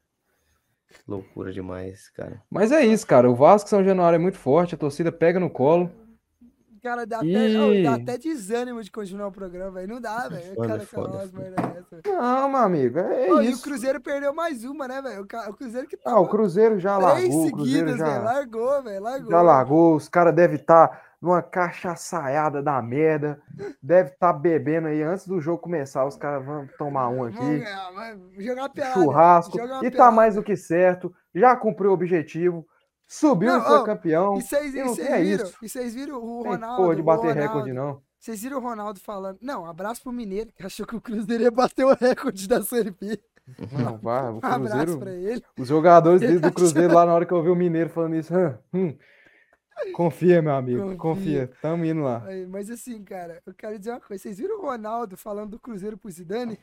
Loucura 1.06 1.52
demais, 1.52 2.08
cara. 2.10 2.42
Mas 2.50 2.70
é 2.72 2.84
isso, 2.84 3.06
cara. 3.06 3.30
O 3.30 3.34
Vasco 3.34 3.68
São 3.68 3.82
Januário 3.84 4.16
é 4.16 4.18
muito 4.18 4.38
forte, 4.38 4.74
a 4.74 4.78
torcida 4.78 5.10
pega 5.12 5.38
no 5.40 5.50
colo. 5.50 5.90
Cara, 6.84 7.06
dá 7.06 7.16
até, 7.16 7.26
Ih. 7.26 7.56
ô, 7.56 7.82
dá 7.82 7.94
até 7.94 8.18
desânimo 8.18 8.82
de 8.82 8.90
continuar 8.90 9.28
o 9.28 9.32
programa, 9.32 9.70
velho. 9.70 9.88
Não 9.88 10.00
dá, 10.00 10.28
velho. 10.28 10.54
Cara 10.56 10.80
foda, 10.80 11.18
foda. 11.28 11.54
Não, 12.06 12.48
meu 12.50 12.58
amigo, 12.60 12.98
é 12.98 13.32
Ô, 13.32 13.40
e 13.40 13.48
o 13.48 13.50
isso. 13.52 13.62
Cruzeiro 13.62 14.00
perdeu 14.00 14.34
mais 14.34 14.64
uma, 14.64 14.86
né, 14.86 15.00
velho? 15.00 15.22
O, 15.22 15.54
Cruzeiro 15.54 15.88
que 15.88 15.96
Ah, 15.96 16.10
tava 16.10 16.20
o 16.20 16.28
Cruzeiro 16.28 16.78
já 16.78 16.98
três 16.98 17.12
largou, 17.34 17.52
Cruzeiro 17.52 17.88
seguidas, 17.88 17.98
velho. 17.98 18.10
já, 18.12 18.18
Largou, 18.22 18.82
velho. 18.82 19.02
Largou. 19.02 19.30
já 19.30 19.42
largou. 19.42 19.96
Os 19.96 20.08
caras 20.08 20.34
devem 20.34 20.56
estar 20.56 21.02
numa 21.22 21.40
cachaçaiada 21.42 22.62
da 22.62 22.82
merda. 22.82 23.40
Deve 23.82 24.10
estar 24.10 24.32
bebendo 24.34 24.88
aí 24.88 25.02
antes 25.02 25.26
do 25.26 25.40
jogo 25.40 25.58
começar. 25.62 26.04
Os 26.04 26.16
caras 26.16 26.44
vão 26.44 26.68
tomar 26.78 27.08
um 27.08 27.24
aqui. 27.24 27.64
vamos 27.94 28.44
jogar 28.44 28.68
pelada. 28.68 28.94
Churrasco. 28.94 29.56
Jogar 29.58 29.78
E 29.82 29.90
tá 29.90 29.96
pelada. 29.96 30.10
mais 30.12 30.34
do 30.34 30.42
que 30.42 30.54
certo. 30.56 31.14
Já 31.34 31.56
cumpriu 31.56 31.90
o 31.90 31.94
objetivo. 31.94 32.66
Subiu 33.18 33.48
Não, 33.52 33.60
e 33.60 33.64
foi 33.64 33.78
ô, 33.78 33.84
campeão. 33.84 34.38
E 34.38 34.42
vocês 34.42 34.74
é 34.74 35.22
viram? 35.22 35.44
isso. 35.46 35.56
E 35.62 35.68
vocês 35.68 35.94
viram 35.94 36.20
o 36.20 36.42
Ronaldo? 36.42 36.82
porra 36.82 36.96
de 36.96 37.02
bater 37.02 37.28
Ronaldo, 37.28 37.40
recorde, 37.40 37.72
não. 37.72 38.02
Vocês 38.18 38.42
viram 38.42 38.58
o 38.58 38.60
Ronaldo 38.60 38.98
falando. 38.98 39.38
Não, 39.40 39.66
abraço 39.66 40.02
pro 40.02 40.10
Mineiro, 40.12 40.50
que 40.52 40.64
achou 40.66 40.84
que 40.84 40.96
o 40.96 41.00
Cruzeiro 41.00 41.44
ia 41.44 41.50
bater 41.50 41.84
o 41.84 41.94
recorde 41.94 42.48
da 42.48 42.62
Série 42.62 42.90
B. 42.90 43.20
Não, 43.70 43.98
vai. 43.98 44.30
O 44.30 44.34
Um 44.42 44.46
abraço 44.46 44.58
Cruzeiro. 44.68 44.98
pra 44.98 45.12
ele. 45.12 45.44
Os 45.58 45.68
jogadores 45.68 46.22
Ele 46.22 46.38
do 46.40 46.50
Cruzeiro 46.52 46.92
lá 46.94 47.06
na 47.06 47.14
hora 47.14 47.24
que 47.26 47.32
eu 47.32 47.42
vi 47.42 47.50
o 47.50 47.54
Mineiro 47.54 47.90
falando 47.90 48.16
isso. 48.16 48.34
"Hã, 48.34 48.58
hum, 48.72 48.96
confia, 49.92 50.42
meu 50.42 50.54
amigo. 50.54 50.80
Confia. 50.96 50.96
Confia. 50.96 51.50
Tamo 51.60 51.84
indo 51.84 52.02
lá. 52.02 52.22
Mas 52.48 52.70
assim, 52.70 53.02
cara, 53.04 53.40
eu 53.46 53.54
quero 53.54 53.78
dizer 53.78 53.90
uma 53.92 54.00
coisa. 54.00 54.22
Vocês 54.22 54.38
viram 54.38 54.58
o 54.58 54.62
Ronaldo 54.62 55.16
falando 55.16 55.50
do 55.50 55.60
Cruzeiro 55.60 55.96
pro 55.98 56.10
Zidane? 56.10 56.58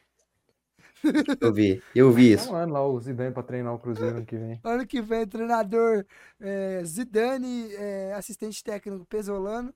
Eu 1.40 1.54
vi, 1.54 1.82
eu 1.96 2.12
vi 2.12 2.34
isso. 2.34 2.52
um 2.52 2.56
ano 2.56 2.74
lá 2.74 2.86
o 2.88 3.00
Zidane 3.00 3.34
pra 3.34 3.44
treinar 3.44 3.74
o 3.74 3.80
Cruzeiro 3.80 4.18
ano 4.18 4.26
que 4.26 4.38
vem. 4.38 4.60
Ano 4.64 4.86
que 4.86 5.02
vem, 5.02 5.26
treinador 5.26 6.06
é, 6.40 6.84
Zidane, 6.84 7.74
é, 7.74 8.14
assistente 8.14 8.64
técnico 8.64 9.06
Pesolano, 9.06 9.74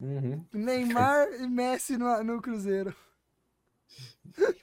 Uhum. 0.00 0.44
Neymar 0.52 1.28
e 1.40 1.46
Messi 1.48 1.96
no, 1.96 2.22
no 2.22 2.42
Cruzeiro. 2.42 2.94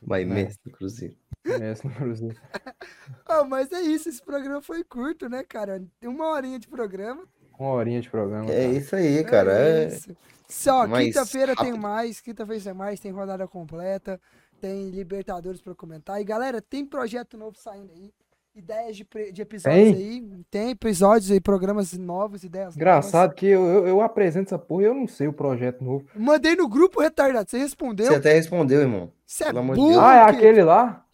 Vai, 0.01 0.23
Messi 0.25 0.59
do 0.63 0.71
Cruzeiro. 0.71 1.15
Messi 1.43 1.87
no 1.87 1.93
Cruzeiro. 1.93 2.39
Ah, 3.25 3.43
mas 3.43 3.71
é 3.71 3.81
isso, 3.81 4.09
esse 4.09 4.21
programa 4.21 4.61
foi 4.61 4.83
curto, 4.83 5.27
né, 5.27 5.43
cara? 5.43 5.83
Uma 6.03 6.27
horinha 6.27 6.59
de 6.59 6.67
programa. 6.67 7.23
Uma 7.57 7.69
horinha 7.69 7.99
de 7.99 8.09
programa. 8.09 8.51
É 8.51 8.67
cara. 8.67 8.77
isso 8.77 8.95
aí, 8.95 9.23
cara. 9.23 9.51
É... 9.53 9.87
isso. 9.87 10.15
Só, 10.47 10.87
quinta-feira 10.87 11.55
tem 11.55 11.73
mais, 11.73 12.21
quinta-feira 12.21 12.63
tem 12.63 12.73
mais, 12.73 12.99
tem 12.99 13.11
rodada 13.11 13.47
completa, 13.47 14.21
tem 14.63 14.89
Libertadores 14.91 15.61
pra 15.61 15.75
comentar. 15.75 16.21
E 16.21 16.23
galera, 16.23 16.61
tem 16.61 16.85
projeto 16.85 17.37
novo 17.37 17.57
saindo 17.57 17.91
aí. 17.91 18.13
Ideias 18.55 18.95
de, 18.95 19.05
de 19.33 19.41
episódios 19.41 19.83
Tem? 19.83 19.93
aí. 19.93 20.43
Tem 20.49 20.69
episódios 20.69 21.29
aí, 21.31 21.41
programas 21.41 21.91
novos, 21.97 22.43
ideias 22.45 22.75
Engraçado 22.77 23.33
que 23.33 23.47
eu, 23.47 23.65
eu, 23.65 23.87
eu 23.87 24.01
apresento 24.01 24.47
essa 24.55 24.59
porra 24.59 24.83
e 24.83 24.85
eu 24.85 24.93
não 24.93 25.05
sei 25.07 25.27
o 25.27 25.33
projeto 25.33 25.83
novo. 25.83 26.05
novas. 26.05 26.21
Mandei 26.21 26.55
no 26.55 26.69
grupo 26.69 27.01
retardado, 27.01 27.49
você 27.49 27.57
respondeu? 27.57 28.05
Você 28.05 28.15
até 28.15 28.33
respondeu, 28.33 28.79
irmão. 28.79 29.11
Você 29.25 29.43
é 29.43 29.51
burro. 29.51 29.99
Ah, 29.99 30.15
é 30.15 30.25
que- 30.31 30.37
aquele 30.37 30.63
lá? 30.63 31.05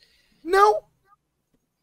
Não! 0.44 0.84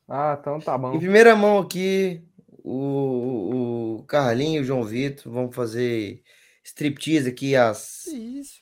Ah, 0.08 0.36
então 0.40 0.60
tá 0.60 0.78
bom. 0.78 0.94
Em 0.94 0.98
primeira 1.00 1.34
mão 1.34 1.58
aqui, 1.58 2.22
o, 2.62 3.96
o 3.98 4.02
Carlinho 4.04 4.58
e 4.58 4.60
o 4.60 4.64
João 4.64 4.84
Vitor 4.84 5.32
vão 5.32 5.50
fazer 5.50 6.22
striptease 6.66 7.28
aqui 7.28 7.54
às 7.54 8.04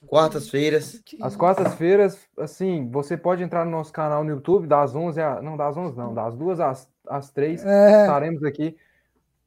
quartas-feiras. 0.07 1.03
Às 1.23 1.35
quartas-feiras, 1.35 2.19
assim, 2.39 2.89
você 2.91 3.17
pode 3.17 3.43
entrar 3.43 3.65
no 3.65 3.71
nosso 3.71 3.93
canal 3.93 4.23
no 4.23 4.31
YouTube 4.31 4.67
das 4.67 4.95
11 4.95 5.21
a... 5.21 5.41
Não, 5.41 5.57
das 5.57 5.75
11 5.75 5.97
não, 5.97 6.13
das 6.13 6.37
2 6.37 6.61
às, 6.61 6.89
às 7.09 7.31
3. 7.31 7.65
É, 7.65 8.03
Estaremos 8.03 8.45
aqui 8.45 8.77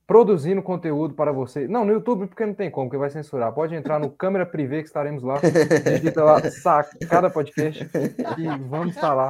produzindo 0.08 0.64
conteúdo 0.64 1.14
para 1.14 1.32
você. 1.32 1.68
Não, 1.68 1.86
no 1.86 1.92
YouTube 1.92 2.26
porque 2.26 2.46
não 2.48 2.56
tem 2.56 2.72
como, 2.72 2.88
porque 2.88 2.98
vai 2.98 3.12
censurar. 3.12 3.54
Pode 3.54 3.76
entrar 3.76 4.00
no 4.00 4.10
câmera 4.10 4.46
privê 4.46 4.82
que 4.82 4.88
estaremos 4.88 5.22
lá. 5.22 5.36
Digita 5.94 6.24
lá 6.24 6.42
Sacada 6.50 7.30
Podcast 7.30 7.88
e 8.38 8.48
vamos 8.70 8.96
estar 8.96 9.14
lá 9.14 9.30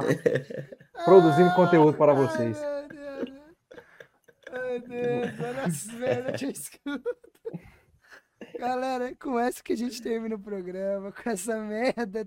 produzindo 1.04 1.52
conteúdo 1.54 1.98
para 1.98 2.14
vocês. 2.14 2.58
Ai, 4.50 4.78
meu 4.78 4.88
Deus. 4.88 5.40
Olha 5.40 5.62
as 5.64 5.86
velhas 5.86 6.38
que 6.38 6.44
eu 6.46 6.50
escuto. 6.50 7.28
Galera, 8.58 9.10
é 9.10 9.14
com 9.14 9.38
essa 9.38 9.62
que 9.62 9.72
a 9.72 9.76
gente 9.76 10.02
termina 10.02 10.34
o 10.34 10.38
programa, 10.38 11.12
com 11.12 11.30
essa 11.30 11.56
merda. 11.60 12.26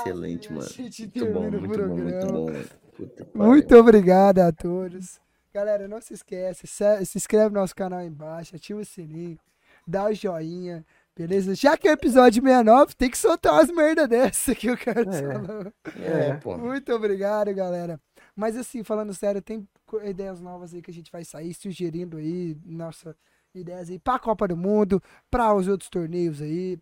Excelente, 0.00 0.52
mano. 0.52 0.64
A 0.64 0.68
gente 0.68 1.02
Muito 1.02 1.26
bom, 1.32 1.50
termina 1.50 1.56
o 1.56 1.60
muito 1.68 1.82
bom, 1.88 1.96
muito 1.96 2.18
programa. 2.26 2.32
bom. 2.32 2.52
Que 2.94 3.06
pariu. 3.24 3.28
Muito 3.34 3.76
obrigado 3.76 4.38
a 4.40 4.52
todos. 4.52 5.20
Galera, 5.52 5.86
não 5.86 6.00
se 6.00 6.14
esquece, 6.14 6.66
se, 6.66 7.04
se 7.04 7.18
inscreve 7.18 7.54
no 7.54 7.60
nosso 7.60 7.74
canal 7.74 8.00
aí 8.00 8.08
embaixo, 8.08 8.56
ativa 8.56 8.80
o 8.80 8.84
sininho. 8.84 9.38
dá 9.86 10.06
o 10.06 10.12
joinha, 10.14 10.84
beleza? 11.16 11.54
Já 11.54 11.76
que 11.76 11.86
é 11.86 11.92
episódio 11.92 12.42
69, 12.42 12.94
tem 12.96 13.10
que 13.10 13.18
soltar 13.18 13.52
umas 13.52 13.70
merda 13.70 14.08
dessa 14.08 14.54
que 14.54 14.70
o 14.70 14.76
cara 14.78 15.02
É. 15.02 15.32
falou. 15.32 15.72
É, 16.00 16.34
pô. 16.36 16.56
Muito 16.58 16.92
obrigado, 16.92 17.52
galera. 17.54 18.00
Mas 18.34 18.56
assim, 18.56 18.82
falando 18.82 19.12
sério, 19.14 19.40
tem 19.42 19.68
ideias 20.04 20.40
novas 20.40 20.74
aí 20.74 20.82
que 20.82 20.90
a 20.90 20.94
gente 20.94 21.12
vai 21.12 21.24
sair 21.24 21.54
sugerindo 21.54 22.16
aí, 22.16 22.56
nossa, 22.64 23.14
ideias 23.54 23.90
aí 23.90 23.98
pra 23.98 24.18
Copa 24.18 24.48
do 24.48 24.56
Mundo, 24.56 25.02
pra 25.30 25.54
os 25.54 25.68
outros 25.68 25.88
torneios 25.88 26.40
aí. 26.40 26.78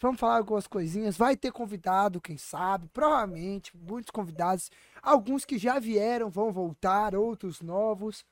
Vamos 0.00 0.18
falar 0.18 0.38
algumas 0.38 0.66
coisinhas. 0.66 1.16
Vai 1.16 1.36
ter 1.36 1.52
convidado, 1.52 2.20
quem 2.20 2.36
sabe, 2.36 2.88
provavelmente, 2.88 3.76
muitos 3.76 4.10
convidados. 4.10 4.70
Alguns 5.02 5.44
que 5.44 5.58
já 5.58 5.78
vieram 5.78 6.28
vão 6.30 6.52
voltar, 6.52 7.14
outros 7.14 7.60
novos. 7.60 8.24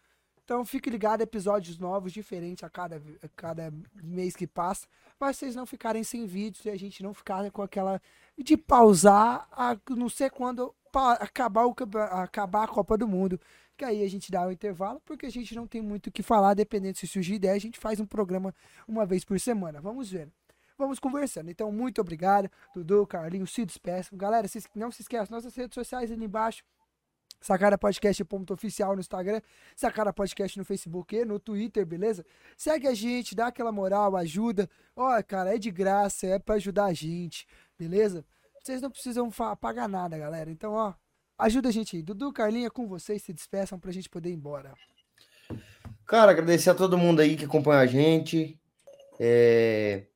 Então 0.45 0.65
fique 0.65 0.91
ligado, 0.91 1.23
episódios 1.23 1.79
novos, 1.79 2.13
diferentes 2.13 2.63
a 2.63 2.69
cada, 2.69 2.97
a 3.23 3.29
cada 3.35 3.73
mês 4.03 4.37
que 4.37 4.47
passa. 4.47 4.87
Pra 5.19 5.33
vocês 5.33 5.55
não 5.55 5.65
ficarem 5.65 6.05
sem 6.05 6.27
vídeos 6.27 6.65
e 6.67 6.71
a 6.71 6.77
gente 6.77 7.03
não 7.03 7.15
ficar 7.15 7.51
com 7.51 7.63
aquela 7.63 8.01
de 8.37 8.57
pausar 8.57 9.47
a 9.53 9.77
não 9.91 10.09
sei 10.09 10.29
quando 10.29 10.75
acabar, 11.19 11.67
o, 11.67 11.75
acabar 12.11 12.65
a 12.65 12.69
Copa 12.69 12.99
do 12.99 13.09
Mundo. 13.09 13.41
Que 13.77 13.85
aí 13.85 14.05
a 14.05 14.09
gente 14.09 14.31
dá 14.31 14.47
um 14.47 14.53
intervalo, 14.53 15.01
porque 15.05 15.27
a 15.27 15.31
gente 15.31 15.55
não 15.55 15.67
tem 15.67 15.83
muito 15.83 16.07
o 16.07 16.13
que 16.13 16.23
falar, 16.23 16.55
dependendo 16.55 16.97
se 16.99 17.07
surgir 17.07 17.35
ideia, 17.35 17.55
a 17.55 17.59
gente 17.59 17.79
faz 17.79 17.99
um 17.99 18.07
programa 18.07 18.55
uma 18.87 19.05
vez 19.05 19.25
por 19.25 19.39
semana. 19.41 19.81
Vamos 19.81 20.11
ver. 20.11 20.29
Vamos 20.77 20.99
conversando. 20.99 21.51
Então, 21.51 21.71
muito 21.71 22.01
obrigado, 22.01 22.51
Dudu, 22.75 23.07
Carlinhos, 23.07 23.53
se 23.53 23.65
despeçam. 23.65 24.19
Galera, 24.19 24.47
não 24.75 24.91
se 24.91 25.03
esqueçam, 25.03 25.37
nossas 25.37 25.55
redes 25.55 25.75
sociais 25.75 26.11
ali 26.11 26.25
embaixo. 26.25 26.65
Sacara 27.41 27.77
Podcast 27.77 28.25
ponto 28.25 28.55
oficial 28.55 28.95
no 28.95 29.01
Instagram, 29.01 29.41
Sacara 29.77 30.13
Podcast 30.15 30.59
no 30.59 30.65
Facebook 30.65 31.15
e 31.15 31.25
no 31.27 31.39
Twitter, 31.39 31.85
beleza? 31.85 32.25
Segue 32.57 32.89
a 32.89 32.95
gente, 32.95 33.35
dá 33.35 33.49
aquela 33.49 33.71
moral, 33.71 34.17
ajuda. 34.17 34.69
Ó, 34.97 35.23
cara, 35.23 35.55
é 35.55 35.59
de 35.59 35.71
graça, 35.71 36.27
é 36.27 36.39
pra 36.39 36.55
ajudar 36.55 36.87
a 36.87 36.95
gente, 36.95 37.47
beleza? 37.79 38.25
Vocês 38.63 38.81
não 38.81 38.91
precisam 38.91 39.29
pagar 39.61 39.87
nada, 39.87 40.17
galera. 40.17 40.51
Então, 40.51 40.73
ó, 40.73 40.95
ajuda 41.39 41.69
a 41.69 41.73
gente 41.73 41.97
aí. 41.97 42.03
Dudu, 42.03 42.33
Carlinha, 42.33 42.71
com 42.71 42.87
vocês, 42.87 43.23
se 43.23 43.33
despeçam 43.33 43.79
pra 43.79 43.93
gente 43.93 44.09
poder 44.09 44.31
ir 44.31 44.35
embora. 44.35 44.75
Cara, 46.07 46.33
agradecer 46.33 46.71
a 46.71 46.75
todo 46.75 46.99
mundo 46.99 47.21
aí 47.21 47.37
que 47.37 47.45
acompanha 47.45 47.81
a 47.81 47.87
gente. 47.87 48.59
É, 49.19 50.07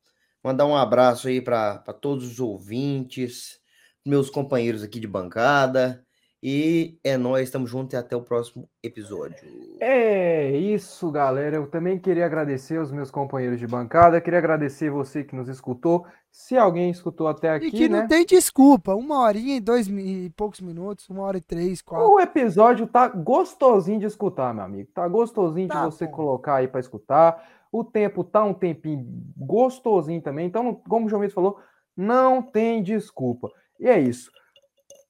Mandar 0.43 0.65
um 0.65 0.75
abraço 0.75 1.27
aí 1.27 1.41
para 1.41 1.77
todos 2.01 2.25
os 2.25 2.39
ouvintes, 2.39 3.59
meus 4.05 4.29
companheiros 4.29 4.81
aqui 4.81 4.97
de 4.97 5.07
bancada. 5.07 6.05
E 6.41 6.97
é 7.03 7.17
nóis, 7.17 7.43
estamos 7.49 7.69
juntos 7.69 7.93
e 7.93 7.97
até 7.97 8.15
o 8.15 8.21
próximo 8.21 8.69
episódio. 8.81 9.35
É 9.81 10.51
isso, 10.57 11.11
galera. 11.11 11.57
Eu 11.57 11.67
também 11.67 11.99
queria 11.99 12.25
agradecer 12.25 12.77
aos 12.77 12.91
meus 12.91 13.11
companheiros 13.11 13.59
de 13.59 13.67
bancada, 13.67 14.21
queria 14.21 14.39
agradecer 14.39 14.89
você 14.89 15.21
que 15.23 15.35
nos 15.35 15.49
escutou. 15.49 16.05
Se 16.31 16.55
alguém 16.55 16.91
escutou 16.91 17.27
até 17.27 17.49
aqui, 17.49 17.67
e 17.67 17.71
que 17.71 17.89
né? 17.89 18.01
não 18.01 18.07
tem 18.07 18.25
desculpa. 18.25 18.95
Uma 18.95 19.19
horinha 19.19 19.57
e 19.57 19.59
dois 19.59 19.87
mi- 19.89 20.25
e 20.27 20.29
poucos 20.29 20.61
minutos, 20.61 21.09
uma 21.09 21.23
hora 21.23 21.37
e 21.37 21.41
três, 21.41 21.81
quatro. 21.81 22.07
O 22.09 22.19
episódio 22.21 22.87
tá 22.87 23.09
gostosinho 23.09 23.99
de 23.99 24.05
escutar, 24.05 24.53
meu 24.53 24.63
amigo. 24.63 24.89
Tá 24.93 25.05
gostosinho 25.09 25.67
Tá 25.67 25.85
de 25.87 25.93
você 25.93 26.05
bom. 26.05 26.11
colocar 26.13 26.55
aí 26.55 26.67
para 26.69 26.79
escutar. 26.79 27.49
O 27.71 27.83
tempo 27.83 28.23
tá 28.23 28.43
um 28.45 28.53
tempinho 28.53 29.05
gostosinho 29.35 30.21
também. 30.21 30.47
Então, 30.47 30.73
como 30.87 31.05
o 31.05 31.09
João 31.09 31.21
Vitor 31.21 31.35
falou, 31.35 31.59
não 31.97 32.41
tem 32.41 32.81
desculpa. 32.81 33.49
E 33.79 33.87
é 33.87 33.99
isso. 33.99 34.31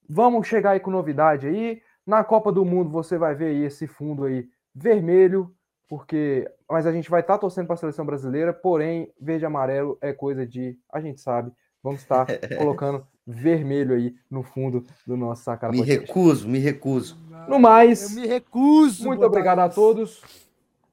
Vamos 0.10 0.48
chegar 0.48 0.72
aí 0.72 0.80
com 0.80 0.90
novidade 0.90 1.48
aí. 1.48 1.82
Na 2.06 2.24
Copa 2.24 2.52
do 2.52 2.66
Mundo 2.66 2.90
você 2.90 3.18
vai 3.18 3.36
ver 3.36 3.48
aí 3.48 3.64
esse 3.64 3.86
fundo 3.86 4.24
aí 4.24 4.50
vermelho, 4.74 5.54
porque 5.88 6.50
mas 6.70 6.86
a 6.88 6.92
gente 6.92 7.10
vai 7.10 7.22
estar 7.22 7.38
torcendo 7.38 7.68
para 7.68 7.76
a 7.76 7.78
seleção 7.78 8.06
brasileira, 8.06 8.52
porém 8.52 9.12
verde 9.22 9.44
e 9.44 9.48
amarelo 9.48 9.98
é 10.02 10.12
coisa 10.14 10.46
de, 10.46 10.78
a 10.92 11.00
gente 11.00 11.20
sabe, 11.22 11.52
vamos 11.84 12.02
estar 12.02 12.26
colocando 12.58 13.06
vermelho 13.26 13.94
aí 13.94 14.16
no 14.30 14.42
fundo 14.42 14.84
do 15.06 15.16
nosso 15.16 15.44
sacara 15.44 15.72
Me 15.72 15.80
podcast. 15.80 16.08
recuso, 16.08 16.48
me 16.48 16.58
recuso. 16.60 17.18
No 17.48 17.60
mais, 17.60 18.16
Eu 18.16 18.22
me 18.22 18.28
recuso. 18.28 19.06
muito 19.06 19.24
obrigado 19.24 19.60
a 19.60 19.70
todos. 19.70 20.24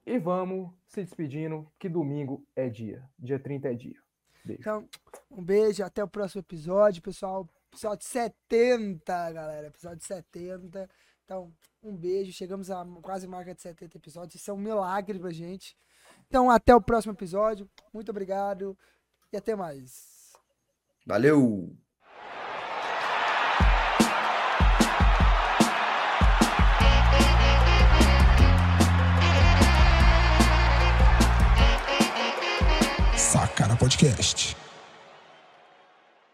E 0.05 0.17
vamos 0.19 0.69
se 0.87 1.03
despedindo, 1.03 1.67
que 1.79 1.89
domingo 1.89 2.43
é 2.55 2.69
dia. 2.69 3.03
Dia 3.19 3.39
30 3.39 3.67
é 3.69 3.73
dia. 3.73 3.97
Beijo. 4.45 4.61
Então, 4.61 4.85
um 5.29 5.43
beijo, 5.43 5.83
até 5.83 6.03
o 6.03 6.07
próximo 6.07 6.39
episódio, 6.39 7.01
pessoal. 7.01 7.47
Episódio 7.71 8.07
70, 8.07 9.31
galera. 9.31 9.67
Episódio 9.67 10.05
70. 10.05 10.89
Então, 11.23 11.53
um 11.83 11.95
beijo. 11.95 12.31
Chegamos 12.31 12.71
a 12.71 12.85
quase 13.01 13.27
marca 13.27 13.53
de 13.53 13.61
70 13.61 13.97
episódios. 13.97 14.35
Isso 14.35 14.49
é 14.49 14.53
um 14.53 14.57
milagre 14.57 15.19
pra 15.19 15.31
gente. 15.31 15.75
Então, 16.27 16.49
até 16.49 16.73
o 16.73 16.81
próximo 16.81 17.13
episódio. 17.13 17.69
Muito 17.93 18.09
obrigado 18.09 18.77
e 19.31 19.37
até 19.37 19.55
mais. 19.55 20.33
Valeu! 21.05 21.75
Sacara 33.15 33.75
Podcast. 33.75 34.66